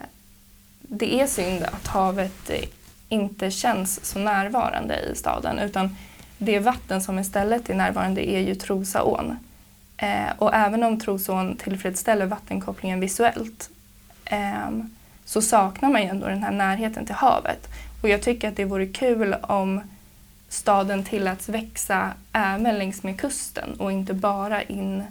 det 0.80 1.20
är 1.20 1.26
synd 1.26 1.62
att 1.62 1.86
havet 1.86 2.50
inte 3.08 3.50
känns 3.50 4.04
så 4.04 4.18
närvarande 4.18 4.98
i 5.12 5.16
staden 5.16 5.58
utan 5.58 5.96
det 6.38 6.58
vatten 6.58 7.02
som 7.02 7.18
istället 7.18 7.70
är 7.70 7.74
närvarande 7.74 8.30
är 8.30 8.40
ju 8.40 8.54
Trosaån. 8.54 9.36
Eh, 9.96 10.32
och 10.38 10.54
även 10.54 10.82
om 10.82 11.00
Trosaån 11.00 11.56
tillfredsställer 11.56 12.26
vattenkopplingen 12.26 13.00
visuellt 13.00 13.70
eh, 14.24 14.70
så 15.24 15.42
saknar 15.42 15.90
man 15.90 16.02
ju 16.02 16.08
ändå 16.08 16.26
den 16.26 16.42
här 16.42 16.52
närheten 16.52 17.06
till 17.06 17.14
havet. 17.14 17.68
Och 18.02 18.08
jag 18.08 18.22
tycker 18.22 18.48
att 18.48 18.56
det 18.56 18.64
vore 18.64 18.86
kul 18.86 19.34
om 19.42 19.80
staden 20.48 21.04
tilläts 21.04 21.48
växa 21.48 22.12
även 22.32 22.78
längs 22.78 23.02
med 23.02 23.20
kusten 23.20 23.74
och 23.78 23.92
inte 23.92 24.14
bara 24.14 24.62
in, 24.62 25.02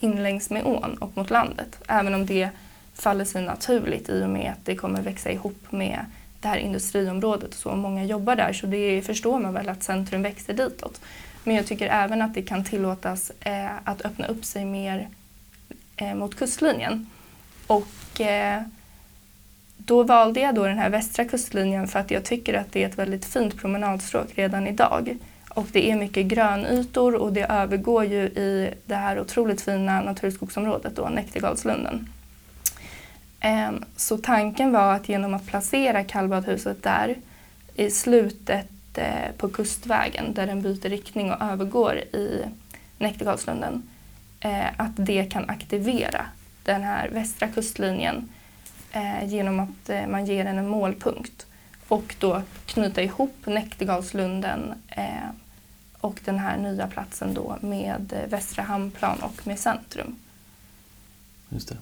in 0.00 0.22
längs 0.22 0.50
med 0.50 0.64
ån 0.64 0.96
och 1.00 1.16
mot 1.16 1.30
landet. 1.30 1.82
Även 1.88 2.14
om 2.14 2.26
det 2.26 2.50
faller 2.94 3.24
sig 3.24 3.42
naturligt 3.42 4.08
i 4.08 4.24
och 4.24 4.30
med 4.30 4.52
att 4.52 4.64
det 4.64 4.76
kommer 4.76 5.02
växa 5.02 5.30
ihop 5.30 5.72
med 5.72 6.04
det 6.40 6.48
här 6.48 6.56
industriområdet 6.56 7.48
och 7.48 7.54
så. 7.54 7.76
Många 7.76 8.04
jobbar 8.04 8.36
där 8.36 8.52
så 8.52 8.66
det 8.66 9.02
förstår 9.02 9.40
man 9.40 9.54
väl 9.54 9.68
att 9.68 9.82
centrum 9.82 10.22
växer 10.22 10.54
ditåt. 10.54 11.00
Men 11.44 11.56
jag 11.56 11.66
tycker 11.66 11.88
även 11.88 12.22
att 12.22 12.34
det 12.34 12.42
kan 12.42 12.64
tillåtas 12.64 13.32
eh, 13.40 13.70
att 13.84 14.04
öppna 14.04 14.26
upp 14.26 14.44
sig 14.44 14.64
mer 14.64 15.08
eh, 15.96 16.14
mot 16.14 16.36
kustlinjen. 16.36 17.06
Och 17.66 18.20
eh, 18.20 18.62
då 19.76 20.02
valde 20.02 20.40
jag 20.40 20.54
då 20.54 20.66
den 20.66 20.78
här 20.78 20.90
västra 20.90 21.24
kustlinjen 21.24 21.88
för 21.88 21.98
att 21.98 22.10
jag 22.10 22.24
tycker 22.24 22.54
att 22.54 22.72
det 22.72 22.84
är 22.84 22.88
ett 22.88 22.98
väldigt 22.98 23.24
fint 23.24 23.56
promenadstråk 23.56 24.28
redan 24.34 24.66
idag. 24.66 25.18
Och 25.54 25.66
det 25.72 25.90
är 25.90 25.96
mycket 25.96 26.26
grönytor 26.26 27.14
och 27.14 27.32
det 27.32 27.42
övergår 27.42 28.04
ju 28.04 28.22
i 28.22 28.74
det 28.86 28.94
här 28.94 29.20
otroligt 29.20 29.60
fina 29.60 30.00
naturskogsområdet 30.00 30.96
då, 30.96 31.08
Näktergalslunden. 31.08 32.08
Ehm, 33.40 33.84
så 33.96 34.18
tanken 34.18 34.72
var 34.72 34.94
att 34.94 35.08
genom 35.08 35.34
att 35.34 35.46
placera 35.46 36.04
kallbadhuset 36.04 36.82
där 36.82 37.16
i 37.74 37.90
slutet 37.90 38.68
eh, 38.94 39.32
på 39.36 39.48
Kustvägen 39.48 40.34
där 40.34 40.46
den 40.46 40.62
byter 40.62 40.88
riktning 40.88 41.32
och 41.32 41.42
övergår 41.42 41.96
i 41.96 42.44
Näktergalslunden, 42.98 43.82
eh, 44.40 44.66
att 44.76 44.92
det 44.96 45.24
kan 45.24 45.50
aktivera 45.50 46.26
den 46.64 46.82
här 46.82 47.08
västra 47.08 47.48
kustlinjen 47.48 48.28
eh, 48.92 49.24
genom 49.24 49.60
att 49.60 50.08
man 50.08 50.26
ger 50.26 50.44
den 50.44 50.58
en 50.58 50.68
målpunkt 50.68 51.46
och 51.90 52.14
då 52.18 52.42
knyta 52.66 53.02
ihop 53.02 53.36
Näktergalslunden 53.46 54.74
och 56.00 56.20
den 56.24 56.38
här 56.38 56.58
nya 56.58 56.86
platsen 56.86 57.34
då 57.34 57.56
med 57.60 58.26
Västra 58.28 58.62
Hamnplan 58.62 59.18
och 59.20 59.46
med 59.46 59.58
centrum. 59.58 60.16
Just 61.48 61.68
det. 61.68 61.76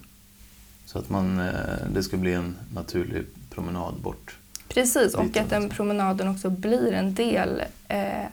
Så 0.87 0.99
att 0.99 1.11
man, 1.11 1.41
eh, 1.41 1.55
det 1.93 2.03
ska 2.03 2.17
bli 2.17 2.35
en 2.35 2.57
naturlig 2.75 3.27
promenad 3.51 3.95
bort. 3.95 4.37
Precis, 4.69 5.15
och 5.15 5.37
att 5.37 5.51
den 5.51 5.69
promenaden 5.69 6.29
också 6.29 6.51
blir 6.51 6.93
en 6.93 7.15
del 7.15 7.63
eh, 7.89 8.27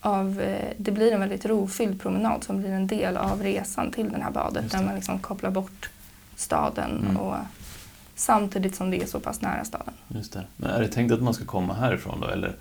av... 0.00 0.40
Eh, 0.40 0.72
det 0.76 0.90
blir 0.90 1.12
en 1.12 1.20
väldigt 1.20 1.46
rofylld 1.46 2.00
promenad 2.00 2.44
som 2.44 2.58
blir 2.58 2.70
en 2.70 2.86
del 2.86 3.16
av 3.16 3.42
resan 3.42 3.90
till 3.90 4.08
det 4.08 4.22
här 4.22 4.30
badet 4.30 4.70
där 4.70 4.82
man 4.82 4.94
liksom 4.94 5.18
kopplar 5.18 5.50
bort 5.50 5.90
staden 6.36 7.04
mm. 7.04 7.16
och 7.16 7.36
samtidigt 8.16 8.74
som 8.74 8.90
det 8.90 9.02
är 9.02 9.06
så 9.06 9.20
pass 9.20 9.40
nära 9.40 9.64
staden. 9.64 9.94
Just 10.08 10.32
det. 10.32 10.44
Men 10.56 10.70
är 10.70 10.80
det 10.80 10.88
tänkt 10.88 11.12
att 11.12 11.22
man 11.22 11.34
ska 11.34 11.44
komma 11.44 11.74
härifrån 11.74 12.20
då 12.20 12.26
eller? 12.26 12.56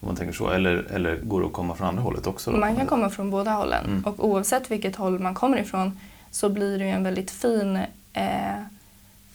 Om 0.00 0.06
man 0.06 0.16
tänker 0.16 0.34
så, 0.34 0.50
eller, 0.50 0.76
eller 0.76 1.16
går 1.16 1.40
det 1.40 1.46
att 1.46 1.52
komma 1.52 1.74
från 1.74 1.88
andra 1.88 2.02
hållet 2.02 2.26
också? 2.26 2.50
Då? 2.50 2.56
Man 2.56 2.76
kan 2.76 2.86
komma 2.86 3.10
från 3.10 3.30
båda 3.30 3.50
hållen 3.50 3.84
mm. 3.86 4.04
och 4.04 4.28
oavsett 4.28 4.70
vilket 4.70 4.96
håll 4.96 5.18
man 5.18 5.34
kommer 5.34 5.58
ifrån 5.58 6.00
så 6.30 6.48
blir 6.48 6.78
det 6.78 6.84
en 6.84 7.04
väldigt 7.04 7.30
fin 7.30 7.76
eh, 8.12 8.62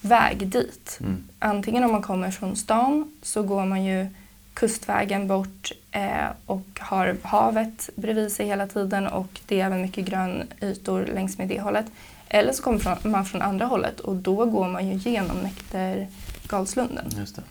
väg 0.01 0.47
dit. 0.47 0.97
Mm. 1.01 1.23
Antingen 1.39 1.83
om 1.83 1.91
man 1.91 2.01
kommer 2.01 2.31
från 2.31 2.55
stan 2.55 3.17
så 3.21 3.43
går 3.43 3.65
man 3.65 3.85
ju 3.85 4.07
kustvägen 4.53 5.27
bort 5.27 5.71
eh, 5.91 6.27
och 6.45 6.79
har 6.79 7.17
havet 7.21 7.89
bredvid 7.95 8.31
sig 8.31 8.45
hela 8.45 8.67
tiden 8.67 9.07
och 9.07 9.39
det 9.47 9.61
är 9.61 9.65
även 9.65 9.81
mycket 9.81 10.05
grönytor 10.05 11.05
längs 11.13 11.37
med 11.37 11.47
det 11.47 11.61
hållet. 11.61 11.85
Eller 12.33 12.53
så 12.53 12.63
kommer 12.63 13.07
man 13.07 13.25
från 13.25 13.41
andra 13.41 13.65
hållet 13.65 13.99
och 13.99 14.15
då 14.15 14.45
går 14.45 14.67
man 14.67 14.87
ju 14.87 15.11
genom 15.11 15.37
Näktergalslunden. 15.37 17.05
Just 17.17 17.35
det. 17.35 17.41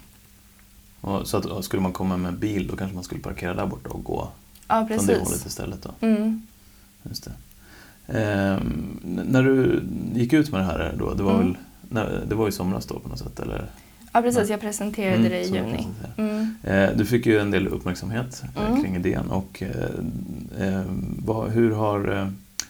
Och 1.01 1.29
så 1.29 1.37
att, 1.37 1.65
skulle 1.65 1.83
man 1.83 1.93
komma 1.93 2.17
med 2.17 2.35
bil 2.35 2.67
då 2.67 2.77
kanske 2.77 2.95
man 2.95 3.05
skulle 3.05 3.21
parkera 3.21 3.55
där 3.55 3.67
borta 3.67 3.91
och 3.91 4.05
gå 4.05 4.29
ja, 4.69 4.87
från 4.87 5.07
det 5.07 5.19
hållet 5.19 5.47
istället? 5.47 5.83
Då. 5.83 6.07
Mm. 6.07 6.47
Just 7.03 7.25
det. 7.25 7.33
Eh, 8.07 8.59
när 9.05 9.43
du 9.43 9.83
gick 10.15 10.33
ut 10.33 10.53
med 10.53 10.61
det 10.61 10.65
här 10.65 10.95
då, 10.99 11.15
det 11.15 11.23
var, 11.23 11.35
mm. 11.35 11.47
väl, 11.47 11.57
när, 11.89 12.25
det 12.29 12.35
var 12.35 12.49
i 12.49 12.53
somras 12.53 12.87
då 12.87 12.99
på 12.99 13.09
något 13.09 13.19
sätt? 13.19 13.41
Eller? 13.41 13.67
Ja 14.13 14.23
precis, 14.23 14.49
jag 14.49 14.61
presenterade 14.61 15.17
mm, 15.17 15.31
det 15.31 15.41
i 15.41 15.55
juni. 15.55 15.87
Mm. 16.17 16.55
Eh, 16.63 16.91
du 16.97 17.07
fick 17.07 17.27
ju 17.27 17.39
en 17.39 17.51
del 17.51 17.69
uppmärksamhet 17.69 18.43
eh, 18.57 18.67
mm. 18.67 18.83
kring 18.83 18.97
idén 18.97 19.31
och 19.31 19.63
eh, 19.63 20.69
eh 20.69 20.85
vad, 21.19 21.51
hur, 21.51 21.71
har, 21.71 22.17
eh, 22.17 22.29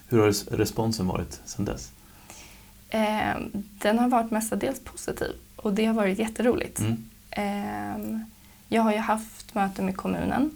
hur 0.09 0.19
har 0.19 0.57
responsen 0.57 1.07
varit 1.07 1.41
sedan 1.45 1.65
dess? 1.65 1.91
Ehm, 2.91 3.51
den 3.55 3.99
har 3.99 4.09
varit 4.09 4.31
mestadels 4.31 4.81
positiv 4.81 5.33
och 5.57 5.75
det 5.75 5.85
har 5.85 5.95
varit 5.95 6.19
jätteroligt. 6.19 6.79
Mm. 6.79 7.05
Ehm, 7.31 8.25
jag 8.69 8.83
har 8.83 8.93
ju 8.93 8.99
haft 8.99 9.55
möte 9.55 9.83
med 9.83 9.97
kommunen 9.97 10.51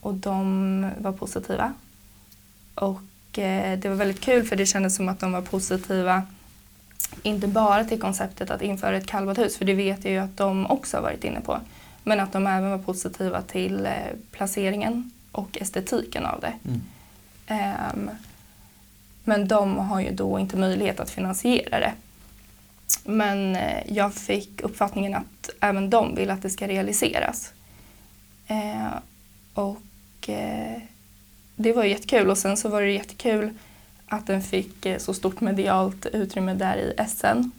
och 0.00 0.14
de 0.14 0.90
var 0.98 1.12
positiva. 1.12 1.72
Och 2.74 3.02
Eh, 3.38 3.78
det 3.78 3.88
var 3.88 3.96
väldigt 3.96 4.20
kul 4.20 4.44
för 4.44 4.56
det 4.56 4.66
kändes 4.66 4.96
som 4.96 5.08
att 5.08 5.20
de 5.20 5.32
var 5.32 5.42
positiva 5.42 6.22
inte 7.22 7.48
bara 7.48 7.84
till 7.84 8.00
konceptet 8.00 8.50
att 8.50 8.62
införa 8.62 8.96
ett 8.96 9.06
kallbadhus, 9.06 9.56
för 9.56 9.64
det 9.64 9.74
vet 9.74 10.04
jag 10.04 10.12
ju 10.12 10.18
att 10.18 10.36
de 10.36 10.66
också 10.66 10.96
har 10.96 11.02
varit 11.02 11.24
inne 11.24 11.40
på. 11.40 11.60
Men 12.02 12.20
att 12.20 12.32
de 12.32 12.46
även 12.46 12.70
var 12.70 12.78
positiva 12.78 13.42
till 13.42 13.86
eh, 13.86 13.92
placeringen 14.30 15.10
och 15.32 15.58
estetiken 15.60 16.26
av 16.26 16.40
det. 16.40 16.52
Mm. 16.64 18.10
Men 19.24 19.48
de 19.48 19.78
har 19.78 20.00
ju 20.00 20.10
då 20.10 20.38
inte 20.38 20.56
möjlighet 20.56 21.00
att 21.00 21.10
finansiera 21.10 21.80
det. 21.80 21.92
Men 23.04 23.56
eh, 23.56 23.92
jag 23.92 24.14
fick 24.14 24.60
uppfattningen 24.60 25.14
att 25.14 25.50
även 25.60 25.90
de 25.90 26.14
vill 26.14 26.30
att 26.30 26.42
det 26.42 26.50
ska 26.50 26.68
realiseras. 26.68 27.52
Uh, 28.50 28.96
och 29.54 30.28
uh, 30.28 30.82
det 31.56 31.72
var 31.72 31.84
jättekul 31.84 32.30
och 32.30 32.38
sen 32.38 32.56
så 32.56 32.68
var 32.68 32.82
det 32.82 32.90
jättekul 32.90 33.50
att 34.06 34.26
den 34.26 34.42
fick 34.42 34.86
eh, 34.86 34.98
så 34.98 35.14
stort 35.14 35.40
medialt 35.40 36.06
utrymme 36.06 36.54
där 36.54 36.76
i 36.76 36.94
SN. 37.08 37.50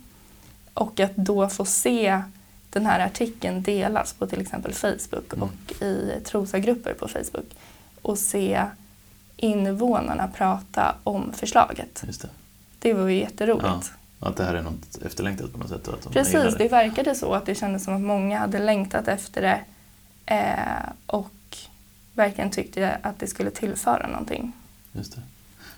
Och 0.73 0.99
att 0.99 1.15
då 1.15 1.49
få 1.49 1.65
se 1.65 2.21
den 2.69 2.85
här 2.85 3.05
artikeln 3.05 3.63
delas 3.63 4.13
på 4.13 4.27
till 4.27 4.41
exempel 4.41 4.73
Facebook 4.73 5.33
mm. 5.33 5.43
och 5.43 5.81
i 5.81 6.19
Trosa-grupper 6.23 6.93
på 6.93 7.07
Facebook 7.07 7.55
och 8.01 8.17
se 8.17 8.65
invånarna 9.37 10.27
prata 10.27 10.95
om 11.03 11.33
förslaget. 11.33 12.03
Just 12.07 12.21
det. 12.21 12.29
det 12.79 12.93
var 12.93 13.07
ju 13.07 13.19
jätteroligt. 13.19 13.91
Ja, 14.19 14.27
att 14.27 14.37
det 14.37 14.43
här 14.43 14.53
är 14.53 14.61
något 14.61 14.97
efterlängtat 15.05 15.53
på 15.53 15.57
något 15.59 15.69
sätt? 15.69 15.87
att 15.87 16.03
de 16.03 16.13
Precis, 16.13 16.33
det. 16.33 16.55
det 16.57 16.67
verkade 16.67 17.15
så 17.15 17.33
att 17.33 17.45
det 17.45 17.55
kändes 17.55 17.83
som 17.83 17.95
att 17.95 18.01
många 18.01 18.39
hade 18.39 18.59
längtat 18.59 19.07
efter 19.07 19.41
det 19.41 19.59
eh, 20.35 20.89
och 21.05 21.57
verkligen 22.13 22.51
tyckte 22.51 22.97
att 23.01 23.19
det 23.19 23.27
skulle 23.27 23.51
tillföra 23.51 24.07
någonting. 24.07 24.51
Just 24.91 25.15
det. 25.15 25.21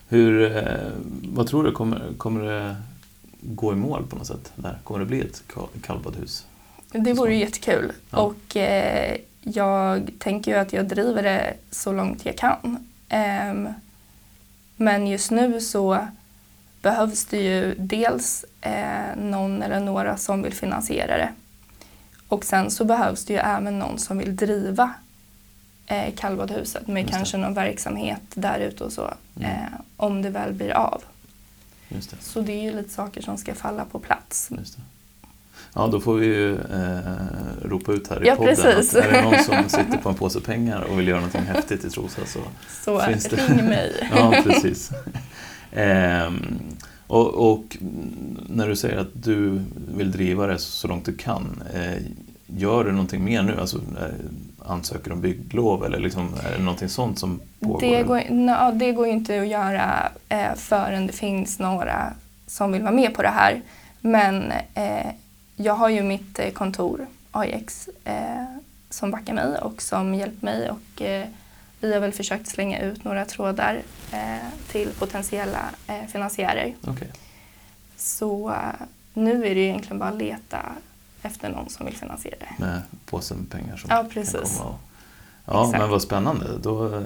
Hur, 0.10 0.58
eh, 0.58 0.92
vad 1.24 1.48
tror 1.48 1.64
du, 1.64 1.72
kommer, 1.72 2.14
kommer 2.18 2.44
det 2.44 2.76
gå 3.42 3.74
i 3.74 3.76
mål 3.76 4.08
på 4.08 4.16
något 4.16 4.28
sätt? 4.28 4.52
Där? 4.56 4.80
Kommer 4.84 5.00
det 5.00 5.06
bli 5.06 5.22
ett 5.22 5.44
kallbadhus? 5.82 6.46
Det 6.92 7.14
vore 7.14 7.34
ju 7.34 7.40
jättekul 7.40 7.92
ja. 8.10 8.18
och 8.18 8.58
eh, 8.58 9.18
jag 9.42 10.12
tänker 10.20 10.52
ju 10.52 10.58
att 10.58 10.74
jag 10.74 10.88
driver 10.88 11.24
det 11.24 11.54
så 11.72 11.94
långt 11.94 12.26
jag 12.26 12.38
kan. 12.38 12.88
Eh, 13.10 13.72
men 14.76 15.08
just 15.08 15.32
nu 15.32 15.62
så 15.62 16.08
behövs 16.82 17.26
det 17.26 17.38
ju 17.38 17.76
dels 17.78 18.46
eh, 18.62 19.16
någon 19.18 19.62
eller 19.62 19.80
några 19.80 20.18
som 20.18 20.42
vill 20.42 20.54
finansiera 20.54 21.18
det. 21.18 21.34
Och 22.28 22.46
sen 22.46 22.72
så 22.72 22.86
behövs 22.86 23.26
det 23.26 23.34
ju 23.34 23.40
även 23.40 23.80
någon 23.80 24.00
som 24.00 24.18
vill 24.18 24.36
driva 24.36 24.94
eh, 25.88 26.14
kallbadhuset 26.16 26.88
med 26.88 27.10
kanske 27.10 27.38
någon 27.38 27.54
verksamhet 27.54 28.22
där 28.34 28.60
ute 28.60 28.84
och 28.84 28.94
så. 28.94 29.14
Mm. 29.36 29.52
Eh, 29.52 29.80
om 29.98 30.22
det 30.22 30.30
väl 30.30 30.54
blir 30.54 30.72
av. 30.72 31.04
Det. 31.90 32.22
Så 32.22 32.42
det 32.42 32.52
är 32.52 32.62
ju 32.62 32.74
lite 32.74 32.90
saker 32.90 33.22
som 33.22 33.38
ska 33.38 33.56
falla 33.56 33.86
på 33.86 34.00
plats. 34.00 34.50
Ja, 35.74 35.88
då 35.88 36.00
får 36.00 36.16
vi 36.16 36.26
ju 36.26 36.54
eh, 36.56 37.00
ropa 37.62 37.92
ut 37.92 38.08
här 38.08 38.24
i 38.24 38.28
ja, 38.28 38.36
podden 38.36 38.56
precis. 38.56 38.96
att 38.96 39.06
är 39.06 39.12
det 39.12 39.22
någon 39.22 39.44
som 39.44 39.70
sitter 39.70 39.98
på 39.98 40.10
en 40.10 40.16
påse 40.16 40.42
pengar 40.42 40.82
och 40.82 41.00
vill 41.00 41.08
göra 41.08 41.20
någonting 41.20 41.42
häftigt 41.42 41.86
i 41.86 41.90
Trosa 41.90 42.22
så, 42.26 42.40
så 42.84 43.00
finns 43.00 43.26
det. 43.26 43.36
ring 43.36 43.66
mig. 43.66 44.10
ja, 44.16 44.34
precis. 44.44 44.92
Eh, 45.72 46.32
och, 47.08 47.52
och, 47.52 47.78
när 48.50 48.68
du 48.68 48.76
säger 48.76 48.98
att 48.98 49.24
du 49.24 49.62
vill 49.96 50.12
driva 50.12 50.48
det 50.48 50.58
så 50.58 50.88
långt 50.88 51.06
du 51.06 51.14
kan, 51.14 51.64
eh, 51.74 52.02
gör 52.48 52.84
du 52.84 52.92
någonting 52.92 53.24
mer 53.24 53.44
nu? 53.44 53.60
Alltså, 53.60 53.80
ansöker 54.68 55.12
om 55.12 55.22
bygglov 55.22 55.86
eller 55.86 56.00
liksom, 56.00 56.34
är 56.44 56.58
det 56.58 56.64
någonting 56.64 56.90
sånt 56.90 57.20
som 57.20 57.40
pågår? 57.60 57.82
Det 57.82 58.04
går, 58.04 58.22
no, 58.30 58.72
det 58.80 58.92
går 58.92 59.08
ju 59.08 59.14
inte 59.14 59.42
att 59.42 59.48
göra 59.48 60.12
eh, 60.30 60.56
förrän 60.56 61.08
det 61.08 61.14
finns 61.14 61.60
några 61.60 62.14
som 62.48 62.72
vill 62.72 62.82
vara 62.82 62.94
med 62.94 63.14
på 63.14 63.22
det 63.22 63.30
här. 63.30 63.62
Men 64.02 64.52
eh, 64.74 65.08
jag 65.58 65.74
har 65.74 65.90
ju 65.90 66.04
mitt 66.04 66.40
eh, 66.40 66.52
kontor, 66.52 67.08
AIX, 67.32 67.90
eh, 68.04 68.46
som 68.90 69.12
backar 69.12 69.34
mig 69.34 69.58
och 69.58 69.82
som 69.82 70.16
hjälper 70.16 70.46
mig 70.46 70.70
och 70.70 71.02
eh, 71.02 71.28
vi 71.80 71.94
har 71.94 72.00
väl 72.00 72.12
försökt 72.12 72.48
slänga 72.48 72.80
ut 72.80 73.04
några 73.04 73.26
trådar 73.26 73.82
till 74.68 74.90
potentiella 75.00 75.70
finansiärer. 76.08 76.76
Okay. 76.82 77.08
Så 77.98 78.56
nu 79.14 79.46
är 79.46 79.56
det 79.56 79.62
egentligen 79.62 80.00
bara 80.00 80.10
att 80.10 80.18
leta 80.18 80.60
efter 81.22 81.50
någon 81.50 81.70
som 81.70 81.86
vill 81.86 81.98
finansiera 81.98 82.36
det. 82.40 82.64
Med 82.66 82.82
påsen 83.06 83.38
med 83.38 83.50
pengar 83.50 83.78
som 83.78 83.90
ja, 83.90 84.06
precis. 84.10 84.34
kan 84.34 84.50
komma 84.58 84.70
och... 84.70 84.80
Ja, 85.46 85.64
Exakt. 85.66 85.82
men 85.82 85.90
vad 85.90 86.02
spännande. 86.02 86.58
Då, 86.58 86.96
eh, 86.96 87.02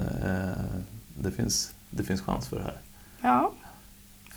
det, 1.18 1.30
finns, 1.30 1.74
det 1.90 2.04
finns 2.04 2.20
chans 2.20 2.48
för 2.48 2.56
det 2.56 2.62
här. 2.62 2.76
Ja. 3.20 3.52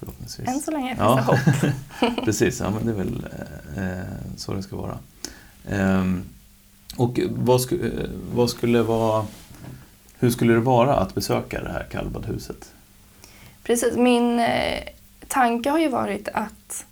Förhoppningsvis. 0.06 0.48
Än 0.48 0.60
så 0.60 0.72
länge 0.72 0.90
finns 0.90 1.00
ja. 1.00 1.16
det 1.16 1.22
hopp. 1.22 2.16
precis, 2.26 2.60
ja, 2.60 2.70
men 2.70 2.86
det 2.86 2.92
är 2.92 2.96
väl 2.96 3.28
eh, 3.78 4.06
så 4.38 4.54
det 4.54 4.64
ska 4.64 4.76
vara. 4.76 4.98
Eh, 5.70 6.06
och 6.98 7.20
vad, 7.30 7.62
sku, 7.62 7.88
eh, 7.88 8.10
vad 8.34 8.50
skulle 8.50 8.82
vara... 8.82 9.26
Hur 10.20 10.30
skulle 10.30 10.54
det 10.54 10.60
vara 10.60 10.96
att 10.96 11.16
besöka 11.16 11.64
det 11.64 11.72
här 11.72 11.88
kallbadhuset? 11.92 12.74
Precis, 13.64 13.96
min 13.96 14.40
eh, 14.40 14.84
tanke 15.28 15.70
har 15.70 15.80
ju 15.80 15.90
varit 15.90 16.28
att 16.34 16.86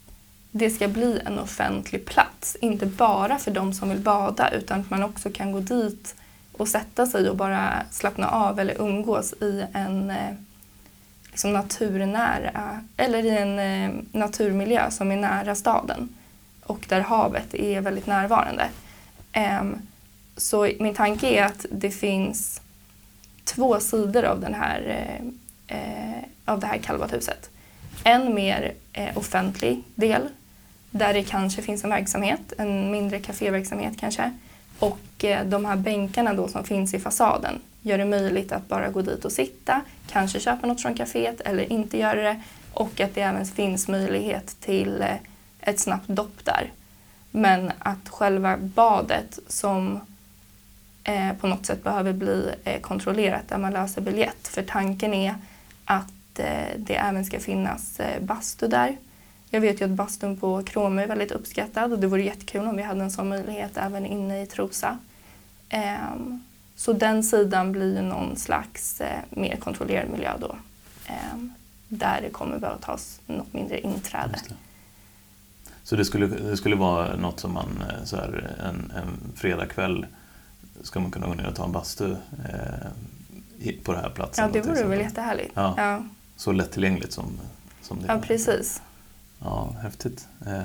det 0.51 0.69
ska 0.69 0.87
bli 0.87 1.21
en 1.25 1.39
offentlig 1.39 2.05
plats. 2.05 2.57
Inte 2.61 2.85
bara 2.85 3.39
för 3.39 3.51
de 3.51 3.73
som 3.73 3.89
vill 3.89 3.99
bada 3.99 4.49
utan 4.49 4.79
att 4.79 4.89
man 4.89 5.03
också 5.03 5.29
kan 5.29 5.51
gå 5.51 5.59
dit 5.59 6.15
och 6.51 6.67
sätta 6.67 7.05
sig 7.05 7.29
och 7.29 7.37
bara 7.37 7.83
slappna 7.91 8.27
av 8.27 8.59
eller 8.59 8.81
umgås 8.81 9.33
i 9.33 9.65
en 9.73 10.09
eh, 10.09 10.33
liksom 11.33 11.53
naturnära 11.53 12.81
eller 12.97 13.25
i 13.25 13.37
en 13.37 13.59
eh, 13.59 14.03
naturmiljö 14.11 14.91
som 14.91 15.11
är 15.11 15.15
nära 15.15 15.55
staden 15.55 16.09
och 16.63 16.85
där 16.89 17.01
havet 17.01 17.55
är 17.55 17.81
väldigt 17.81 18.07
närvarande. 18.07 18.69
Ehm, 19.31 19.77
så 20.37 20.69
min 20.79 20.95
tanke 20.95 21.27
är 21.27 21.43
att 21.43 21.65
det 21.71 21.89
finns 21.89 22.61
två 23.43 23.79
sidor 23.79 24.23
av, 24.23 24.39
den 24.39 24.53
här, 24.53 24.81
eh, 24.87 25.77
eh 25.77 26.23
av 26.45 26.59
det 26.59 26.67
här 26.67 26.77
kalvathuset. 26.77 27.49
En 28.03 28.33
mer 28.33 28.73
eh, 28.93 29.17
offentlig 29.17 29.83
del 29.95 30.29
där 30.91 31.13
det 31.13 31.23
kanske 31.23 31.61
finns 31.61 31.83
en 31.83 31.89
verksamhet, 31.89 32.53
en 32.57 32.91
mindre 32.91 33.19
kaféverksamhet 33.19 33.99
kanske. 33.99 34.31
Och 34.83 35.25
eh, 35.25 35.45
de 35.45 35.65
här 35.65 35.75
bänkarna 35.75 36.33
då 36.33 36.47
som 36.47 36.63
finns 36.63 36.93
i 36.93 36.99
fasaden 36.99 37.61
gör 37.81 37.97
det 37.97 38.05
möjligt 38.05 38.51
att 38.51 38.67
bara 38.67 38.89
gå 38.89 39.01
dit 39.01 39.25
och 39.25 39.31
sitta, 39.31 39.81
kanske 40.07 40.39
köpa 40.39 40.67
något 40.67 40.81
från 40.81 40.95
kaféet 40.95 41.41
eller 41.45 41.71
inte 41.71 41.97
göra 41.97 42.21
det. 42.21 42.41
Och 42.73 42.99
att 42.99 43.15
det 43.15 43.21
även 43.21 43.45
finns 43.45 43.87
möjlighet 43.87 44.55
till 44.59 45.01
eh, 45.01 45.15
ett 45.61 45.79
snabbt 45.79 46.07
dopp 46.07 46.45
där. 46.45 46.71
Men 47.31 47.71
att 47.79 48.09
själva 48.09 48.57
badet 48.57 49.39
som 49.47 49.99
eh, 51.03 51.33
på 51.33 51.47
något 51.47 51.65
sätt 51.65 51.83
behöver 51.83 52.13
bli 52.13 52.49
eh, 52.63 52.81
kontrollerat 52.81 53.49
där 53.49 53.57
man 53.57 53.73
löser 53.73 54.01
biljett. 54.01 54.47
För 54.47 54.63
tanken 54.63 55.13
är 55.13 55.35
att 55.85 56.39
eh, 56.39 56.77
det 56.77 56.95
även 56.95 57.25
ska 57.25 57.39
finnas 57.39 57.99
eh, 57.99 58.21
bastu 58.21 58.67
där 58.67 58.97
jag 59.53 59.61
vet 59.61 59.81
ju 59.81 59.85
att 59.85 59.91
bastun 59.91 60.37
på 60.37 60.63
Kromö 60.63 61.03
är 61.03 61.07
väldigt 61.07 61.31
uppskattad 61.31 61.93
och 61.93 61.99
det 61.99 62.07
vore 62.07 62.23
jättekul 62.23 62.67
om 62.67 62.75
vi 62.75 62.83
hade 62.83 63.03
en 63.03 63.11
sån 63.11 63.29
möjlighet 63.29 63.77
även 63.77 64.05
inne 64.05 64.41
i 64.41 64.45
Trosa. 64.45 64.97
Um, 66.13 66.43
så 66.75 66.93
den 66.93 67.23
sidan 67.23 67.71
blir 67.71 67.95
ju 67.95 68.01
någon 68.01 68.35
slags 68.35 69.01
eh, 69.01 69.19
mer 69.29 69.55
kontrollerad 69.55 70.09
miljö 70.09 70.31
då. 70.39 70.55
Eh, 71.05 71.37
där 71.87 72.21
det 72.21 72.29
kommer 72.29 72.59
behöva 72.59 72.77
tas 72.77 73.19
något 73.25 73.53
mindre 73.53 73.79
inträde. 73.79 74.39
Det. 74.49 74.55
Så 75.83 75.95
det 75.95 76.05
skulle, 76.05 76.27
det 76.27 76.57
skulle 76.57 76.75
vara 76.75 77.15
något 77.15 77.39
som 77.39 77.53
man 77.53 77.83
eh, 77.89 78.03
så 78.05 78.15
här, 78.15 78.55
en, 78.59 78.93
en 78.95 79.35
fredagkväll 79.35 80.05
ska 80.83 80.99
man 80.99 81.11
kunna 81.11 81.27
gå 81.27 81.33
ner 81.33 81.47
och 81.47 81.55
ta 81.55 81.65
en 81.65 81.71
bastu 81.71 82.11
eh, 82.11 83.73
på 83.83 83.93
den 83.93 84.01
här 84.01 84.09
platsen? 84.09 84.45
Ja, 84.45 84.61
det 84.61 84.69
vore 84.69 84.83
väl 84.83 84.99
jättehärligt. 84.99 85.51
Ja. 85.53 85.73
ja. 85.77 86.03
Så 86.35 86.51
lättillgängligt 86.51 87.13
som, 87.13 87.39
som 87.81 88.01
det 88.01 88.07
Ja, 88.07 88.19
precis. 88.21 88.81
Ja, 89.43 89.75
häftigt. 89.81 90.27
Eh, 90.47 90.63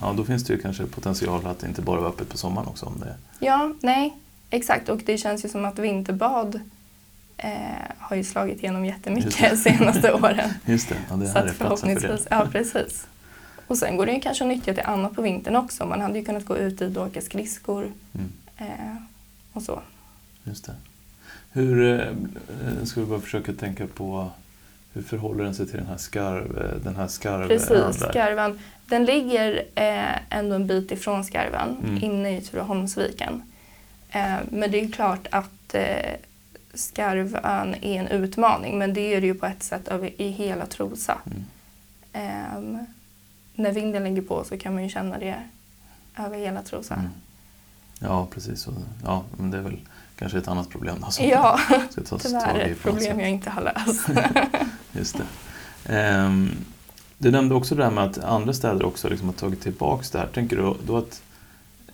ja, 0.00 0.12
då 0.16 0.24
finns 0.24 0.44
det 0.44 0.52
ju 0.52 0.58
kanske 0.58 0.86
potential 0.86 1.46
att 1.46 1.58
det 1.58 1.66
inte 1.66 1.82
bara 1.82 2.00
vara 2.00 2.10
öppet 2.10 2.28
på 2.28 2.38
sommaren 2.38 2.68
också. 2.68 2.86
Om 2.86 3.00
det... 3.00 3.14
Ja, 3.38 3.72
nej, 3.80 4.16
exakt. 4.50 4.88
Och 4.88 5.00
det 5.06 5.18
känns 5.18 5.44
ju 5.44 5.48
som 5.48 5.64
att 5.64 5.78
vinterbad 5.78 6.60
eh, 7.36 7.50
har 7.98 8.16
ju 8.16 8.24
slagit 8.24 8.58
igenom 8.58 8.84
jättemycket 8.84 9.50
de 9.50 9.56
senaste 9.70 10.12
åren. 10.12 10.50
Just 10.64 10.88
det, 10.88 10.96
ja, 11.10 11.16
det 11.16 11.28
här 11.28 11.46
är 11.46 11.52
platsen 11.52 12.00
för 12.00 12.08
det. 12.08 12.26
Ja, 12.30 12.48
precis. 12.52 13.06
Och 13.66 13.78
sen 13.78 13.96
går 13.96 14.06
det 14.06 14.12
ju 14.12 14.20
kanske 14.20 14.44
att 14.44 14.48
nyttja 14.48 14.74
till 14.74 14.84
annat 14.86 15.14
på 15.14 15.22
vintern 15.22 15.56
också. 15.56 15.86
Man 15.86 16.00
hade 16.00 16.18
ju 16.18 16.24
kunnat 16.24 16.44
gå 16.44 16.56
ut 16.56 16.80
och 16.80 16.96
åka 16.96 17.20
skridskor 17.20 17.92
mm. 18.12 18.32
eh, 18.56 18.96
och 19.52 19.62
så. 19.62 19.82
Just 20.44 20.64
det. 20.64 20.74
Hur, 21.52 22.00
eh, 22.00 22.84
ska 22.84 23.00
vi 23.00 23.06
bara 23.06 23.20
försöka 23.20 23.52
tänka 23.52 23.86
på 23.86 24.30
hur 24.94 25.02
förhåller 25.02 25.44
den 25.44 25.54
sig 25.54 25.66
till 25.66 25.76
den 25.76 25.86
här, 25.86 25.96
skarv, 25.96 26.58
eh, 26.58 26.84
den 26.84 26.96
här 26.96 27.08
skarven? 27.08 27.48
Precis, 27.48 28.00
skarven. 28.00 28.58
Den 28.86 29.04
ligger 29.04 29.64
eh, 29.74 30.38
ändå 30.38 30.54
en 30.54 30.66
bit 30.66 30.90
ifrån 30.90 31.24
skarven, 31.24 31.76
mm. 31.84 32.04
inne 32.04 32.36
i 32.36 32.40
Tureholmsviken. 32.40 33.42
Eh, 34.10 34.36
men 34.50 34.70
det 34.70 34.80
är 34.80 34.88
klart 34.88 35.26
att 35.30 35.74
eh, 35.74 36.14
Skarvön 36.74 37.74
är 37.80 38.00
en 38.00 38.08
utmaning, 38.08 38.78
men 38.78 38.94
det 38.94 39.14
är 39.14 39.20
det 39.20 39.26
ju 39.26 39.34
på 39.34 39.46
ett 39.46 39.62
sätt 39.62 39.88
över, 39.88 40.22
i 40.22 40.28
hela 40.28 40.66
Trosa. 40.66 41.18
Mm. 41.26 41.44
Eh, 42.12 42.82
när 43.54 43.72
vinden 43.72 44.04
ligger 44.04 44.22
på 44.22 44.44
så 44.44 44.58
kan 44.58 44.74
man 44.74 44.82
ju 44.82 44.88
känna 44.88 45.18
det 45.18 45.42
över 46.18 46.38
hela 46.38 46.62
Trosa. 46.62 46.94
Mm. 46.94 47.10
Ja, 47.98 48.26
precis. 48.30 48.68
Ja, 49.04 49.24
men 49.36 49.50
det 49.50 49.58
är 49.58 49.62
väl 49.62 49.78
kanske 50.16 50.38
ett 50.38 50.48
annat 50.48 50.70
problem 50.70 50.96
då, 51.00 51.10
som 51.10 51.26
ja, 51.26 51.60
ska 51.90 52.18
tyvärr 52.18 52.58
ett 52.58 52.82
problem 52.82 53.20
jag 53.20 53.30
inte 53.30 53.50
har 53.50 53.62
löst. 53.62 54.08
Just 54.94 55.16
det. 55.18 56.24
Um, 56.26 56.50
du 57.18 57.30
nämnde 57.30 57.54
också 57.54 57.74
det 57.74 57.84
här 57.84 57.90
med 57.90 58.04
att 58.04 58.18
andra 58.18 58.52
städer 58.52 58.84
också 58.84 59.08
liksom 59.08 59.28
har 59.28 59.34
tagit 59.34 59.60
tillbaka 59.60 60.04
det 60.12 60.18
här. 60.18 60.26
Tänker 60.26 60.56
du 60.56 60.74
då 60.86 60.96
att 60.96 61.22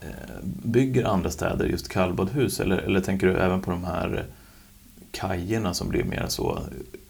eh, 0.00 0.08
bygger 0.42 1.04
andra 1.04 1.30
städer 1.30 1.66
just 1.66 1.88
kallbadhus 1.88 2.60
eller, 2.60 2.76
eller 2.76 3.00
tänker 3.00 3.26
du 3.26 3.38
även 3.38 3.60
på 3.60 3.70
de 3.70 3.84
här 3.84 4.26
kajerna 5.12 5.74
som 5.74 5.88
blir 5.88 6.04
mer 6.04 6.24
så, 6.28 6.58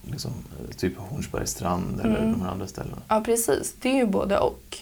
liksom, 0.03 0.33
typ 0.77 0.99
Hornsbergsstrand 0.99 2.01
eller 2.01 2.19
mm. 2.19 2.33
de 2.33 2.43
här 2.43 2.51
andra 2.51 2.67
ställena? 2.67 2.97
Ja, 3.09 3.21
precis. 3.21 3.75
Det 3.81 3.89
är 3.89 3.97
ju 3.97 4.07
både 4.07 4.39
och. 4.39 4.79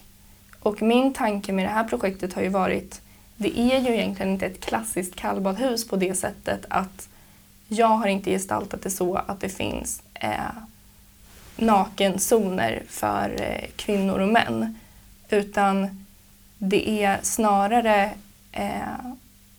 Och 0.61 0.83
min 0.83 1.15
tanke 1.15 1.53
med 1.53 1.65
det 1.65 1.71
här 1.71 1.85
projektet 1.85 2.33
har 2.33 2.43
ju 2.43 2.49
varit 2.49 3.01
det 3.41 3.59
är 3.59 3.81
ju 3.81 3.95
egentligen 3.95 4.33
inte 4.33 4.47
ett 4.47 4.61
klassiskt 4.61 5.17
kallbadhus 5.17 5.89
på 5.89 5.97
det 5.97 6.15
sättet 6.15 6.67
att 6.71 7.09
jag 7.69 7.89
har 7.89 8.07
inte 8.07 8.31
gestaltat 8.31 8.83
det 8.83 8.91
så 8.91 9.15
att 9.15 9.41
det 9.41 9.49
finns 9.49 10.03
eh, 10.15 10.31
nakenzoner 11.59 12.83
för 12.89 13.37
eh, 13.41 13.71
kvinnor 13.77 14.19
och 14.19 14.29
män. 14.29 14.79
Utan 15.29 16.05
det 16.59 17.05
är 17.05 17.19
snarare 17.23 18.11
eh, 18.53 18.99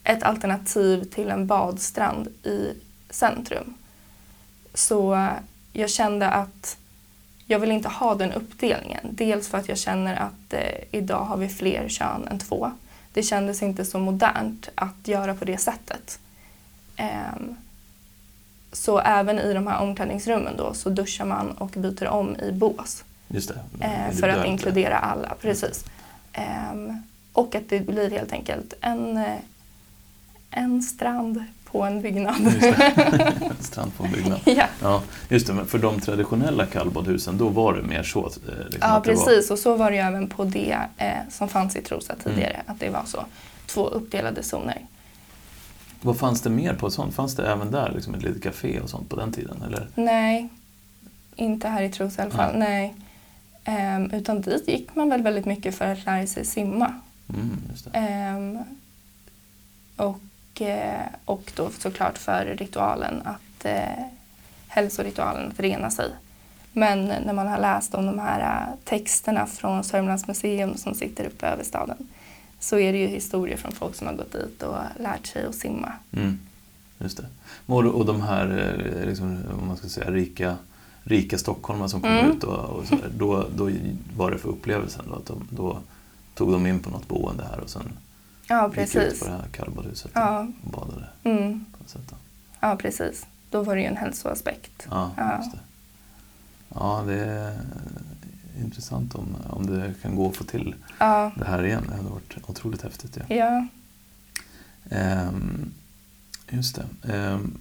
ett 0.03 0.23
alternativ 0.23 1.03
till 1.03 1.29
en 1.29 1.47
badstrand 1.47 2.27
i 2.43 2.73
centrum. 3.09 3.73
Så 4.73 5.27
jag 5.73 5.89
kände 5.89 6.29
att 6.29 6.77
jag 7.45 7.59
vill 7.59 7.71
inte 7.71 7.89
ha 7.89 8.15
den 8.15 8.31
uppdelningen. 8.31 9.07
Dels 9.11 9.47
för 9.47 9.57
att 9.57 9.69
jag 9.69 9.77
känner 9.77 10.15
att 10.15 10.53
eh, 10.53 10.83
idag 10.91 11.25
har 11.25 11.37
vi 11.37 11.49
fler 11.49 11.89
kön 11.89 12.27
än 12.27 12.39
två 12.39 12.71
det 13.13 13.23
kändes 13.23 13.63
inte 13.63 13.85
så 13.85 13.99
modernt 13.99 14.69
att 14.75 15.07
göra 15.07 15.33
på 15.33 15.45
det 15.45 15.57
sättet. 15.57 16.19
Eh, 16.95 17.35
så 18.71 18.99
även 18.99 19.39
i 19.39 19.53
de 19.53 19.67
här 19.67 19.81
omklädningsrummen 19.81 20.57
då 20.57 20.73
så 20.73 20.89
duschar 20.89 21.25
man 21.25 21.51
och 21.51 21.69
byter 21.69 22.07
om 22.07 22.35
i 22.35 22.51
bås. 22.51 23.03
Just 23.27 23.49
det. 23.49 23.85
Uh, 23.87 24.19
för 24.19 24.29
att 24.29 24.45
inkludera 24.45 24.97
alla, 24.97 25.33
precis. 25.41 25.85
Um, 26.71 27.03
och 27.33 27.55
att 27.55 27.69
det 27.69 27.79
blir 27.79 28.11
helt 28.11 28.33
enkelt 28.33 28.73
en, 28.81 29.17
eh, 29.17 29.37
en 30.51 30.81
strand 30.81 31.43
på 31.71 31.83
en 31.83 32.01
byggnad. 32.01 32.35
Strand 33.59 33.97
på 33.97 34.03
en 34.03 34.11
byggnad. 34.11 34.39
ja. 34.45 34.65
ja. 34.81 35.01
Just 35.29 35.47
det, 35.47 35.53
men 35.53 35.65
för 35.65 35.77
de 35.77 35.99
traditionella 35.99 36.65
kallbadhusen 36.65 37.37
då 37.37 37.49
var 37.49 37.73
det 37.73 37.81
mer 37.81 38.03
så? 38.03 38.19
Eh, 38.19 38.25
liksom 38.25 38.79
ja, 38.81 39.01
precis. 39.05 39.49
Var... 39.49 39.55
Och 39.55 39.59
så 39.59 39.75
var 39.75 39.91
det 39.91 39.97
ju 39.97 40.03
även 40.03 40.29
på 40.29 40.43
det 40.43 40.77
eh, 40.97 41.11
som 41.29 41.49
fanns 41.49 41.75
i 41.75 41.81
Trosa 41.81 42.15
tidigare. 42.23 42.53
Mm. 42.53 42.65
Att 42.65 42.79
det 42.79 42.89
var 42.89 43.03
så. 43.05 43.25
Två 43.65 43.87
uppdelade 43.87 44.43
zoner. 44.43 44.81
Vad 46.01 46.17
fanns 46.17 46.41
det 46.41 46.49
mer 46.49 46.73
på 46.73 46.91
sånt? 46.91 47.15
Fanns 47.15 47.35
det 47.35 47.51
även 47.51 47.71
där 47.71 47.91
liksom 47.95 48.15
ett 48.15 48.23
litet 48.23 48.43
café 48.43 48.79
och 48.79 48.89
sånt 48.89 49.09
på 49.09 49.15
den 49.15 49.31
tiden? 49.31 49.61
Eller? 49.67 49.87
Nej, 49.95 50.49
inte 51.35 51.67
här 51.67 51.83
i 51.83 51.89
Trosa 51.89 52.21
i 52.21 52.25
alla 52.25 52.35
fall. 52.35 52.57
Nej. 52.57 52.95
Um, 53.67 54.11
utan 54.11 54.41
dit 54.41 54.67
gick 54.67 54.95
man 54.95 55.09
väl 55.09 55.21
väldigt 55.21 55.45
mycket 55.45 55.75
för 55.75 55.85
att 55.85 56.05
lära 56.05 56.27
sig 56.27 56.45
simma. 56.45 56.93
Mm, 57.29 58.37
um, 58.37 58.63
och, 59.95 60.61
eh, 60.61 61.05
och 61.25 61.51
då 61.55 61.69
såklart 61.69 62.17
för 62.17 62.45
ritualen 62.45 63.21
att 63.25 63.65
eh, 63.65 64.05
hälsoritualen 64.67 65.51
att 65.51 65.59
rena 65.59 65.91
sig. 65.91 66.09
Men 66.73 67.05
när 67.05 67.33
man 67.33 67.47
har 67.47 67.59
läst 67.59 67.95
om 67.95 68.05
de 68.05 68.19
här 68.19 68.39
eh, 68.39 68.75
texterna 68.83 69.45
från 69.45 69.83
Sörmlands 69.83 70.27
museum 70.27 70.77
som 70.77 70.95
sitter 70.95 71.25
uppe 71.25 71.47
över 71.47 71.63
staden 71.63 72.07
så 72.59 72.79
är 72.79 72.93
det 72.93 72.99
ju 72.99 73.07
historier 73.07 73.57
från 73.57 73.71
folk 73.71 73.95
som 73.95 74.07
har 74.07 74.13
gått 74.13 74.31
dit 74.31 74.63
och 74.63 74.75
lärt 74.99 75.27
sig 75.27 75.45
att 75.45 75.55
simma. 75.55 75.93
Mm. 76.11 76.39
Just 76.97 77.17
det. 77.17 77.25
Och 77.65 78.05
de 78.05 78.21
här, 78.21 78.75
eh, 78.99 79.07
liksom, 79.07 79.37
om 79.61 79.67
man 79.67 79.77
ska 79.77 79.87
säga, 79.87 80.11
rika, 80.11 80.57
rika 81.03 81.37
stockholmare 81.37 81.89
som 81.89 82.01
kom 82.01 82.09
mm. 82.09 82.31
ut, 82.31 82.43
och, 82.43 82.69
och 82.69 82.85
så 82.87 82.95
då, 83.17 83.45
då 83.55 83.71
var 84.15 84.31
det 84.31 84.37
för 84.37 84.49
upplevelsen 84.49 85.05
då, 85.09 85.15
att 85.15 85.25
de, 85.25 85.47
då 85.49 85.79
tog 86.35 86.51
de 86.51 86.67
in 86.67 86.79
på 86.79 86.89
något 86.89 87.07
boende 87.07 87.43
här 87.43 87.59
och 87.59 87.69
sen 87.69 87.97
ja, 88.47 88.71
precis. 88.73 88.95
gick 88.95 89.13
ut 89.13 89.19
på 89.19 89.25
det 89.25 89.31
här 89.31 89.47
kallbadhuset 89.51 90.11
ja. 90.13 90.47
och 90.63 90.71
badade. 90.71 91.05
Mm. 91.23 91.65
Ja, 92.59 92.75
precis. 92.75 93.25
Då 93.49 93.63
var 93.63 93.75
det 93.75 93.81
ju 93.81 93.87
en 93.87 93.97
hälsoaspekt. 93.97 94.87
Ja, 94.89 95.11
ja. 95.17 95.37
Just 95.37 95.51
det. 95.51 95.59
ja 96.69 97.03
det 97.07 97.59
intressant 98.59 99.15
om, 99.15 99.35
om 99.49 99.65
det 99.65 99.93
kan 100.01 100.15
gå 100.15 100.29
att 100.29 100.35
få 100.35 100.43
till 100.43 100.75
ja. 100.99 101.31
det 101.35 101.45
här 101.45 101.65
igen. 101.65 101.83
Det 101.89 101.95
hade 101.95 102.09
varit 102.09 102.37
otroligt 102.47 102.81
häftigt. 102.81 103.17
Ja. 103.27 103.35
ja. 103.35 103.67
Ehm, 104.89 105.71
just 106.49 106.75
det. 106.75 107.13
Ehm, 107.13 107.57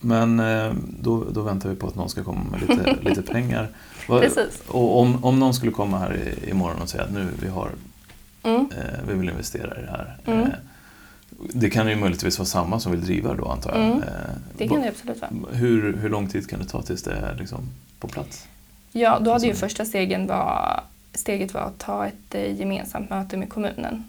men 0.00 0.40
ehm, 0.40 0.94
då, 1.00 1.24
då 1.30 1.42
väntar 1.42 1.68
vi 1.68 1.76
på 1.76 1.86
att 1.86 1.94
någon 1.94 2.10
ska 2.10 2.24
komma 2.24 2.40
med 2.50 2.60
lite, 2.60 2.96
lite 3.08 3.22
pengar. 3.22 3.68
Precis. 4.06 4.62
Och 4.68 5.00
om, 5.00 5.24
om 5.24 5.38
någon 5.38 5.54
skulle 5.54 5.72
komma 5.72 5.98
här 5.98 6.34
imorgon 6.48 6.82
och 6.82 6.88
säga 6.88 7.04
att 7.04 7.12
nu 7.12 7.28
vi 7.42 7.48
har 7.48 7.70
mm. 8.42 8.60
eh, 8.60 9.08
vi 9.08 9.14
vill 9.14 9.28
investera 9.28 9.78
i 9.78 9.82
det 9.82 9.90
här. 9.90 10.18
Mm. 10.24 10.40
Eh, 10.40 10.48
det 11.52 11.70
kan 11.70 11.88
ju 11.88 11.96
möjligtvis 11.96 12.38
vara 12.38 12.46
samma 12.46 12.80
som 12.80 12.92
vill 12.92 13.04
driva 13.04 13.34
då 13.34 13.48
antar 13.48 13.70
jag. 13.70 13.86
Mm. 13.86 14.02
Eh, 14.02 14.08
det 14.56 14.68
kan 14.68 14.80
det 14.80 14.88
absolut 14.88 15.20
vara. 15.20 15.30
Hur, 15.52 15.96
hur 15.96 16.08
lång 16.08 16.28
tid 16.28 16.50
kan 16.50 16.58
det 16.58 16.66
ta 16.66 16.82
tills 16.82 17.02
det 17.02 17.12
är 17.12 17.36
liksom 17.38 17.68
på 18.00 18.08
plats? 18.08 18.46
Ja, 18.96 19.18
då 19.18 19.32
hade 19.32 19.46
ju 19.46 19.54
första 19.54 19.84
stegen 19.84 20.26
var, 20.26 20.80
steget 21.14 21.54
var 21.54 21.60
att 21.60 21.78
ta 21.78 22.06
ett 22.06 22.34
eh, 22.34 22.54
gemensamt 22.54 23.10
möte 23.10 23.36
med 23.36 23.48
kommunen. 23.48 24.04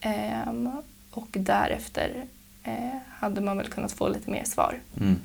Ehm, 0.00 0.70
och 1.10 1.28
därefter 1.30 2.24
eh, 2.64 2.96
hade 3.08 3.40
man 3.40 3.56
väl 3.56 3.68
kunnat 3.68 3.92
få 3.92 4.08
lite 4.08 4.30
mer 4.30 4.44
svar. 4.44 4.78
Mm. 5.00 5.16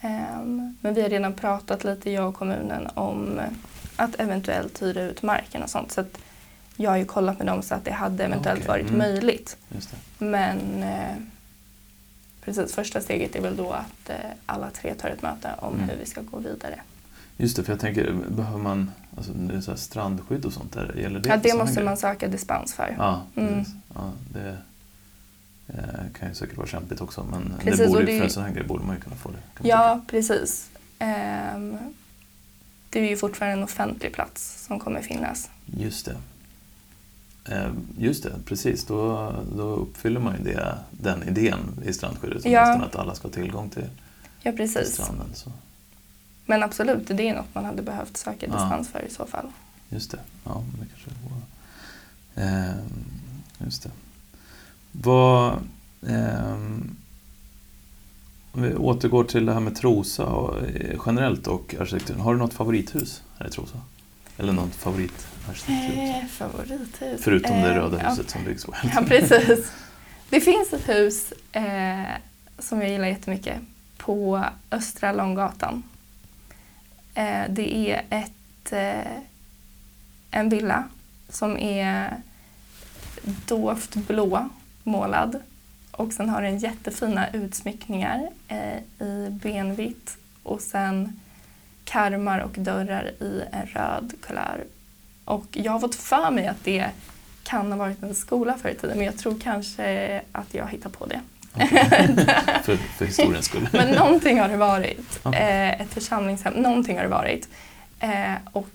Ehm, 0.00 0.76
men 0.80 0.94
vi 0.94 1.02
har 1.02 1.08
redan 1.08 1.32
pratat 1.32 1.84
lite, 1.84 2.10
jag 2.10 2.28
och 2.28 2.34
kommunen, 2.34 2.88
om 2.94 3.40
att 3.96 4.20
eventuellt 4.20 4.82
hyra 4.82 5.02
ut 5.02 5.22
marken 5.22 5.62
och 5.62 5.70
sånt. 5.70 5.92
Så 5.92 6.04
jag 6.76 6.90
har 6.90 6.96
ju 6.96 7.04
kollat 7.04 7.38
med 7.38 7.46
dem 7.46 7.62
så 7.62 7.74
att 7.74 7.84
det 7.84 7.92
hade 7.92 8.24
eventuellt 8.24 8.60
okay. 8.60 8.68
varit 8.68 8.88
mm. 8.88 8.98
möjligt. 8.98 9.56
Men 10.18 10.82
eh, 10.82 11.16
precis, 12.44 12.74
första 12.74 13.00
steget 13.00 13.36
är 13.36 13.40
väl 13.40 13.56
då 13.56 13.72
att 13.72 14.10
eh, 14.10 14.16
alla 14.46 14.70
tre 14.70 14.94
tar 14.94 15.08
ett 15.08 15.22
möte 15.22 15.50
om 15.58 15.74
mm. 15.74 15.88
hur 15.88 15.96
vi 15.96 16.06
ska 16.06 16.20
gå 16.20 16.38
vidare. 16.38 16.80
Just 17.40 17.56
det, 17.56 17.64
för 17.64 17.72
jag 17.72 17.80
tänker, 17.80 18.12
behöver 18.28 18.58
man 18.58 18.90
alltså, 19.16 19.32
det 19.32 19.62
så 19.62 19.76
strandskydd 19.76 20.44
och 20.44 20.52
sånt 20.52 20.72
där? 20.72 20.94
Gäller 20.96 21.20
det 21.20 21.28
ja, 21.28 21.36
det 21.36 21.54
måste 21.54 21.82
man 21.82 21.96
söka 21.96 22.28
dispens 22.28 22.74
för. 22.74 22.94
Ja, 22.98 23.22
mm. 23.36 23.64
ja 23.94 24.12
det 24.32 24.56
eh, 25.68 26.18
kan 26.18 26.28
ju 26.28 26.34
säkert 26.34 26.56
vara 26.56 26.66
kämpigt 26.66 27.00
också 27.00 27.26
men 27.30 27.54
precis, 27.60 27.80
det 27.80 27.88
borde, 27.88 28.04
det, 28.04 28.18
för 28.18 28.24
en 28.24 28.30
sån 28.30 28.42
här 28.42 28.52
grej 28.52 28.64
borde 28.64 28.84
man 28.84 28.96
ju 28.96 29.02
kunna 29.02 29.16
få 29.16 29.30
det. 29.30 29.68
Ja, 29.68 30.00
precis. 30.06 30.70
Um, 30.98 31.78
det 32.90 33.00
är 33.00 33.08
ju 33.10 33.16
fortfarande 33.16 33.58
en 33.58 33.64
offentlig 33.64 34.12
plats 34.12 34.64
som 34.66 34.80
kommer 34.80 35.02
finnas. 35.02 35.50
Just 35.66 36.06
det. 36.06 36.16
Eh, 37.54 37.72
just 37.98 38.22
det, 38.22 38.32
precis. 38.44 38.84
Då, 38.84 39.32
då 39.56 39.62
uppfyller 39.62 40.20
man 40.20 40.36
ju 40.38 40.44
det, 40.44 40.78
den 40.90 41.28
idén 41.28 41.58
i 41.86 41.92
strandskyddet. 41.92 42.44
Ja. 42.44 42.60
Nästan 42.60 42.82
att 42.82 42.96
alla 42.96 43.14
ska 43.14 43.28
ha 43.28 43.32
tillgång 43.32 43.70
till, 43.70 43.88
ja, 44.42 44.52
precis. 44.52 44.74
till 44.74 45.04
stranden. 45.04 45.26
Så. 45.34 45.52
Men 46.50 46.62
absolut, 46.62 47.06
det 47.06 47.28
är 47.28 47.34
något 47.34 47.54
man 47.54 47.64
hade 47.64 47.82
behövt 47.82 48.16
söka 48.16 48.46
ja. 48.46 48.84
för 48.92 49.04
i 49.04 49.10
så 49.10 49.26
fall. 49.26 49.46
Just 49.88 50.10
det, 50.10 50.18
ja 50.44 50.62
det 50.80 50.86
kanske 50.86 51.10
var. 51.30 51.40
Eh, 52.44 52.76
just 53.58 53.82
det. 53.82 53.90
Vad, 54.92 55.52
eh, 56.06 56.54
om 58.52 58.62
vi 58.62 58.74
återgår 58.74 59.24
till 59.24 59.46
det 59.46 59.52
här 59.52 59.60
med 59.60 59.76
Trosa 59.76 60.24
och, 60.24 60.58
eh, 60.58 61.00
generellt 61.06 61.46
och 61.46 61.74
arkitekturen. 61.80 62.20
Har 62.20 62.32
du 62.32 62.38
något 62.38 62.54
favorithus 62.54 63.22
här 63.38 63.46
i 63.46 63.50
Trosa? 63.50 63.80
Eller 64.36 64.52
något 64.52 64.74
favoritarkitektur? 64.74 65.98
Eh, 65.98 66.26
favorithus? 66.26 67.20
Förutom 67.22 67.56
det 67.56 67.74
röda 67.74 68.00
eh, 68.00 68.10
huset 68.10 68.26
ja. 68.28 68.32
som 68.32 68.44
byggs 68.44 68.64
på 68.64 68.74
Ja, 68.94 69.02
precis. 69.06 69.72
Det 70.30 70.40
finns 70.40 70.72
ett 70.72 70.88
hus 70.88 71.32
eh, 71.52 71.62
som 72.58 72.80
jag 72.80 72.90
gillar 72.90 73.08
jättemycket 73.08 73.56
på 73.96 74.44
Östra 74.70 75.12
Långgatan. 75.12 75.82
Eh, 77.20 77.50
det 77.50 77.92
är 77.92 78.02
ett, 78.10 78.72
eh, 78.72 79.12
en 80.30 80.48
villa 80.48 80.84
som 81.28 81.58
är 81.58 82.16
dovt 83.22 83.94
blå 83.94 84.48
målad 84.82 85.42
och 85.90 86.12
sen 86.12 86.28
har 86.28 86.42
den 86.42 86.58
jättefina 86.58 87.30
utsmyckningar 87.30 88.28
eh, 88.48 89.06
i 89.06 89.28
benvitt 89.30 90.16
och 90.42 90.60
sen 90.60 91.20
karmar 91.84 92.38
och 92.40 92.52
dörrar 92.52 93.10
i 93.20 93.42
en 93.52 93.66
röd 93.66 94.12
kulör. 94.20 94.64
Och 95.24 95.46
jag 95.52 95.72
har 95.72 95.80
fått 95.80 95.94
för 95.94 96.30
mig 96.30 96.46
att 96.46 96.64
det 96.64 96.90
kan 97.42 97.72
ha 97.72 97.78
varit 97.78 98.02
en 98.02 98.14
skola 98.14 98.58
förr 98.58 98.70
i 98.70 98.74
tiden 98.74 98.96
men 98.96 99.06
jag 99.06 99.18
tror 99.18 99.38
kanske 99.40 100.22
att 100.32 100.54
jag 100.54 100.68
hittar 100.68 100.90
på 100.90 101.06
det. 101.06 101.20
för, 102.64 102.76
för 102.76 103.04
historiens 103.04 103.46
skull. 103.46 103.68
Men 103.72 103.90
någonting 103.90 104.40
har 104.40 104.48
det 104.48 104.56
varit. 104.56 105.20
Eh, 105.24 105.80
ett 105.80 105.94
församlingshem, 105.94 106.54
någonting 106.54 106.96
har 106.96 107.02
det 107.02 107.10
varit. 107.10 107.48
Eh, 108.00 108.34
och 108.52 108.68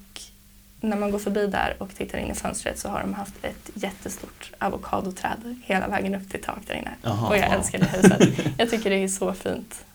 när 0.81 0.97
man 0.97 1.11
går 1.11 1.19
förbi 1.19 1.47
där 1.47 1.75
och 1.79 1.95
tittar 1.95 2.17
in 2.17 2.31
i 2.31 2.35
fönstret 2.35 2.79
så 2.79 2.89
har 2.89 3.01
de 3.01 3.13
haft 3.13 3.33
ett 3.41 3.69
jättestort 3.73 4.51
avokadoträd 4.59 5.61
hela 5.63 5.87
vägen 5.87 6.15
upp 6.15 6.29
till 6.29 6.41
tak 6.41 6.59
där 6.67 6.75
inne. 6.75 6.91
Aha, 7.03 7.27
och 7.27 7.37
jag 7.37 7.43
aha. 7.43 7.55
älskar 7.55 7.79
det 7.79 7.85
huset. 7.85 8.53
Jag 8.57 8.69
tycker 8.69 8.89
det 8.89 9.03
är 9.03 9.07
så 9.07 9.33
fint. 9.33 9.85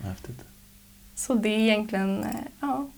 Häftigt. 0.00 0.44
Så 1.14 1.34
det 1.34 1.48
är 1.48 1.58
egentligen, 1.58 2.24
eh, 2.24 2.40
ja, 2.60 2.90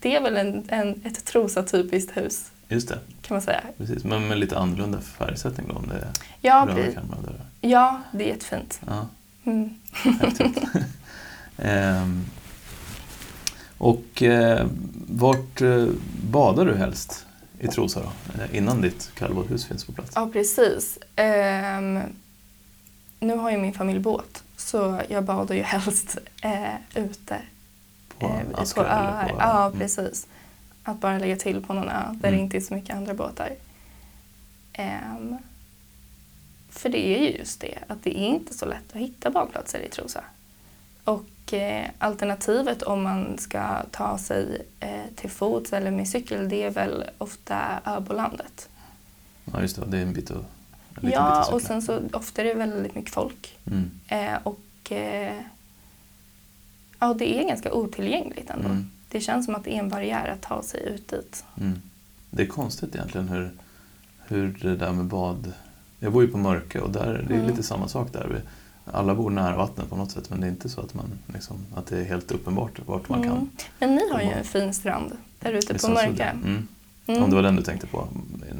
det 0.00 0.16
är 0.16 0.20
väl 0.20 0.36
en, 0.36 0.64
en, 0.68 1.02
ett 1.04 1.24
Trosa-typiskt 1.24 2.16
hus. 2.16 2.50
Just 2.70 2.88
det. 2.88 2.98
Kan 3.22 3.34
man 3.34 3.42
säga. 3.42 3.62
Precis, 3.78 4.04
men 4.04 4.28
med 4.28 4.38
lite 4.38 4.58
annorlunda 4.58 5.00
färgsättning 5.00 5.68
då? 5.68 5.74
Om 5.74 5.88
det 5.88 5.94
är 5.94 6.08
ja, 6.40 6.68
röda 6.70 7.32
Ja, 7.60 8.02
det 8.12 8.24
är 8.24 8.28
jättefint. 8.28 8.80
Ja. 8.86 9.06
Mm. 9.44 9.74
ehm, 11.56 12.24
och 13.78 14.22
eh, 14.22 14.66
vart 15.08 15.60
eh, 15.60 15.86
badar 16.30 16.66
du 16.66 16.76
helst 16.76 17.26
i 17.58 17.68
Trosa 17.68 18.00
då? 18.00 18.42
Eh, 18.42 18.56
innan 18.56 18.80
ditt 18.80 19.10
kallbadhus 19.14 19.66
finns 19.66 19.84
på 19.84 19.92
plats? 19.92 20.12
Ja, 20.14 20.30
precis. 20.32 20.98
Ehm, 21.16 22.00
nu 23.20 23.36
har 23.36 23.50
ju 23.50 23.58
min 23.58 23.72
familj 23.72 24.00
båt 24.00 24.42
så 24.56 25.00
jag 25.08 25.24
badar 25.24 25.54
ju 25.54 25.62
helst 25.66 26.18
eh, 26.42 26.74
ute. 26.94 27.42
På 28.18 28.26
eh? 28.26 28.64
På 28.74 28.82
Ja, 29.38 29.66
mm. 29.66 29.78
Att 30.82 31.00
bara 31.00 31.18
lägga 31.18 31.36
till 31.36 31.62
på 31.62 31.74
någon 31.74 31.88
ö 31.88 32.02
där 32.12 32.28
mm. 32.28 32.38
det 32.38 32.44
inte 32.44 32.56
är 32.56 32.60
så 32.60 32.74
mycket 32.74 32.96
andra 32.96 33.14
båtar. 33.14 33.50
Um, 34.78 35.38
för 36.70 36.88
det 36.88 37.06
är 37.06 37.18
ju 37.18 37.38
just 37.38 37.60
det, 37.60 37.78
att 37.86 38.02
det 38.02 38.18
är 38.18 38.26
inte 38.26 38.54
så 38.54 38.66
lätt 38.66 38.92
att 38.92 39.00
hitta 39.00 39.30
badplatser 39.30 39.78
i 39.78 39.88
Trosa. 39.88 40.24
Och 41.04 41.52
eh, 41.52 41.86
alternativet 41.98 42.82
om 42.82 43.02
man 43.02 43.38
ska 43.38 43.82
ta 43.90 44.18
sig 44.18 44.66
eh, 44.80 45.00
till 45.14 45.30
fots 45.30 45.72
eller 45.72 45.90
med 45.90 46.08
cykel 46.08 46.48
det 46.48 46.62
är 46.62 46.70
väl 46.70 47.04
ofta 47.18 47.80
Öbolandet. 47.84 48.68
Ja 49.44 49.60
just 49.60 49.76
det, 49.76 49.86
det 49.86 49.98
är 49.98 50.02
en 50.02 50.12
bit 50.12 50.30
att 50.30 50.44
Ja, 51.00 51.52
och 51.52 51.62
sen 51.62 51.82
så 51.82 52.00
ofta 52.12 52.42
är 52.42 52.44
det 52.44 52.54
väldigt 52.54 52.94
mycket 52.94 53.14
folk. 53.14 53.58
Mm. 53.66 53.90
Eh, 54.08 54.38
och 54.42 54.92
eh, 54.92 55.40
ja, 56.98 57.14
det 57.14 57.38
är 57.38 57.48
ganska 57.48 57.72
otillgängligt 57.72 58.50
ändå. 58.50 58.68
Mm. 58.68 58.90
Det 59.10 59.20
känns 59.20 59.44
som 59.46 59.54
att 59.54 59.64
det 59.64 59.74
är 59.74 59.78
en 59.78 59.88
barriär 59.88 60.28
att 60.28 60.40
ta 60.40 60.62
sig 60.62 60.88
ut 60.88 61.08
dit. 61.08 61.44
Mm. 61.60 61.82
Det 62.30 62.42
är 62.42 62.46
konstigt 62.46 62.94
egentligen 62.94 63.28
hur, 63.28 63.50
hur 64.26 64.58
det 64.62 64.76
där 64.76 64.92
med 64.92 65.04
bad... 65.04 65.52
Jag 65.98 66.12
bor 66.12 66.22
ju 66.22 66.28
på 66.28 66.38
Mörke 66.38 66.80
och 66.80 66.90
där, 66.90 67.24
det 67.28 67.34
är 67.34 67.38
mm. 67.38 67.50
lite 67.50 67.62
samma 67.62 67.88
sak 67.88 68.12
där. 68.12 68.42
Alla 68.84 69.14
bor 69.14 69.30
nära 69.30 69.56
vattnet 69.56 69.90
på 69.90 69.96
något 69.96 70.10
sätt 70.10 70.30
men 70.30 70.40
det 70.40 70.46
är 70.46 70.50
inte 70.50 70.68
så 70.68 70.80
att, 70.80 70.94
man, 70.94 71.18
liksom, 71.26 71.56
att 71.74 71.86
det 71.86 71.98
är 71.98 72.04
helt 72.04 72.32
uppenbart 72.32 72.80
vart 72.86 73.08
man 73.08 73.22
kan 73.22 73.32
mm. 73.32 73.50
Men 73.78 73.94
ni 73.94 74.10
har 74.10 74.20
ju 74.20 74.26
en 74.26 74.44
fin 74.44 74.74
strand 74.74 75.12
där 75.40 75.52
ute 75.52 75.78
på 75.78 75.88
Mörke. 75.88 76.24
Mm. 76.24 76.68
Mm. 77.06 77.22
Om 77.22 77.30
det 77.30 77.36
var 77.36 77.42
den 77.42 77.56
du 77.56 77.62
tänkte 77.62 77.86
på, 77.86 78.08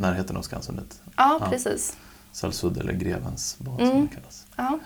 närheten 0.01 0.37
av 0.37 0.43
Skansundet? 0.43 1.03
Ja, 1.17 1.39
ja. 1.41 1.47
precis. 1.51 1.97
Salsudd 2.33 2.77
eller 2.77 2.93
Grevens 2.93 3.57
bad 3.59 3.81
mm. 3.81 3.93
som 3.93 4.07
det 4.07 4.15
kallas. 4.15 4.47
Ja. 4.57 4.79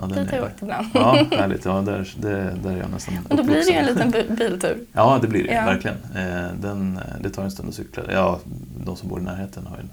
Ja, 0.00 0.04
har 0.04 0.36
jag 0.36 0.44
åkt 0.44 0.62
ibland. 0.62 0.86
Ja, 0.94 1.26
härligt. 1.30 1.64
Ja, 1.64 1.80
där, 1.80 2.14
det, 2.20 2.56
där 2.62 2.70
är 2.70 2.76
jag 2.76 2.90
nästan 2.90 3.26
Och 3.30 3.36
då 3.36 3.42
blir 3.42 3.54
det 3.54 3.62
ju 3.62 3.72
en 3.72 3.86
liten 3.86 4.10
biltur. 4.36 4.86
Ja, 4.92 5.18
det 5.22 5.28
blir 5.28 5.44
det. 5.44 5.52
Ja. 5.52 5.64
Verkligen. 5.64 5.96
Eh, 6.14 6.52
den, 6.60 7.00
det 7.20 7.30
tar 7.30 7.44
en 7.44 7.50
stund 7.50 7.68
att 7.68 7.74
cykla. 7.74 8.02
Ja, 8.12 8.40
de 8.84 8.96
som 8.96 9.08
bor 9.08 9.20
i 9.20 9.22
närheten 9.22 9.66
har 9.66 9.76
ju, 9.76 9.84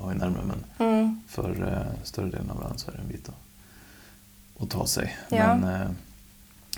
har 0.00 0.12
ju 0.12 0.18
närmare 0.18 0.42
men 0.46 0.88
mm. 0.88 1.20
för 1.28 1.50
uh, 1.50 2.02
större 2.02 2.30
delen 2.30 2.50
av 2.50 2.60
landet 2.60 2.80
så 2.80 2.90
är 2.90 2.94
det 2.94 3.02
en 3.02 3.08
bit 3.08 3.28
att, 3.28 4.62
att 4.62 4.70
ta 4.70 4.86
sig. 4.86 5.16
Ja. 5.28 5.56
Men, 5.56 5.82
eh, 5.82 5.88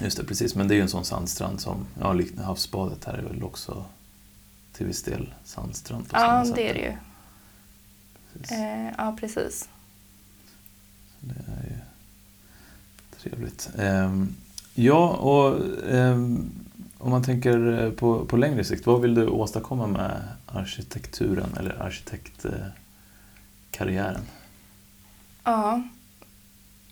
just 0.01 0.16
det, 0.16 0.24
precis. 0.24 0.55
Men 0.55 0.68
det 0.68 0.74
är 0.74 0.76
ju 0.76 0.82
en 0.82 0.89
sån 0.89 1.05
sandstrand 1.05 1.61
som, 1.61 1.87
ja, 2.01 2.14
havsbadet 2.45 3.05
här 3.05 3.14
är 3.14 3.22
väl 3.22 3.43
också 3.43 3.84
till 4.72 4.87
viss 4.87 5.03
del 5.03 5.34
sandstrand. 5.45 6.07
ja, 6.12 6.45
det 6.55 6.70
är 6.70 6.74
det 6.74 6.80
ju. 6.80 6.97
Precis. 8.32 8.59
Eh, 8.59 8.93
ja, 8.99 9.16
precis. 9.20 9.68
Det 11.20 11.34
är 11.53 11.70
ju 11.70 11.86
trevligt. 13.29 13.70
Eh, 13.79 14.12
ja, 14.74 15.09
och 15.09 15.61
eh, 15.91 16.16
om 16.99 17.11
man 17.11 17.22
tänker 17.22 17.85
eh, 17.85 17.91
på, 17.91 18.24
på 18.24 18.37
längre 18.37 18.64
sikt, 18.64 18.87
vad 18.87 19.01
vill 19.01 19.14
du 19.14 19.27
åstadkomma 19.27 19.87
med 19.87 20.22
arkitekturen 20.47 21.49
eller 21.59 21.83
arkitektkarriären? 21.83 24.22
Ja, 25.45 25.83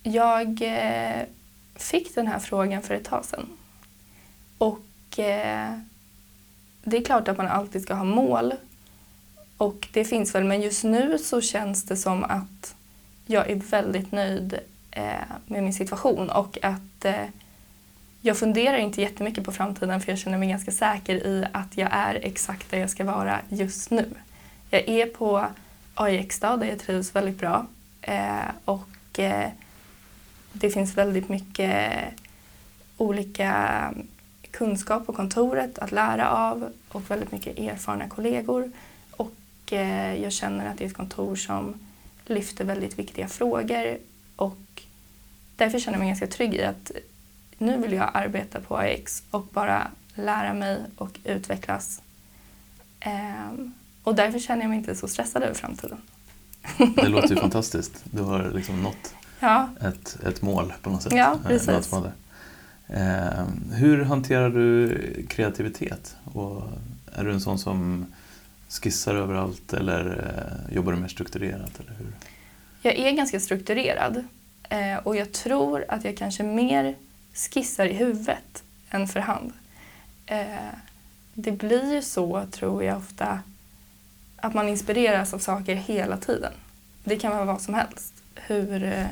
jag 0.02 0.62
eh, 0.62 1.22
fick 1.74 2.14
den 2.14 2.26
här 2.26 2.38
frågan 2.38 2.82
för 2.82 2.94
ett 2.94 3.04
tag 3.04 3.24
sedan. 3.24 3.46
Och 4.58 5.18
eh, 5.18 5.78
det 6.84 6.96
är 6.96 7.04
klart 7.04 7.28
att 7.28 7.38
man 7.38 7.48
alltid 7.48 7.82
ska 7.82 7.94
ha 7.94 8.04
mål. 8.04 8.54
Och 9.56 9.88
det 9.92 10.04
finns 10.04 10.34
väl, 10.34 10.44
men 10.44 10.62
just 10.62 10.84
nu 10.84 11.18
så 11.18 11.40
känns 11.40 11.84
det 11.84 11.96
som 11.96 12.24
att 12.24 12.74
jag 13.26 13.50
är 13.50 13.56
väldigt 13.56 14.12
nöjd 14.12 14.58
Eh, 14.96 15.36
med 15.46 15.62
min 15.62 15.74
situation 15.74 16.30
och 16.30 16.58
att 16.62 17.04
eh, 17.04 17.26
jag 18.20 18.38
funderar 18.38 18.76
inte 18.76 19.00
jättemycket 19.00 19.44
på 19.44 19.52
framtiden 19.52 20.00
för 20.00 20.12
jag 20.12 20.18
känner 20.18 20.38
mig 20.38 20.48
ganska 20.48 20.72
säker 20.72 21.14
i 21.14 21.46
att 21.52 21.76
jag 21.76 21.88
är 21.92 22.14
exakt 22.14 22.70
där 22.70 22.78
jag 22.78 22.90
ska 22.90 23.04
vara 23.04 23.40
just 23.48 23.90
nu. 23.90 24.08
Jag 24.70 24.88
är 24.88 25.06
på 25.06 25.46
AIX 25.94 26.40
där 26.40 26.64
jag 26.64 26.78
trivs 26.78 27.16
väldigt 27.16 27.38
bra 27.38 27.66
eh, 28.02 28.48
och 28.64 29.20
det 30.52 30.70
finns 30.70 30.96
väldigt 30.96 31.28
mycket 31.28 31.92
olika 32.96 33.94
kunskap 34.50 35.06
på 35.06 35.12
kontoret 35.12 35.78
att 35.78 35.92
lära 35.92 36.30
av 36.30 36.72
och 36.88 37.10
väldigt 37.10 37.32
mycket 37.32 37.58
erfarna 37.58 38.08
kollegor. 38.08 38.72
Och 39.10 39.72
jag 40.22 40.32
känner 40.32 40.66
att 40.66 40.78
det 40.78 40.84
är 40.84 40.88
ett 40.88 40.96
kontor 40.96 41.36
som 41.36 41.74
lyfter 42.26 42.64
väldigt 42.64 42.98
viktiga 42.98 43.28
frågor 43.28 43.98
och 44.36 44.73
därför 45.56 45.78
känner 45.78 45.98
jag 45.98 46.00
mig 46.00 46.08
ganska 46.08 46.26
trygg 46.26 46.54
i 46.54 46.64
att 46.64 46.90
nu 47.58 47.78
vill 47.78 47.92
jag 47.92 48.10
arbeta 48.14 48.60
på 48.60 48.76
AX 48.76 49.22
och 49.30 49.46
bara 49.52 49.90
lära 50.14 50.54
mig 50.54 50.78
och 50.96 51.20
utvecklas. 51.24 52.02
Ehm, 53.00 53.74
och 54.02 54.14
därför 54.14 54.38
känner 54.38 54.62
jag 54.62 54.68
mig 54.68 54.78
inte 54.78 54.94
så 54.94 55.08
stressad 55.08 55.42
över 55.42 55.54
framtiden. 55.54 55.98
Det 56.96 57.08
låter 57.08 57.28
ju 57.28 57.36
fantastiskt. 57.36 58.04
Du 58.04 58.22
har 58.22 58.50
liksom 58.54 58.82
nått 58.82 59.14
ja. 59.40 59.68
ett, 59.80 60.18
ett 60.26 60.42
mål 60.42 60.72
på 60.82 60.90
något 60.90 61.02
sätt. 61.02 61.12
Ja, 61.12 61.38
precis. 61.46 61.92
Eh, 62.88 63.44
hur 63.72 64.04
hanterar 64.04 64.50
du 64.50 64.98
kreativitet? 65.28 66.16
Och 66.24 66.62
är 67.12 67.24
du 67.24 67.32
en 67.32 67.40
sån 67.40 67.58
som 67.58 68.06
skissar 68.68 69.14
överallt 69.14 69.72
eller 69.72 70.06
eh, 70.68 70.74
jobbar 70.74 70.92
du 70.92 70.98
mer 70.98 71.08
strukturerat? 71.08 71.80
Eller 71.80 71.98
hur? 71.98 72.12
Jag 72.82 72.94
är 72.94 73.10
ganska 73.10 73.40
strukturerad 73.40 74.24
eh, 74.68 74.96
och 74.96 75.16
jag 75.16 75.32
tror 75.32 75.84
att 75.88 76.04
jag 76.04 76.16
kanske 76.16 76.42
mer 76.42 76.94
skissar 77.34 77.86
i 77.86 77.92
huvudet 77.92 78.62
än 78.90 79.08
för 79.08 79.20
hand. 79.20 79.52
Eh, 80.26 80.46
det 81.34 81.52
blir 81.52 81.94
ju 81.94 82.02
så, 82.02 82.46
tror 82.50 82.84
jag 82.84 82.96
ofta, 82.96 83.38
att 84.36 84.54
man 84.54 84.68
inspireras 84.68 85.34
av 85.34 85.38
saker 85.38 85.74
hela 85.74 86.16
tiden. 86.16 86.52
Det 87.04 87.16
kan 87.16 87.32
vara 87.32 87.44
vad 87.44 87.62
som 87.62 87.74
helst. 87.74 88.14
Hur, 88.34 88.84
eh, 88.84 89.06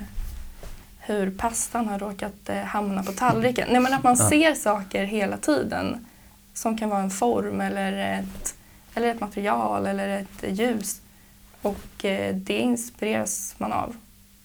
hur 0.99 1.31
pastan 1.31 1.89
har 1.89 1.99
råkat 1.99 2.49
eh, 2.49 2.63
hamna 2.63 3.03
på 3.03 3.13
tallriken. 3.13 3.69
Nej, 3.71 3.81
men 3.81 3.95
att 3.95 4.03
man 4.03 4.17
ser 4.17 4.55
saker 4.55 5.05
hela 5.05 5.37
tiden 5.37 6.07
som 6.55 6.79
kan 6.79 6.89
vara 6.89 7.01
en 7.01 7.11
form 7.11 7.61
eller 7.61 7.93
ett, 7.93 8.55
eller 8.95 9.09
ett 9.09 9.21
material 9.21 9.87
eller 9.87 10.09
ett 10.09 10.59
ljus. 10.59 11.01
Och 11.63 12.05
eh, 12.05 12.35
det 12.35 12.59
inspireras 12.59 13.55
man 13.59 13.73
av 13.73 13.97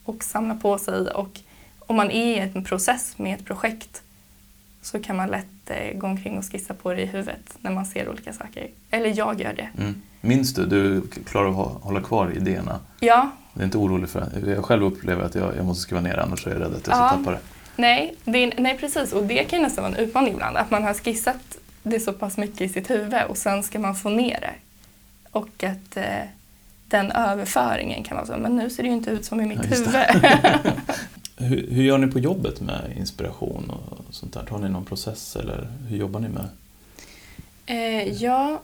och 0.10 0.24
samlar 0.24 0.55
på 0.55 0.78
sig. 0.78 1.12
Och 1.12 1.39
om 1.80 1.95
man 1.95 2.12
är 2.12 2.45
i 2.45 2.51
en 2.55 2.64
process 2.64 3.14
med 3.18 3.39
ett 3.39 3.45
projekt 3.45 4.01
så 4.82 4.99
kan 4.99 5.16
man 5.16 5.30
lätt 5.30 5.70
eh, 5.70 5.97
gå 5.97 6.08
omkring 6.08 6.38
och 6.38 6.51
skissa 6.51 6.74
på 6.74 6.93
det 6.93 7.01
i 7.01 7.05
huvudet 7.05 7.58
när 7.62 7.72
man 7.72 7.86
ser 7.86 8.10
olika 8.10 8.34
saker. 8.34 8.68
Eller 8.91 9.18
jag 9.18 9.41
gör 9.41 9.53
det. 9.53 9.70
Mm. 9.78 10.01
Minns 10.22 10.53
du? 10.53 10.66
Du 10.66 11.01
klarar 11.26 11.47
av 11.47 11.60
att 11.60 11.84
hålla 11.84 12.01
kvar 12.01 12.34
idéerna? 12.38 12.80
Ja. 12.99 13.30
Du 13.53 13.62
är 13.62 13.66
inte 13.66 13.78
orolig 13.78 14.10
för 14.10 14.20
det? 14.20 14.51
Jag 14.51 14.66
själv 14.66 14.84
upplever 14.84 15.24
att 15.24 15.36
jag, 15.36 15.58
jag 15.58 15.66
måste 15.66 15.82
skriva 15.82 16.01
ner 16.01 16.16
det 16.16 16.24
annars 16.24 16.47
är 16.47 16.51
jag 16.51 16.62
rädd 16.62 16.68
att 16.68 16.88
jag 16.88 16.95
ska 16.95 17.03
ja. 17.03 17.10
tappa 17.10 17.32
det. 17.32 17.39
Nej, 17.76 18.16
det 18.24 18.43
är, 18.43 18.53
nej, 18.58 18.78
precis. 18.78 19.14
Och 19.14 19.24
det 19.24 19.43
kan 19.43 19.62
nästan 19.62 19.84
vara 19.84 19.95
en 19.95 19.99
utmaning 19.99 20.34
ibland. 20.34 20.58
Att 20.58 20.72
man 20.72 20.84
har 20.84 20.93
skissat 20.93 21.58
det 21.84 21.99
så 21.99 22.14
pass 22.14 22.38
mycket 22.38 22.62
i 22.62 22.70
sitt 22.70 22.89
huvud 22.89 23.24
och 23.30 23.38
sen 23.38 23.64
ska 23.64 23.80
man 23.80 23.95
få 23.95 24.10
ner 24.10 24.39
det. 24.41 24.53
Och 25.32 25.64
att 25.64 25.97
eh, 25.97 26.24
den 26.88 27.11
överföringen 27.11 28.03
kan 28.03 28.17
vara 28.17 28.27
så, 28.27 28.38
men 28.38 28.55
nu 28.55 28.69
ser 28.69 28.83
det 28.83 28.89
ju 28.89 28.95
inte 28.95 29.11
ut 29.11 29.25
som 29.25 29.41
i 29.41 29.45
mitt 29.45 29.59
ja, 29.69 29.75
huvud. 29.75 29.95
hur, 31.49 31.71
hur, 31.71 31.83
gör 31.83 31.97
ni 31.97 32.07
på 32.07 32.19
jobbet 32.19 32.61
med 32.61 32.93
inspiration 32.97 33.69
och 33.69 34.13
sånt 34.13 34.33
där? 34.33 34.47
Har 34.49 34.59
ni 34.59 34.69
någon 34.69 34.85
process 34.85 35.35
eller 35.35 35.67
hur 35.89 35.97
jobbar 35.97 36.19
ni 36.19 36.29
med? 36.29 36.47
Eh, 37.65 38.23
ja, 38.23 38.61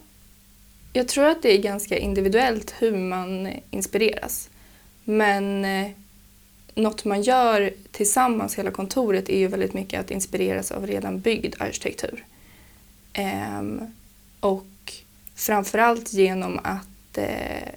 jag 0.94 1.08
tror 1.08 1.26
att 1.26 1.42
det 1.42 1.54
är 1.54 1.62
ganska 1.62 1.98
individuellt 1.98 2.74
hur 2.80 2.98
man 2.98 3.50
inspireras. 3.72 4.50
Men 5.04 5.66
eh, 5.66 5.88
något 6.76 7.06
man 7.06 7.22
gör 7.22 7.74
tillsammans 7.92 8.56
hela 8.56 8.72
kontoret 8.72 9.30
är 9.30 9.40
ju 9.40 9.48
väldigt 9.48 9.74
mycket 9.74 10.00
att 10.00 10.12
inspireras 10.12 10.72
av 10.72 10.88
redan 10.88 11.20
byggd 11.20 11.56
arkitektur. 11.60 12.26
Eh, 13.14 13.62
och 14.40 14.94
framförallt 15.36 16.14
genom 16.14 16.60
att 16.64 17.18
eh, 17.18 17.70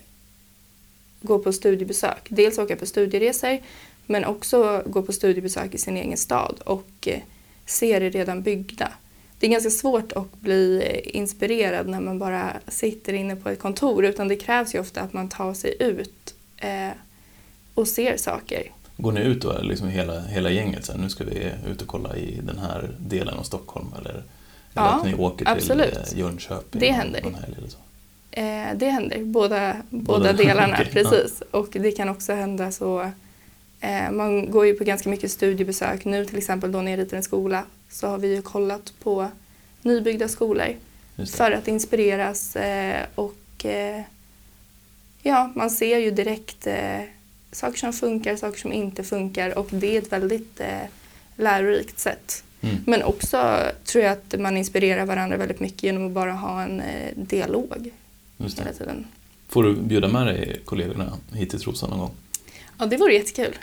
gå 1.21 1.39
på 1.39 1.53
studiebesök. 1.53 2.27
Dels 2.29 2.59
åka 2.59 2.77
på 2.77 2.87
studieresor 2.87 3.59
men 4.07 4.25
också 4.25 4.83
gå 4.87 5.03
på 5.03 5.13
studiebesök 5.13 5.75
i 5.75 5.79
sin 5.79 5.97
egen 5.97 6.17
stad 6.17 6.61
och 6.65 6.91
eh, 7.07 7.21
se 7.67 7.99
det 7.99 8.11
redan 8.11 8.43
byggda 8.43 8.93
det 9.39 9.47
är 9.47 9.51
ganska 9.51 9.71
svårt 9.71 10.13
att 10.13 10.41
bli 10.41 11.01
inspirerad 11.05 11.89
när 11.89 12.01
man 12.01 12.19
bara 12.19 12.53
sitter 12.69 13.13
inne 13.13 13.37
på 13.37 13.49
ett 13.49 13.59
kontor 13.59 14.05
utan 14.05 14.29
det 14.29 14.37
krävs 14.37 14.75
ju 14.75 14.81
ofta 14.81 15.01
att 15.01 15.13
man 15.13 15.29
tar 15.29 15.55
sig 15.55 15.77
ut 15.81 16.35
eh, 16.57 16.91
och 17.75 17.89
ser 17.89 18.17
saker. 18.17 18.73
Går 18.97 19.13
ni 19.13 19.21
ut 19.21 19.43
då, 19.43 19.59
liksom 19.63 19.89
hela, 19.89 20.21
hela 20.21 20.51
gänget, 20.51 20.85
så 20.85 20.93
här, 20.93 20.99
nu 20.99 21.09
ska 21.09 21.25
vi 21.25 21.53
ut 21.71 21.83
och 21.83 21.89
kolla 21.89 22.17
i 22.17 22.41
den 22.43 22.59
här 22.59 22.91
delen 22.99 23.35
av 23.35 23.43
Stockholm 23.43 23.87
eller, 24.01 24.11
eller 24.11 24.25
ja, 24.73 24.83
att 24.83 25.05
ni 25.05 25.15
åker 25.15 25.49
absolut. 25.49 26.05
till 26.05 26.19
eh, 26.19 26.19
Jönköping? 26.19 26.81
Det 26.81 26.91
händer. 26.91 27.21
Eller 27.21 27.69
så? 27.69 27.79
Eh, 28.37 28.77
det 28.77 28.89
händer, 28.89 29.25
båda, 29.25 29.77
båda, 29.91 30.19
båda 30.19 30.33
delarna, 30.33 30.75
okay, 30.81 30.93
precis. 30.93 31.43
Ja. 31.53 31.59
Och 31.59 31.69
det 31.71 31.93
kan 31.93 32.09
också 32.09 32.33
hända 32.33 32.73
så 32.73 33.11
eh, 33.81 34.11
man 34.11 34.51
går 34.51 34.67
ju 34.67 34.75
på 34.75 34.85
ganska 34.85 35.09
mycket 35.09 35.31
studiebesök. 35.31 36.05
Nu 36.05 36.25
till 36.25 36.39
exempel 36.39 36.73
då 36.73 36.83
när 36.83 36.91
jag 36.91 37.01
ritar 37.01 37.17
en 37.17 37.23
skola 37.23 37.63
så 37.91 38.07
har 38.07 38.19
vi 38.19 38.35
ju 38.35 38.43
kollat 38.43 38.93
på 39.03 39.29
nybyggda 39.83 40.29
skolor 40.29 40.77
för 41.37 41.51
att 41.51 41.69
inspireras 41.69 42.57
eh, 42.57 43.07
och 43.15 43.65
eh, 43.65 44.03
ja, 45.23 45.53
man 45.55 45.71
ser 45.71 45.99
ju 45.99 46.11
direkt 46.11 46.67
eh, 46.67 47.01
saker 47.53 47.79
som 47.79 47.93
funkar, 47.93 48.37
saker 48.37 48.61
som 48.61 48.73
inte 48.73 49.05
funkar 49.05 49.59
och 49.59 49.69
det 49.71 49.97
är 49.97 50.03
ett 50.03 50.13
väldigt 50.13 50.61
lärorikt 51.37 51.99
sätt. 51.99 52.45
Mm. 52.61 52.77
Men 52.87 53.03
också 53.03 53.59
tror 53.85 54.05
jag 54.05 54.13
att 54.13 54.41
man 54.41 54.57
inspirerar 54.57 55.07
varandra 55.07 55.37
väldigt 55.37 55.61
mycket 55.61 55.83
genom 55.83 56.07
att 56.07 56.13
bara 56.13 56.33
ha 56.33 56.63
en 56.63 56.83
dialog 57.15 57.91
hela 58.39 58.73
tiden. 58.73 59.07
Får 59.49 59.63
du 59.63 59.75
bjuda 59.75 60.09
med 60.09 60.27
dig 60.27 60.61
kollegorna 60.65 61.13
hit 61.33 61.51
till 61.51 61.61
Trosa 61.61 61.87
någon 61.87 61.99
gång? 61.99 62.11
Ja, 62.79 62.87
det 62.87 62.97
vore 62.97 63.15
jättekul. 63.15 63.55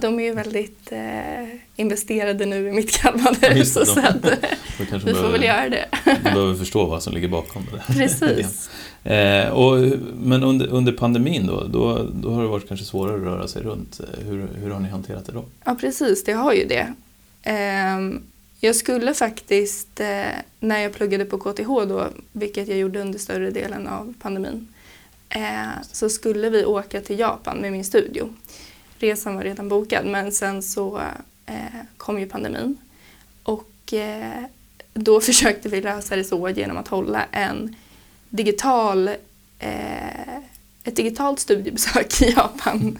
De 0.00 0.18
är 0.18 0.24
ju 0.24 0.34
väldigt 0.34 0.92
eh, 0.92 1.48
investerade 1.76 2.46
nu 2.46 2.68
i 2.68 2.72
mitt 2.72 2.90
Kalmarhus 2.92 3.76
ja, 3.76 3.84
så 3.84 4.00
att, 4.00 4.16
vi 4.78 4.86
får 4.86 4.98
behöver, 4.98 5.32
väl 5.32 5.42
göra 5.42 5.68
det. 5.68 5.86
de 6.04 6.22
behöver 6.22 6.54
förstå 6.54 6.86
vad 6.86 7.02
som 7.02 7.14
ligger 7.14 7.28
bakom 7.28 7.62
det. 7.72 7.94
Precis. 7.94 8.70
eh, 9.04 9.48
och, 9.48 9.78
men 10.20 10.42
under, 10.42 10.66
under 10.66 10.92
pandemin 10.92 11.46
då, 11.46 11.64
då, 11.64 12.08
då 12.12 12.30
har 12.30 12.42
det 12.42 12.48
varit 12.48 12.68
kanske 12.68 12.86
svårare 12.86 13.16
att 13.16 13.22
röra 13.22 13.48
sig 13.48 13.62
runt. 13.62 14.00
Hur, 14.24 14.48
hur 14.54 14.70
har 14.70 14.80
ni 14.80 14.88
hanterat 14.88 15.26
det 15.26 15.32
då? 15.32 15.44
Ja 15.64 15.76
precis, 15.80 16.24
det 16.24 16.32
har 16.32 16.52
ju 16.52 16.64
det. 16.64 16.94
Eh, 17.42 17.98
jag 18.64 18.76
skulle 18.76 19.14
faktiskt, 19.14 20.00
eh, 20.00 20.26
när 20.60 20.78
jag 20.78 20.92
pluggade 20.92 21.24
på 21.24 21.38
KTH 21.38 21.68
då, 21.88 22.08
vilket 22.32 22.68
jag 22.68 22.78
gjorde 22.78 23.00
under 23.00 23.18
större 23.18 23.50
delen 23.50 23.88
av 23.88 24.14
pandemin, 24.20 24.68
eh, 25.28 25.82
så 25.92 26.08
skulle 26.08 26.50
vi 26.50 26.64
åka 26.64 27.00
till 27.00 27.18
Japan 27.18 27.58
med 27.58 27.72
min 27.72 27.84
studio 27.84 28.28
resan 29.04 29.36
var 29.36 29.42
redan 29.42 29.68
bokad 29.68 30.06
men 30.06 30.32
sen 30.32 30.62
så 30.62 31.00
eh, 31.46 31.80
kom 31.96 32.20
ju 32.20 32.26
pandemin. 32.26 32.76
Och 33.42 33.92
eh, 33.92 34.44
då 34.94 35.20
försökte 35.28 35.68
vi 35.68 35.80
lösa 35.80 36.16
det 36.16 36.24
så 36.24 36.48
genom 36.48 36.76
att 36.76 36.88
hålla 36.88 37.24
en 37.32 37.76
digital 38.28 39.08
eh, 39.58 40.36
ett 40.86 40.96
digitalt 40.96 41.40
studiebesök 41.40 42.22
i 42.22 42.30
Japan. 42.30 42.98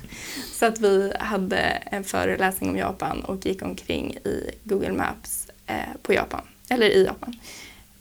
Så 0.52 0.66
att 0.66 0.80
vi 0.80 1.12
hade 1.20 1.58
en 1.90 2.04
föreläsning 2.04 2.70
om 2.70 2.76
Japan 2.76 3.24
och 3.24 3.46
gick 3.46 3.62
omkring 3.62 4.14
i 4.14 4.50
Google 4.62 4.92
Maps 4.92 5.43
på 6.02 6.12
Japan, 6.12 6.42
eller 6.68 6.86
i 6.86 7.04
Japan. 7.04 7.36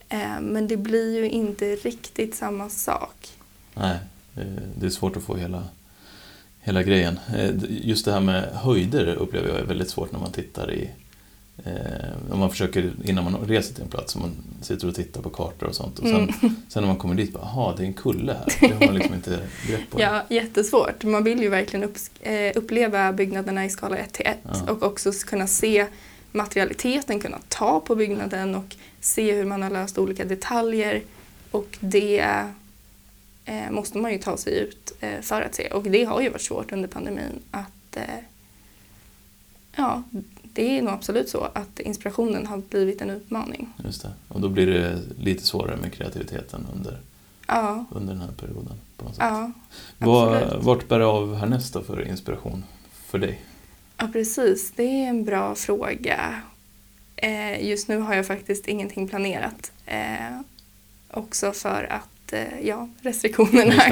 Eh, 0.10 0.42
men 0.42 0.68
det 0.68 0.78
blir 0.78 1.16
ju 1.16 1.30
inte 1.30 1.76
riktigt 1.76 2.36
samma 2.36 2.70
sak. 2.70 3.30
Nej, 3.74 3.98
det 4.76 4.86
är 4.86 4.90
svårt 4.90 5.18
att 5.18 5.24
få 5.24 5.36
hela, 5.36 5.64
hela 6.60 6.84
grejen. 6.84 7.20
Eh, 7.36 7.52
just 7.70 8.06
det 8.06 8.12
här 8.12 8.20
med 8.20 8.44
höjder 8.54 9.16
upplever 9.16 9.48
jag 9.48 9.60
är 9.60 9.66
väldigt 9.66 9.90
svårt 9.90 10.12
när 10.12 10.20
man 10.20 10.32
tittar 10.32 10.72
i 10.72 10.90
Eh, 11.58 12.32
om 12.32 12.40
man 12.40 12.50
försöker, 12.50 12.92
innan 13.04 13.24
man 13.24 13.48
reser 13.48 13.74
till 13.74 13.84
en 13.84 13.90
plats, 13.90 14.16
man 14.16 14.32
sitter 14.62 14.88
och 14.88 14.96
tittar 14.96 15.22
på 15.22 15.30
kartor 15.30 15.68
och 15.68 15.76
sånt. 15.76 16.00
Och 16.00 16.08
sen, 16.08 16.16
mm. 16.16 16.56
sen 16.68 16.84
när 16.84 16.88
man 16.88 16.98
kommer 16.98 17.16
dit, 17.16 17.34
bara, 17.34 17.44
aha, 17.44 17.74
det 17.78 17.84
är 17.84 17.88
en 17.88 17.94
kulle 17.94 18.34
här. 18.34 18.70
Det 18.70 18.74
har 18.74 18.86
man 18.86 18.96
liksom 18.96 19.14
inte 19.16 19.40
grepp 19.68 19.90
på. 19.90 20.02
ja, 20.02 20.24
jättesvårt. 20.30 21.04
Man 21.04 21.24
vill 21.24 21.42
ju 21.42 21.50
verkligen 21.50 21.84
upp, 21.84 21.98
eh, 22.22 22.52
uppleva 22.56 23.14
byggnaderna 23.14 23.66
i 23.66 23.70
skala 23.70 23.98
1 23.98 24.14
till 24.14 24.26
1 24.26 24.38
ja. 24.44 24.72
och 24.72 24.84
också 24.84 25.12
kunna 25.12 25.48
se 25.48 25.88
materialiteten, 26.34 27.20
kunna 27.20 27.40
ta 27.48 27.80
på 27.80 27.96
byggnaden 27.96 28.56
och 28.56 28.76
se 29.00 29.34
hur 29.34 29.46
man 29.46 29.62
har 29.62 29.70
löst 29.70 29.98
olika 29.98 30.26
detaljer. 30.26 31.02
Och 31.52 31.78
det 31.80 32.46
eh, 33.46 33.72
måste 33.72 33.98
man 33.98 34.12
ju 34.12 34.18
ta 34.18 34.38
sig 34.38 34.60
ut 34.60 34.94
eh, 35.00 35.22
för 35.22 35.42
att 35.42 35.56
se. 35.56 35.68
Och 35.68 35.84
det 35.84 36.04
har 36.04 36.22
ju 36.22 36.30
varit 36.30 36.42
svårt 36.42 36.72
under 36.72 36.88
pandemin 36.88 37.40
att 37.52 37.98
eh, 37.98 38.04
ja, 39.76 40.04
det 40.54 40.78
är 40.78 40.82
nog 40.82 40.94
absolut 40.94 41.30
så 41.30 41.48
att 41.54 41.80
inspirationen 41.80 42.48
har 42.48 42.58
blivit 42.58 43.02
en 43.02 43.10
utmaning. 43.10 43.74
Just 43.84 44.02
det. 44.02 44.12
Och 44.28 44.42
då 44.42 44.50
blir 44.50 44.68
det 44.68 45.00
lite 45.20 45.46
svårare 45.46 45.78
med 45.78 45.94
kreativiteten 45.94 46.68
under, 46.74 47.00
ja. 47.48 47.86
under 47.92 48.14
den 48.14 48.22
här 48.22 48.32
perioden. 48.32 48.74
På 48.98 49.06
något 49.06 49.16
sätt. 49.16 49.26
Ja, 49.26 49.52
Var, 49.98 50.58
vart 50.62 50.88
bär 50.88 51.00
det 51.00 51.06
av 51.06 51.36
härnäst 51.36 51.74
då 51.74 51.82
för 51.82 52.08
inspiration 52.08 52.64
för 53.06 53.20
dig? 53.20 53.42
Ja, 53.98 54.10
precis. 54.14 54.72
Det 54.76 54.84
är 54.84 55.10
en 55.10 55.26
bra 55.26 55.56
fråga. 55.56 56.42
Eh, 57.16 57.68
just 57.68 57.88
nu 57.88 57.98
har 57.98 58.16
jag 58.16 58.28
faktiskt 58.28 58.68
ingenting 58.68 59.08
planerat. 59.08 59.72
Eh, 59.86 60.40
också 61.12 61.52
för 61.52 61.88
att 61.90 62.10
Eh, 62.34 62.68
ja, 62.68 62.90
restriktionerna. 63.02 63.84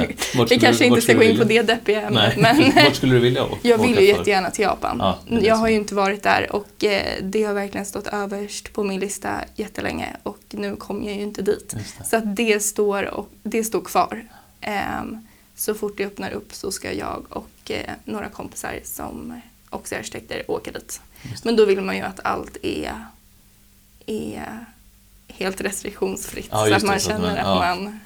Vi 0.49 0.59
kanske 0.59 0.85
inte 0.85 1.01
ska 1.01 1.13
gå 1.13 1.23
in 1.23 1.37
på 1.37 1.43
det 1.43 1.61
deppiga 1.61 2.01
ämnet. 2.01 2.37
Men 2.37 2.71
Vart 2.75 2.95
skulle 2.95 3.13
du 3.13 3.19
vilja 3.19 3.45
åka? 3.45 3.57
Jag 3.61 3.77
vill 3.77 3.99
ju 3.99 4.07
jättegärna 4.07 4.51
till 4.51 4.63
Japan. 4.63 4.97
Ja, 4.99 5.19
jag 5.41 5.55
har 5.55 5.69
ju 5.69 5.75
inte 5.75 5.95
varit 5.95 6.23
där 6.23 6.55
och 6.55 6.83
eh, 6.83 7.17
det 7.21 7.43
har 7.43 7.53
verkligen 7.53 7.85
stått 7.85 8.07
överst 8.07 8.73
på 8.73 8.83
min 8.83 8.99
lista 8.99 9.41
jättelänge 9.55 10.15
och 10.23 10.39
nu 10.49 10.75
kommer 10.75 11.05
jag 11.07 11.15
ju 11.15 11.21
inte 11.21 11.41
dit. 11.41 11.75
Så 12.05 12.17
att 12.17 12.35
det 12.35 12.63
står, 12.63 13.03
och, 13.03 13.29
det 13.43 13.63
står 13.63 13.81
kvar. 13.81 14.25
Um, 15.01 15.27
så 15.55 15.73
fort 15.73 15.97
det 15.97 16.05
öppnar 16.05 16.31
upp 16.31 16.53
så 16.53 16.71
ska 16.71 16.93
jag 16.93 17.25
och 17.29 17.71
eh, 17.71 17.91
några 18.05 18.29
kompisar 18.29 18.79
som 18.83 19.41
också 19.71 19.95
arkitekter 19.95 20.51
åka 20.51 20.71
dit. 20.71 21.01
Men 21.43 21.55
då 21.55 21.65
vill 21.65 21.81
man 21.81 21.95
ju 21.95 22.01
att 22.01 22.19
allt 22.23 22.57
är, 22.61 23.05
är 24.05 24.65
helt 25.27 25.61
restriktionsfritt 25.61 26.49
ja, 26.51 26.65
så 26.65 26.73
att 26.73 26.83
man 26.83 26.99
känner 26.99 27.37
att 27.37 27.45
man, 27.45 27.63
att 27.63 27.81
man 27.83 27.99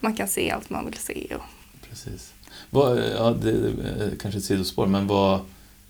man 0.00 0.16
kan 0.16 0.28
se 0.28 0.50
allt 0.50 0.70
man 0.70 0.84
vill 0.84 0.98
se. 0.98 1.34
Och... 1.34 1.42
Precis. 1.88 2.32
Vad, 2.70 2.98
ja, 2.98 3.30
det 3.30 3.50
är 3.50 4.16
kanske 4.20 4.38
ett 4.38 4.44
sidospår, 4.44 4.86
men 4.86 5.06
vad, 5.06 5.40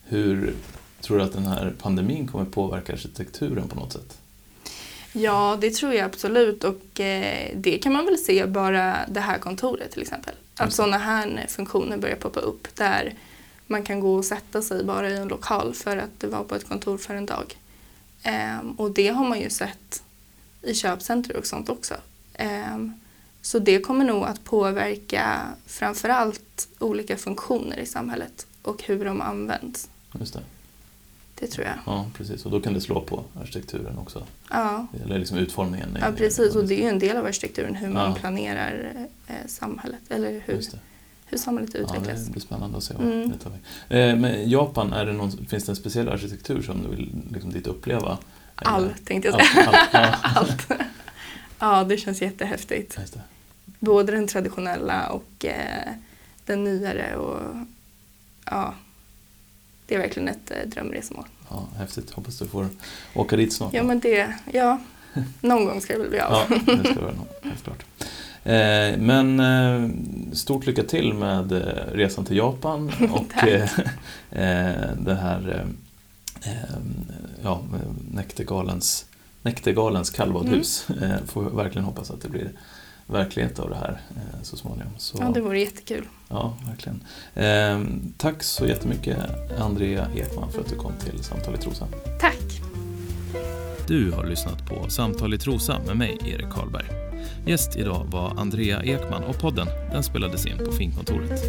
hur 0.04 0.54
tror 1.00 1.18
du 1.18 1.24
att 1.24 1.32
den 1.32 1.46
här 1.46 1.74
pandemin 1.78 2.28
kommer 2.28 2.44
påverka 2.44 2.92
arkitekturen 2.92 3.68
på 3.68 3.76
något 3.76 3.92
sätt? 3.92 4.18
Ja, 5.12 5.58
det 5.60 5.70
tror 5.70 5.94
jag 5.94 6.04
absolut 6.04 6.64
och 6.64 7.00
eh, 7.00 7.50
det 7.54 7.78
kan 7.78 7.92
man 7.92 8.04
väl 8.04 8.18
se 8.18 8.46
bara 8.46 8.96
det 9.08 9.20
här 9.20 9.38
kontoret 9.38 9.90
till 9.90 10.02
exempel. 10.02 10.34
Att 10.56 10.72
sådana 10.72 10.98
här 10.98 11.46
funktioner 11.48 11.96
börjar 11.96 12.16
poppa 12.16 12.40
upp 12.40 12.68
där 12.74 13.14
man 13.66 13.82
kan 13.82 14.00
gå 14.00 14.14
och 14.14 14.24
sätta 14.24 14.62
sig 14.62 14.84
bara 14.84 15.10
i 15.10 15.16
en 15.16 15.28
lokal 15.28 15.74
för 15.74 15.96
att 15.96 16.24
vara 16.24 16.44
på 16.44 16.54
ett 16.54 16.68
kontor 16.68 16.98
för 16.98 17.14
en 17.14 17.26
dag. 17.26 17.58
Um, 18.60 18.70
och 18.70 18.90
det 18.90 19.08
har 19.08 19.28
man 19.28 19.40
ju 19.40 19.50
sett 19.50 20.02
i 20.62 20.74
köpcenter 20.74 21.36
och 21.36 21.46
sånt 21.46 21.68
också. 21.68 21.94
Um, 22.74 22.92
så 23.42 23.58
det 23.58 23.80
kommer 23.80 24.04
nog 24.04 24.24
att 24.24 24.44
påverka 24.44 25.40
framförallt 25.66 26.68
olika 26.78 27.16
funktioner 27.16 27.78
i 27.78 27.86
samhället 27.86 28.46
och 28.62 28.82
hur 28.82 29.04
de 29.04 29.20
används. 29.20 29.88
Just 30.20 30.34
det. 30.34 30.40
Det 31.34 31.46
tror 31.46 31.66
jag. 31.66 31.74
Ja, 31.86 32.10
precis. 32.14 32.44
Och 32.44 32.50
då 32.50 32.60
kan 32.60 32.74
det 32.74 32.80
slå 32.80 33.00
på 33.00 33.24
arkitekturen 33.40 33.98
också. 33.98 34.26
Ja. 34.50 34.86
Eller 35.04 35.18
liksom 35.18 35.38
utformningen. 35.38 35.98
Ja, 36.00 36.12
precis. 36.16 36.54
Och 36.54 36.64
det 36.64 36.74
är 36.74 36.82
ju 36.82 36.88
en 36.88 36.98
del 36.98 37.16
av 37.16 37.26
arkitekturen, 37.26 37.74
hur 37.74 37.88
man 37.88 38.10
ja. 38.10 38.16
planerar 38.16 38.92
eh, 39.26 39.34
samhället. 39.46 40.00
Eller 40.08 40.42
hur, 40.46 40.62
hur 41.26 41.38
samhället 41.38 41.74
utvecklas. 41.74 42.18
Ja, 42.18 42.24
det 42.24 42.30
blir 42.30 42.42
spännande 42.42 42.78
att 42.78 42.84
se 42.84 42.94
vad 42.94 43.06
mm. 43.06 43.30
det 43.30 43.38
tar 43.38 43.50
väg. 43.50 43.60
Eh, 43.88 44.16
men 44.16 44.50
Japan, 44.50 44.92
är 44.92 45.06
det 45.06 45.12
någon, 45.12 45.46
finns 45.46 45.64
det 45.64 45.72
en 45.72 45.76
speciell 45.76 46.08
arkitektur 46.08 46.62
som 46.62 46.82
du 46.82 46.88
vill 46.88 47.10
liksom, 47.32 47.52
dit 47.52 47.66
uppleva? 47.66 48.18
All, 48.54 48.94
tänkte 49.04 49.28
jag 49.28 49.46
säga. 49.46 49.68
Allt. 49.68 49.88
Ja. 49.92 50.14
allt. 50.22 50.70
ja, 51.58 51.84
det 51.84 51.96
känns 51.96 52.22
jättehäftigt. 52.22 52.96
Det 53.12 53.20
både 53.78 54.12
den 54.12 54.26
traditionella 54.26 55.08
och 55.08 55.44
eh, 55.44 55.92
den 56.46 56.64
nyare. 56.64 57.16
Och, 57.16 57.40
ja, 58.44 58.74
det 59.86 59.94
är 59.94 59.98
verkligen 59.98 60.28
ett 60.28 60.50
eh, 60.50 60.68
drömresmål. 60.68 61.24
Ja, 61.50 61.68
häftigt. 61.78 62.10
Hoppas 62.10 62.38
du 62.38 62.46
får 62.46 62.68
åka 63.14 63.36
dit 63.36 63.52
snart. 63.52 63.74
Ja, 63.74 63.82
men 63.82 64.00
det, 64.00 64.34
ja, 64.52 64.80
någon 65.40 65.64
gång 65.64 65.80
ska 65.80 65.92
det 65.92 65.98
väl 65.98 66.10
bli 66.10 66.20
av. 66.20 66.32
ja, 66.32 66.74
det 66.76 66.90
ska 66.90 67.00
vara 67.00 67.14
helt 67.42 67.64
klart. 67.64 67.84
Eh, 68.47 68.99
men 68.99 69.40
eh, 69.40 69.90
stort 70.32 70.66
lycka 70.66 70.82
till 70.82 71.14
med 71.14 71.53
eh, 71.53 71.92
resan 71.92 72.24
till 72.24 72.36
Japan 72.36 72.92
och 73.12 73.26
det 74.99 75.14
här 75.20 75.66
ja, 77.42 77.61
Näktergalens, 78.11 79.07
Näktergalens 79.42 80.11
kallbadhus. 80.11 80.86
Mm. 81.03 81.26
får 81.26 81.42
verkligen 81.42 81.84
hoppas 81.84 82.11
att 82.11 82.20
det 82.20 82.28
blir 82.28 82.51
verklighet 83.07 83.59
av 83.59 83.70
det 83.70 83.76
här 83.76 84.01
så 84.42 84.57
småningom. 84.57 84.92
Så, 84.99 85.18
ja, 85.20 85.30
det 85.34 85.40
vore 85.40 85.61
jättekul. 85.61 86.09
Ja, 86.28 86.57
verkligen. 86.66 87.01
Tack 88.16 88.42
så 88.42 88.66
jättemycket 88.66 89.18
Andrea 89.59 90.07
Ekman 90.16 90.53
för 90.53 90.61
att 90.61 90.68
du 90.68 90.76
kom 90.76 90.92
till 91.05 91.24
Samtal 91.24 91.55
i 91.55 91.59
Trosa. 91.59 91.86
Tack. 92.20 92.61
Du 93.88 94.11
har 94.11 94.24
lyssnat 94.24 94.66
på 94.66 94.90
Samtal 94.90 95.34
i 95.34 95.38
Trosa 95.38 95.78
med 95.86 95.97
mig, 95.97 96.18
Erik 96.24 96.51
Karlberg. 96.51 97.05
Gäst 97.46 97.76
idag 97.76 98.06
var 98.10 98.32
Andrea 98.36 98.82
Ekman 98.82 99.24
och 99.24 99.38
podden 99.38 99.66
den 99.92 100.02
spelades 100.02 100.46
in 100.46 100.58
på 100.58 100.72
Finkontoret. 100.72 101.42